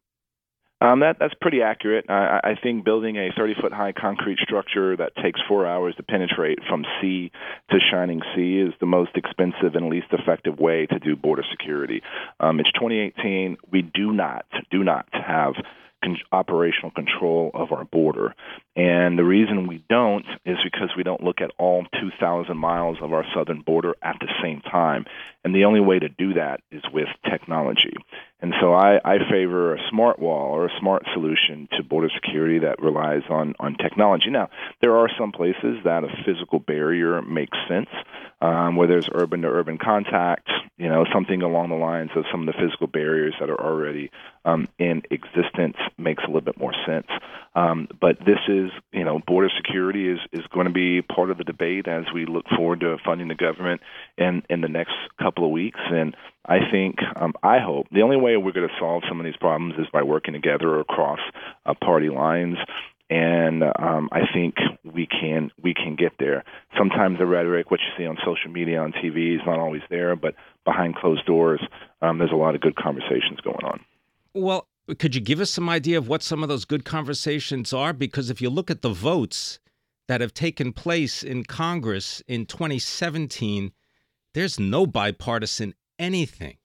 Um, 0.83 0.99
that 1.01 1.18
that's 1.21 1.35
pretty 1.40 1.62
accurate. 1.62 2.07
I, 2.09 2.40
I 2.42 2.55
think 2.61 2.85
building 2.85 3.16
a 3.16 3.31
30 3.37 3.55
foot 3.61 3.73
high 3.73 3.92
concrete 3.92 4.38
structure 4.40 4.97
that 4.97 5.12
takes 5.23 5.38
four 5.47 5.64
hours 5.64 5.95
to 5.97 6.03
penetrate 6.03 6.59
from 6.68 6.85
sea 7.01 7.31
to 7.71 7.79
shining 7.90 8.21
sea 8.35 8.59
is 8.59 8.75
the 8.81 8.87
most 8.87 9.12
expensive 9.14 9.77
and 9.77 9.88
least 9.88 10.09
effective 10.11 10.59
way 10.59 10.87
to 10.87 10.99
do 10.99 11.14
border 11.14 11.45
security. 11.49 12.03
Um, 12.40 12.59
it's 12.59 12.73
2018. 12.73 13.59
We 13.71 13.83
do 13.83 14.12
not 14.12 14.45
do 14.73 14.83
not 14.83 15.07
have 15.12 15.55
con- 16.03 16.18
operational 16.33 16.90
control 16.90 17.53
of 17.55 17.71
our 17.71 17.85
border. 17.85 18.35
And 18.75 19.19
the 19.19 19.25
reason 19.25 19.67
we 19.67 19.85
don't 19.91 20.25
is 20.47 20.57
because 20.65 20.91
we 20.97 21.03
don't 21.03 21.23
look 21.23 21.43
at 21.43 21.51
all 21.59 21.85
2,000 22.01 22.57
miles 22.57 22.97
of 23.03 23.13
our 23.13 23.25
southern 23.35 23.61
border 23.61 23.95
at 24.03 24.17
the 24.21 24.29
same 24.43 24.63
time. 24.63 25.05
And 25.45 25.55
the 25.55 25.65
only 25.65 25.81
way 25.81 25.99
to 25.99 26.09
do 26.09 26.35
that 26.35 26.61
is 26.71 26.83
with 26.93 27.09
technology. 27.31 27.95
And 28.41 28.55
so 28.61 28.73
I, 28.73 28.99
I 29.05 29.19
favor 29.31 29.75
a 29.75 29.79
smart 29.91 30.19
wall 30.19 30.53
or 30.53 30.67
a 30.67 30.81
smart 30.81 31.05
solution 31.13 31.69
to 31.77 31.85
border 31.85 32.09
security 32.15 32.61
that 32.61 32.83
relies 32.83 33.23
on, 33.29 33.55
on 33.61 33.77
technology. 33.77 34.31
Now, 34.31 34.49
there 34.81 34.97
are 34.97 35.09
some 35.19 35.33
places 35.33 35.79
that 35.85 36.03
a 36.05 36.09
physical 36.25 36.59
barrier 36.59 37.23
makes 37.23 37.57
sense, 37.69 37.89
um, 38.41 38.77
where 38.77 38.89
there's 38.89 39.09
urban 39.13 39.43
to 39.43 39.49
urban 39.49 39.79
contact, 39.79 40.49
you 40.77 40.89
know, 40.89 41.05
something 41.13 41.43
along 41.43 41.69
the 41.69 41.77
lines 41.77 42.11
of 42.17 42.25
some 42.33 42.41
of 42.41 42.47
the 42.47 42.61
physical 42.61 42.89
barriers 42.89 43.35
that 43.39 43.49
are 43.49 43.61
already 43.61 44.11
um, 44.45 44.67
in 44.79 45.03
existence 45.11 45.77
makes 45.99 46.25
a 46.25 46.27
little 46.27 46.41
bit 46.41 46.59
more 46.59 46.75
sense. 46.87 47.07
Um, 47.55 47.89
but 48.01 48.19
this 48.25 48.39
is, 48.49 48.62
you 48.92 49.05
know, 49.05 49.20
border 49.27 49.51
security 49.57 50.09
is, 50.09 50.18
is 50.33 50.44
going 50.53 50.66
to 50.66 50.72
be 50.72 51.03
part 51.03 51.31
of 51.31 51.38
the 51.38 51.44
debate 51.44 51.88
as 51.88 52.05
we 52.14 52.27
look 52.27 52.46
forward 52.57 52.81
to 52.81 52.96
funding 53.05 53.29
the 53.29 53.35
government 53.35 53.81
in, 54.18 54.42
in 54.48 54.61
the 54.61 54.68
next 54.68 54.94
couple 55.20 55.44
of 55.44 55.51
weeks. 55.51 55.81
And 55.90 56.16
I 56.46 56.59
think, 56.70 56.96
um, 57.16 57.35
I 57.42 57.59
hope, 57.59 57.87
the 57.90 58.03
only 58.03 58.16
way 58.16 58.37
we're 58.37 58.53
going 58.53 58.68
to 58.68 58.75
solve 58.79 59.03
some 59.09 59.20
of 59.20 59.25
these 59.25 59.37
problems 59.37 59.75
is 59.79 59.87
by 59.92 60.03
working 60.03 60.35
together 60.35 60.81
across 60.81 61.20
uh, 61.66 61.75
party 61.75 62.09
lines. 62.09 62.57
And 63.11 63.62
um, 63.62 64.09
I 64.11 64.20
think 64.33 64.55
we 64.85 65.07
can 65.07 65.51
we 65.62 65.75
can 65.75 65.96
get 65.96 66.12
there. 66.18 66.44
Sometimes 66.79 67.18
the 67.18 67.27
rhetoric, 67.27 67.70
what 67.70 67.81
you 67.81 67.92
see 67.98 68.07
on 68.07 68.16
social 68.25 68.51
media, 68.51 68.81
on 68.81 68.92
TV, 68.92 69.35
is 69.35 69.42
not 69.44 69.59
always 69.59 69.83
there. 69.90 70.16
But 70.16 70.35
behind 70.64 70.96
closed 70.96 71.27
doors, 71.27 71.61
um, 72.01 72.16
there's 72.16 72.33
a 72.33 72.37
lot 72.37 72.55
of 72.55 72.62
good 72.62 72.75
conversations 72.75 73.38
going 73.44 73.64
on. 73.64 73.81
Well, 74.33 74.66
could 74.99 75.14
you 75.14 75.21
give 75.21 75.40
us 75.40 75.51
some 75.51 75.68
idea 75.68 75.99
of 75.99 76.09
what 76.09 76.23
some 76.23 76.42
of 76.42 76.49
those 76.49 76.64
good 76.64 76.85
conversations 76.85 77.73
are? 77.73 77.92
Because 77.92 78.31
if 78.31 78.40
you 78.40 78.51
look 78.51 78.71
at 78.71 78.83
the 78.83 78.90
votes 78.90 79.59
that 80.09 80.21
have 80.21 80.35
taken 80.35 80.73
place 80.73 81.23
in 81.23 81.45
Congress 81.45 82.23
in 82.27 82.47
2017, 82.47 83.73
there's 84.35 84.59
no 84.59 84.87
bipartisan 84.87 85.75
anything. 85.99 86.57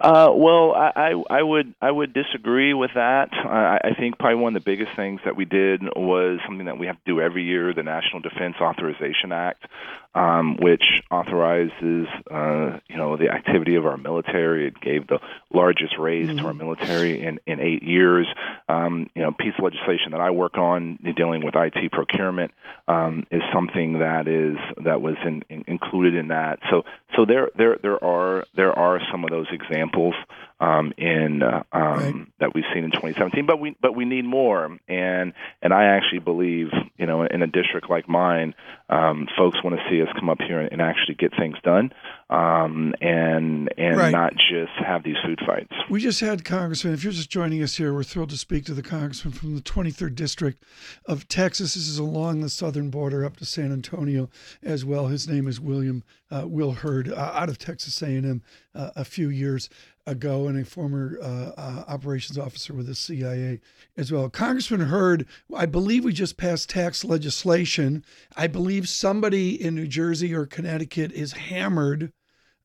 Uh, 0.00 0.30
well, 0.32 0.72
I, 0.74 1.12
I 1.28 1.42
would 1.42 1.74
I 1.82 1.90
would 1.90 2.14
disagree 2.14 2.72
with 2.72 2.92
that. 2.94 3.28
I, 3.32 3.80
I 3.84 3.94
think 3.98 4.18
probably 4.18 4.40
one 4.40 4.56
of 4.56 4.64
the 4.64 4.70
biggest 4.70 4.96
things 4.96 5.20
that 5.26 5.36
we 5.36 5.44
did 5.44 5.82
was 5.94 6.38
something 6.46 6.64
that 6.66 6.78
we 6.78 6.86
have 6.86 6.96
to 6.96 7.02
do 7.04 7.20
every 7.20 7.44
year: 7.44 7.74
the 7.74 7.82
National 7.82 8.20
Defense 8.20 8.54
Authorization 8.62 9.30
Act, 9.30 9.66
um, 10.14 10.56
which 10.60 10.82
authorizes 11.10 12.06
uh, 12.30 12.78
you 12.88 12.96
know 12.96 13.16
the 13.16 13.30
activity 13.30 13.76
of 13.76 13.86
our 13.86 13.96
military. 13.96 14.66
It 14.66 14.80
gave 14.80 15.06
the 15.06 15.20
largest 15.52 15.94
raise 15.98 16.28
mm-hmm. 16.28 16.38
to 16.38 16.44
our 16.44 16.50
mm-hmm. 16.50 16.58
military 16.58 17.24
in 17.24 17.38
in 17.46 17.60
eight 17.60 17.82
years. 17.82 18.26
Um, 18.68 19.08
you 19.14 19.22
know, 19.22 19.32
piece 19.32 19.54
of 19.56 19.64
legislation 19.64 20.12
that 20.12 20.20
I 20.20 20.30
work 20.30 20.58
on 20.58 20.98
dealing 21.16 21.44
with 21.44 21.54
IT 21.54 21.92
procurement 21.92 22.52
um, 22.88 23.26
is 23.30 23.42
something 23.52 24.00
that 24.00 24.26
is 24.26 24.56
that 24.84 25.00
was 25.00 25.16
in, 25.24 25.44
in, 25.48 25.64
included 25.68 26.14
in 26.14 26.28
that. 26.28 26.58
So 26.70 26.82
so 27.16 27.24
there 27.24 27.50
there 27.56 27.78
there 27.80 28.02
are 28.02 28.46
there 28.56 28.76
are 28.76 29.00
some 29.12 29.24
of 29.24 29.30
those 29.30 29.46
examples 29.52 30.14
um, 30.60 30.92
in 30.98 31.42
uh, 31.42 31.62
um, 31.72 31.82
Right. 31.82 32.14
that 32.40 32.54
we've 32.54 32.64
seen 32.74 32.84
in 32.84 32.90
2017. 32.90 33.46
But 33.46 33.60
we 33.60 33.76
but 33.80 33.96
we 33.96 34.04
need 34.04 34.24
more, 34.24 34.78
and 34.88 35.32
and 35.62 35.72
I 35.74 35.84
actually 35.84 36.20
believe 36.20 36.68
you 36.98 37.06
know 37.06 37.24
in 37.24 37.42
a 37.42 37.46
district 37.46 37.88
like 37.90 38.08
mine, 38.08 38.54
um, 38.88 39.26
folks 39.36 39.62
want 39.64 39.76
to 39.76 39.82
see 39.90 40.02
us 40.02 40.08
come 40.18 40.28
up 40.28 40.40
here 40.40 40.60
and, 40.60 40.70
and 40.72 40.82
actually 40.82 41.14
get 41.14 41.32
things 41.36 41.56
done, 41.64 41.92
um, 42.28 42.94
and 43.00 43.70
and 43.78 43.96
Right. 43.96 44.12
not 44.12 44.34
just 44.34 44.72
have 44.86 45.02
these 45.02 45.16
food 45.24 45.40
fights. 45.46 45.72
We 45.88 46.00
just 46.00 46.20
had 46.20 46.44
Congressman. 46.44 46.94
If 46.94 47.02
you're 47.04 47.12
just 47.12 47.30
joining 47.30 47.62
us 47.62 47.76
here, 47.76 47.92
we're 47.92 48.02
thrilled 48.04 48.30
to 48.30 48.36
speak 48.36 48.64
to 48.66 48.74
the 48.74 48.82
Congressman 48.82 49.32
from 49.32 49.54
the 49.56 49.62
23rd 49.62 50.14
District 50.14 50.62
of 51.06 51.26
Texas. 51.28 51.74
This 51.74 51.88
is 51.88 51.98
along 51.98 52.40
the 52.40 52.48
southern 52.50 52.90
border 52.90 53.24
up 53.24 53.36
to 53.38 53.44
San 53.44 53.72
Antonio 53.72 54.28
as 54.62 54.84
well. 54.84 55.06
His 55.08 55.26
name 55.28 55.48
is 55.48 55.58
William 55.60 56.02
uh, 56.30 56.44
Will 56.46 56.72
Hurd, 56.72 57.10
uh, 57.10 57.32
out 57.34 57.48
of 57.48 57.58
Texas 57.58 58.00
A&M 58.02 58.42
uh, 58.74 58.90
a 58.94 59.04
few 59.04 59.28
years 59.28 59.68
ago, 60.10 60.48
and 60.48 60.58
a 60.58 60.64
former 60.64 61.18
uh, 61.22 61.52
uh, 61.56 61.84
operations 61.86 62.36
officer 62.36 62.74
with 62.74 62.86
the 62.86 62.94
CIA 62.94 63.60
as 63.96 64.10
well. 64.10 64.28
Congressman 64.28 64.80
Hurd, 64.80 65.26
I 65.54 65.66
believe 65.66 66.04
we 66.04 66.12
just 66.12 66.36
passed 66.36 66.68
tax 66.68 67.04
legislation. 67.04 68.04
I 68.36 68.48
believe 68.48 68.88
somebody 68.88 69.60
in 69.60 69.74
New 69.76 69.86
Jersey 69.86 70.34
or 70.34 70.46
Connecticut 70.46 71.12
is 71.12 71.32
hammered 71.32 72.12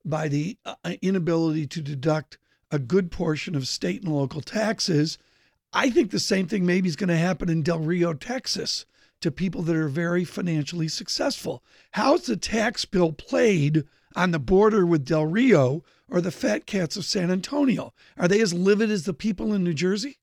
by 0.03 0.27
the 0.27 0.57
uh, 0.65 0.75
inability 1.01 1.67
to 1.67 1.81
deduct 1.81 2.37
a 2.71 2.79
good 2.79 3.11
portion 3.11 3.55
of 3.55 3.67
state 3.67 4.03
and 4.03 4.13
local 4.13 4.41
taxes. 4.41 5.17
I 5.71 5.89
think 5.89 6.11
the 6.11 6.19
same 6.19 6.47
thing 6.47 6.65
maybe 6.65 6.89
is 6.89 6.95
going 6.95 7.09
to 7.09 7.17
happen 7.17 7.49
in 7.49 7.61
Del 7.61 7.79
Rio, 7.79 8.13
Texas, 8.13 8.85
to 9.25 9.31
people 9.31 9.63
that 9.63 9.75
are 9.75 9.87
very 9.87 10.23
financially 10.23 10.87
successful. 10.87 11.63
How's 11.93 12.27
the 12.27 12.37
tax 12.37 12.85
bill 12.85 13.11
played 13.11 13.83
on 14.15 14.29
the 14.29 14.37
border 14.37 14.85
with 14.85 15.03
Del 15.03 15.25
Rio 15.25 15.83
or 16.07 16.21
the 16.21 16.29
fat 16.29 16.67
cats 16.67 16.95
of 16.95 17.05
San 17.05 17.31
Antonio? 17.31 17.91
Are 18.19 18.27
they 18.27 18.39
as 18.39 18.53
livid 18.53 18.91
as 18.91 19.05
the 19.05 19.15
people 19.15 19.51
in 19.51 19.63
New 19.63 19.73
Jersey? 19.73 20.19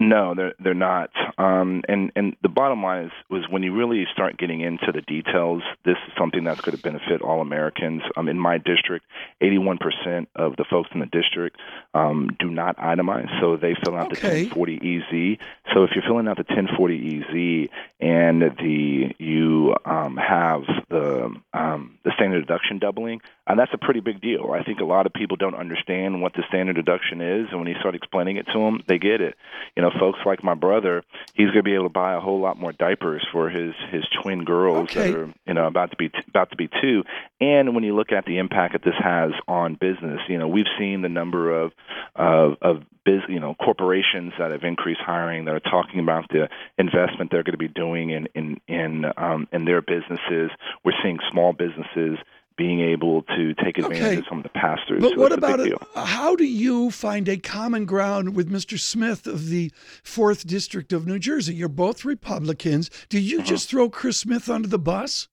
No, 0.00 0.32
they're 0.34 0.54
they're 0.62 0.74
not. 0.74 1.10
Um, 1.38 1.82
and 1.88 2.12
and 2.14 2.36
the 2.42 2.48
bottom 2.48 2.82
line 2.84 3.06
is 3.06 3.12
was 3.28 3.48
when 3.50 3.64
you 3.64 3.74
really 3.76 4.06
start 4.12 4.38
getting 4.38 4.60
into 4.60 4.92
the 4.92 5.00
details, 5.02 5.62
this 5.84 5.96
is 6.06 6.12
something 6.16 6.44
that's 6.44 6.60
going 6.60 6.76
to 6.76 6.82
benefit 6.82 7.20
all 7.20 7.40
Americans. 7.40 8.02
Um, 8.16 8.28
in 8.28 8.38
my 8.38 8.58
district, 8.58 9.06
81% 9.42 10.26
of 10.36 10.54
the 10.56 10.64
folks 10.70 10.90
in 10.94 11.00
the 11.00 11.06
district 11.06 11.56
um, 11.94 12.30
do 12.38 12.48
not 12.48 12.76
itemize, 12.76 13.28
so 13.40 13.56
they 13.56 13.74
fill 13.84 13.96
out 13.96 14.12
Okay. 14.12 14.44
the 14.44 14.48
1040 14.50 14.76
EZ. 14.76 15.38
So 15.74 15.82
if 15.82 15.90
you're 15.94 16.04
filling 16.06 16.28
out 16.28 16.36
the 16.36 16.44
1040 16.44 17.18
EZ 17.18 17.68
and 18.00 18.42
the 18.42 19.14
you 19.18 19.74
um, 19.84 20.16
have 20.16 20.62
the 20.90 21.34
um, 21.52 21.98
the 22.04 22.12
standard 22.14 22.46
deduction 22.46 22.78
doubling, 22.78 23.20
and 23.48 23.58
that's 23.58 23.72
a 23.72 23.78
pretty 23.78 24.00
big 24.00 24.20
deal. 24.20 24.52
I 24.52 24.62
think 24.62 24.80
a 24.80 24.84
lot 24.84 25.06
of 25.06 25.12
people 25.12 25.36
don't 25.36 25.54
understand 25.54 26.20
what 26.20 26.34
the 26.34 26.42
standard 26.48 26.76
deduction 26.76 27.20
is, 27.20 27.48
and 27.50 27.58
when 27.58 27.68
you 27.68 27.74
start 27.80 27.94
explaining 27.94 28.36
it 28.36 28.46
to 28.52 28.58
them, 28.58 28.82
they 28.86 28.98
get 28.98 29.20
it. 29.20 29.36
You 29.74 29.82
know, 29.82 29.90
folks 29.98 30.18
like 30.26 30.44
my 30.44 30.54
brother, 30.54 31.02
he's 31.34 31.46
going 31.46 31.58
to 31.58 31.62
be 31.62 31.74
able 31.74 31.86
to 31.86 31.92
buy 31.92 32.14
a 32.14 32.20
whole 32.20 32.40
lot 32.40 32.58
more 32.58 32.72
diapers 32.72 33.26
for 33.32 33.48
his 33.48 33.74
his 33.90 34.04
twin 34.22 34.44
girls 34.44 34.90
Okay. 34.90 35.10
that 35.10 35.18
are 35.18 35.34
you 35.46 35.54
know 35.54 35.66
about 35.66 35.90
to 35.90 35.96
be 35.96 36.10
about 36.28 36.50
to 36.50 36.56
be 36.56 36.68
two. 36.80 37.04
And 37.40 37.74
when 37.74 37.84
you 37.84 37.94
look 37.96 38.12
at 38.12 38.26
the 38.26 38.38
impact 38.38 38.74
that 38.74 38.82
this 38.82 38.94
has 39.02 39.32
on 39.46 39.74
business, 39.74 40.20
you 40.28 40.38
know, 40.38 40.48
we've 40.48 40.66
seen 40.78 41.02
the 41.02 41.08
number 41.08 41.50
of 41.50 41.72
of 42.14 42.56
of 42.60 42.82
biz, 43.04 43.22
you 43.28 43.40
know, 43.40 43.54
corporations 43.54 44.34
that 44.38 44.50
have 44.50 44.64
increased 44.64 45.00
hiring 45.00 45.46
that 45.46 45.54
are 45.54 45.60
talking 45.60 46.00
about 46.00 46.28
the 46.28 46.48
investment 46.76 47.30
they're 47.30 47.42
going 47.42 47.52
to 47.52 47.58
be 47.58 47.68
doing 47.68 48.10
in 48.10 48.28
in 48.34 48.60
in 48.68 49.04
um, 49.16 49.48
in 49.52 49.64
their 49.64 49.80
businesses. 49.80 50.50
We're 50.84 50.92
seeing 51.02 51.18
small 51.32 51.52
businesses 51.52 52.18
being 52.58 52.80
able 52.80 53.22
to 53.22 53.54
take 53.54 53.78
advantage 53.78 54.02
Okay. 54.02 54.16
of 54.18 54.24
some 54.28 54.38
of 54.38 54.42
the 54.42 54.50
pass-throughs. 54.50 55.00
But 55.00 55.14
so 55.14 55.20
what 55.20 55.32
it's 55.32 55.38
a 55.38 55.56
big 55.56 55.72
about 55.72 55.86
it? 55.94 56.06
How 56.08 56.36
do 56.36 56.44
you 56.44 56.90
find 56.90 57.28
a 57.28 57.38
common 57.38 57.86
ground 57.86 58.34
with 58.36 58.50
Mr. 58.52 58.78
Smith 58.78 59.26
of 59.26 59.46
the 59.48 59.70
fourth 60.02 60.46
district 60.46 60.92
of 60.92 61.06
New 61.06 61.18
Jersey? 61.18 61.54
You're 61.54 61.68
both 61.68 62.04
Republicans. 62.04 62.90
Do 63.08 63.18
you 63.18 63.38
Uh-huh. 63.38 63.46
just 63.46 63.70
throw 63.70 63.88
Chris 63.88 64.18
Smith 64.18 64.50
under 64.50 64.68
the 64.68 64.78
bus? 64.78 65.28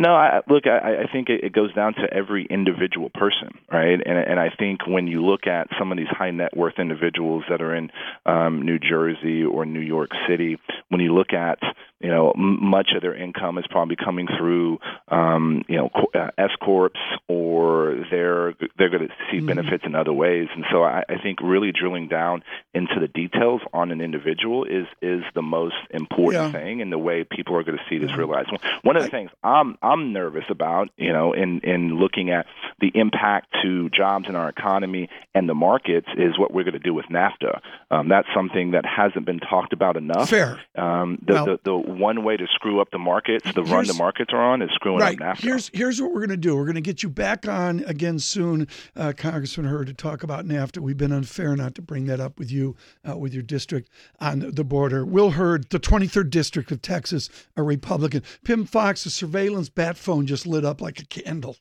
No, 0.00 0.10
I, 0.14 0.42
look, 0.48 0.68
I, 0.68 1.02
I 1.02 1.12
think 1.12 1.28
it, 1.28 1.42
it 1.42 1.52
goes 1.52 1.74
down 1.74 1.92
to 1.94 2.02
every 2.14 2.46
individual 2.50 3.10
person, 3.14 3.48
right? 3.72 3.98
And, 4.06 4.16
and 4.16 4.38
I 4.38 4.48
think 4.56 4.86
when 4.86 5.08
you 5.08 5.26
look 5.26 5.48
at 5.48 5.66
some 5.76 5.90
of 5.90 5.98
these 5.98 6.06
high 6.08 6.30
net 6.30 6.56
worth 6.56 6.78
individuals 6.78 7.42
that 7.50 7.60
are 7.60 7.74
in 7.74 7.90
um, 8.24 8.62
New 8.62 8.78
Jersey 8.78 9.42
or 9.42 9.66
New 9.66 9.80
York 9.80 10.10
City, 10.28 10.56
when 10.90 11.00
you 11.00 11.12
look 11.12 11.32
at 11.32 11.58
you 12.00 12.08
know 12.08 12.30
m- 12.32 12.62
much 12.64 12.90
of 12.94 13.02
their 13.02 13.14
income 13.14 13.58
is 13.58 13.64
probably 13.70 13.96
coming 13.96 14.26
through 14.38 14.78
um, 15.08 15.62
you 15.68 15.76
know 15.76 15.90
uh, 16.14 16.30
S 16.38 16.50
corps 16.60 16.90
or 17.28 18.04
they're 18.10 18.54
they're 18.78 18.88
going 18.90 19.08
to 19.08 19.14
see 19.30 19.40
benefits 19.40 19.84
in 19.86 19.94
other 19.94 20.12
ways, 20.12 20.48
and 20.54 20.64
so 20.70 20.82
I, 20.82 21.04
I 21.08 21.18
think 21.22 21.40
really 21.42 21.72
drilling 21.72 22.08
down 22.08 22.42
into 22.74 22.98
the 23.00 23.08
details 23.08 23.60
on 23.72 23.90
an 23.90 24.00
individual 24.00 24.64
is 24.64 24.86
is 25.02 25.22
the 25.34 25.42
most 25.42 25.76
important 25.90 26.52
Yeah. 26.54 26.60
thing, 26.60 26.80
and 26.82 26.92
the 26.92 26.98
way 26.98 27.24
people 27.24 27.56
are 27.56 27.62
going 27.62 27.78
to 27.78 27.84
see 27.88 27.98
this 27.98 28.16
realized. 28.16 28.50
One 28.82 28.96
of 28.96 29.02
the 29.02 29.08
things 29.10 29.30
I'm 29.42 29.76
I'm 29.82 30.12
nervous 30.12 30.44
about, 30.48 30.88
you 30.96 31.12
know, 31.12 31.32
in 31.32 31.60
in 31.60 31.98
looking 31.98 32.30
at 32.30 32.46
the 32.80 32.90
impact 32.94 33.48
to 33.62 33.88
jobs 33.90 34.28
in 34.28 34.36
our 34.36 34.48
economy 34.48 35.08
and 35.34 35.48
the 35.48 35.54
markets 35.54 36.08
is 36.16 36.38
what 36.38 36.52
we're 36.52 36.64
going 36.64 36.72
to 36.74 36.78
do 36.78 36.94
with 36.94 37.06
NAFTA. 37.06 37.60
Um, 37.90 38.08
that's 38.08 38.28
something 38.34 38.72
that 38.72 38.84
hasn't 38.86 39.26
been 39.26 39.40
talked 39.40 39.72
about 39.72 39.96
enough. 39.96 40.28
Fair. 40.30 40.60
Um, 40.76 41.18
the, 41.26 41.32
Well- 41.34 41.44
the 41.46 41.58
the 41.64 41.78
one 41.88 42.22
way 42.24 42.36
to 42.36 42.46
screw 42.54 42.80
up 42.80 42.90
the 42.90 42.98
markets, 42.98 43.44
the 43.54 43.62
run 43.62 43.86
the 43.86 43.94
markets 43.94 44.32
are 44.32 44.40
on, 44.42 44.62
is 44.62 44.70
screwing 44.74 45.00
Right. 45.00 45.20
up 45.20 45.38
NAFTA. 45.38 45.42
Here's 45.42 45.70
here's 45.74 46.00
what 46.02 46.10
we're 46.12 46.20
going 46.20 46.28
to 46.30 46.36
do. 46.36 46.54
We're 46.56 46.64
going 46.64 46.74
to 46.76 46.80
get 46.80 47.02
you 47.02 47.08
back 47.08 47.48
on 47.48 47.80
again 47.86 48.18
soon, 48.18 48.68
uh, 48.96 49.12
Congressman 49.16 49.66
Hurd, 49.66 49.86
to 49.88 49.94
talk 49.94 50.22
about 50.22 50.46
NAFTA. 50.46 50.78
We've 50.78 50.96
been 50.96 51.12
unfair 51.12 51.56
not 51.56 51.74
to 51.76 51.82
bring 51.82 52.06
that 52.06 52.20
up 52.20 52.38
with 52.38 52.50
you, 52.52 52.76
uh, 53.08 53.16
with 53.16 53.32
your 53.34 53.42
district 53.42 53.88
on 54.20 54.50
the 54.52 54.64
border. 54.64 55.04
Will 55.04 55.30
Hurd, 55.32 55.70
the 55.70 55.80
23rd 55.80 56.30
district 56.30 56.70
of 56.70 56.82
Texas, 56.82 57.28
a 57.56 57.62
Republican. 57.62 58.22
Pimm 58.44 58.64
Fox, 58.66 59.04
the 59.04 59.10
surveillance 59.10 59.68
bat 59.68 59.96
phone 59.96 60.26
just 60.26 60.46
lit 60.46 60.64
up 60.64 60.80
like 60.80 61.00
a 61.00 61.06
candle. 61.06 61.56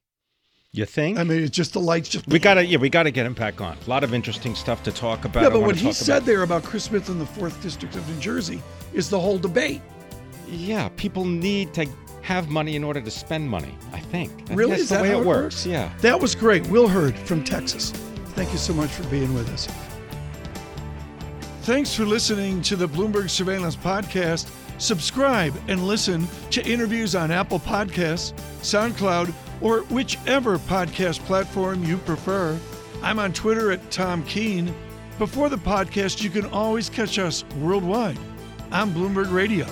You 0.73 0.85
think? 0.85 1.17
I 1.17 1.23
mean, 1.23 1.41
it's 1.41 1.55
just 1.55 1.73
the 1.73 1.79
lights 1.79 2.09
just. 2.09 2.27
we 2.27 2.37
gotta, 2.39 2.63
yeah, 2.63 2.77
we 2.77 2.89
gotta 2.89 3.09
get 3.09 3.25
him 3.25 3.33
back 3.33 3.61
on. 3.61 3.77
A 3.85 3.89
lot 3.89 4.03
of 4.03 4.13
interesting 4.13 4.53
stuff 4.53 4.83
to 4.83 4.91
talk 4.91 5.23
about. 5.25 5.41
Yeah, 5.43 5.49
but 5.49 5.61
what 5.61 5.75
he 5.77 5.91
said 5.93 6.17
about- 6.17 6.25
there 6.27 6.43
about 6.43 6.63
Chris 6.63 6.83
Smith 6.83 7.09
in 7.09 7.17
the 7.17 7.25
fourth 7.25 7.59
district 7.63 7.95
of 7.95 8.07
New 8.09 8.19
Jersey 8.19 8.61
is 8.93 9.09
the 9.09 9.19
whole 9.19 9.37
debate. 9.37 9.81
Yeah, 10.49 10.89
people 10.97 11.25
need 11.25 11.73
to 11.75 11.85
have 12.21 12.49
money 12.49 12.75
in 12.75 12.83
order 12.83 12.99
to 13.01 13.11
spend 13.11 13.49
money. 13.49 13.73
I 13.93 13.99
think. 13.99 14.31
I 14.49 14.53
Really? 14.53 14.71
that's 14.71 14.83
Is 14.83 14.89
the 14.89 14.95
that 14.95 15.01
way 15.03 15.09
how 15.09 15.17
it 15.19 15.21
it 15.21 15.25
works. 15.27 15.43
works? 15.55 15.65
Yeah. 15.65 15.91
That 16.01 16.19
was 16.19 16.35
great. 16.35 16.67
Will 16.67 16.87
Hurd 16.87 17.17
from 17.17 17.43
Texas. 17.43 17.91
Thank 18.35 18.51
you 18.51 18.57
so 18.57 18.73
much 18.73 18.89
for 18.89 19.03
being 19.09 19.33
with 19.33 19.49
us. 19.49 19.67
Thanks 21.63 21.93
for 21.93 22.05
listening 22.05 22.61
to 22.63 22.75
the 22.75 22.87
Bloomberg 22.87 23.29
Surveillance 23.29 23.75
Podcast. 23.75 24.49
Subscribe 24.77 25.53
and 25.67 25.85
listen 25.87 26.27
to 26.51 26.65
interviews 26.65 27.15
on 27.15 27.31
Apple 27.31 27.59
Podcasts, 27.59 28.33
SoundCloud, 28.61 29.33
or 29.59 29.79
whichever 29.85 30.59
podcast 30.59 31.19
platform 31.25 31.83
you 31.83 31.97
prefer. 31.97 32.57
I'm 33.01 33.19
on 33.19 33.33
Twitter 33.33 33.71
at 33.71 33.89
Tom 33.91 34.23
Keene. 34.23 34.73
Before 35.17 35.49
the 35.49 35.57
podcast, 35.57 36.21
you 36.21 36.29
can 36.29 36.45
always 36.47 36.89
catch 36.89 37.17
us 37.19 37.43
worldwide 37.59 38.17
on 38.71 38.91
Bloomberg 38.91 39.31
Radio. 39.33 39.65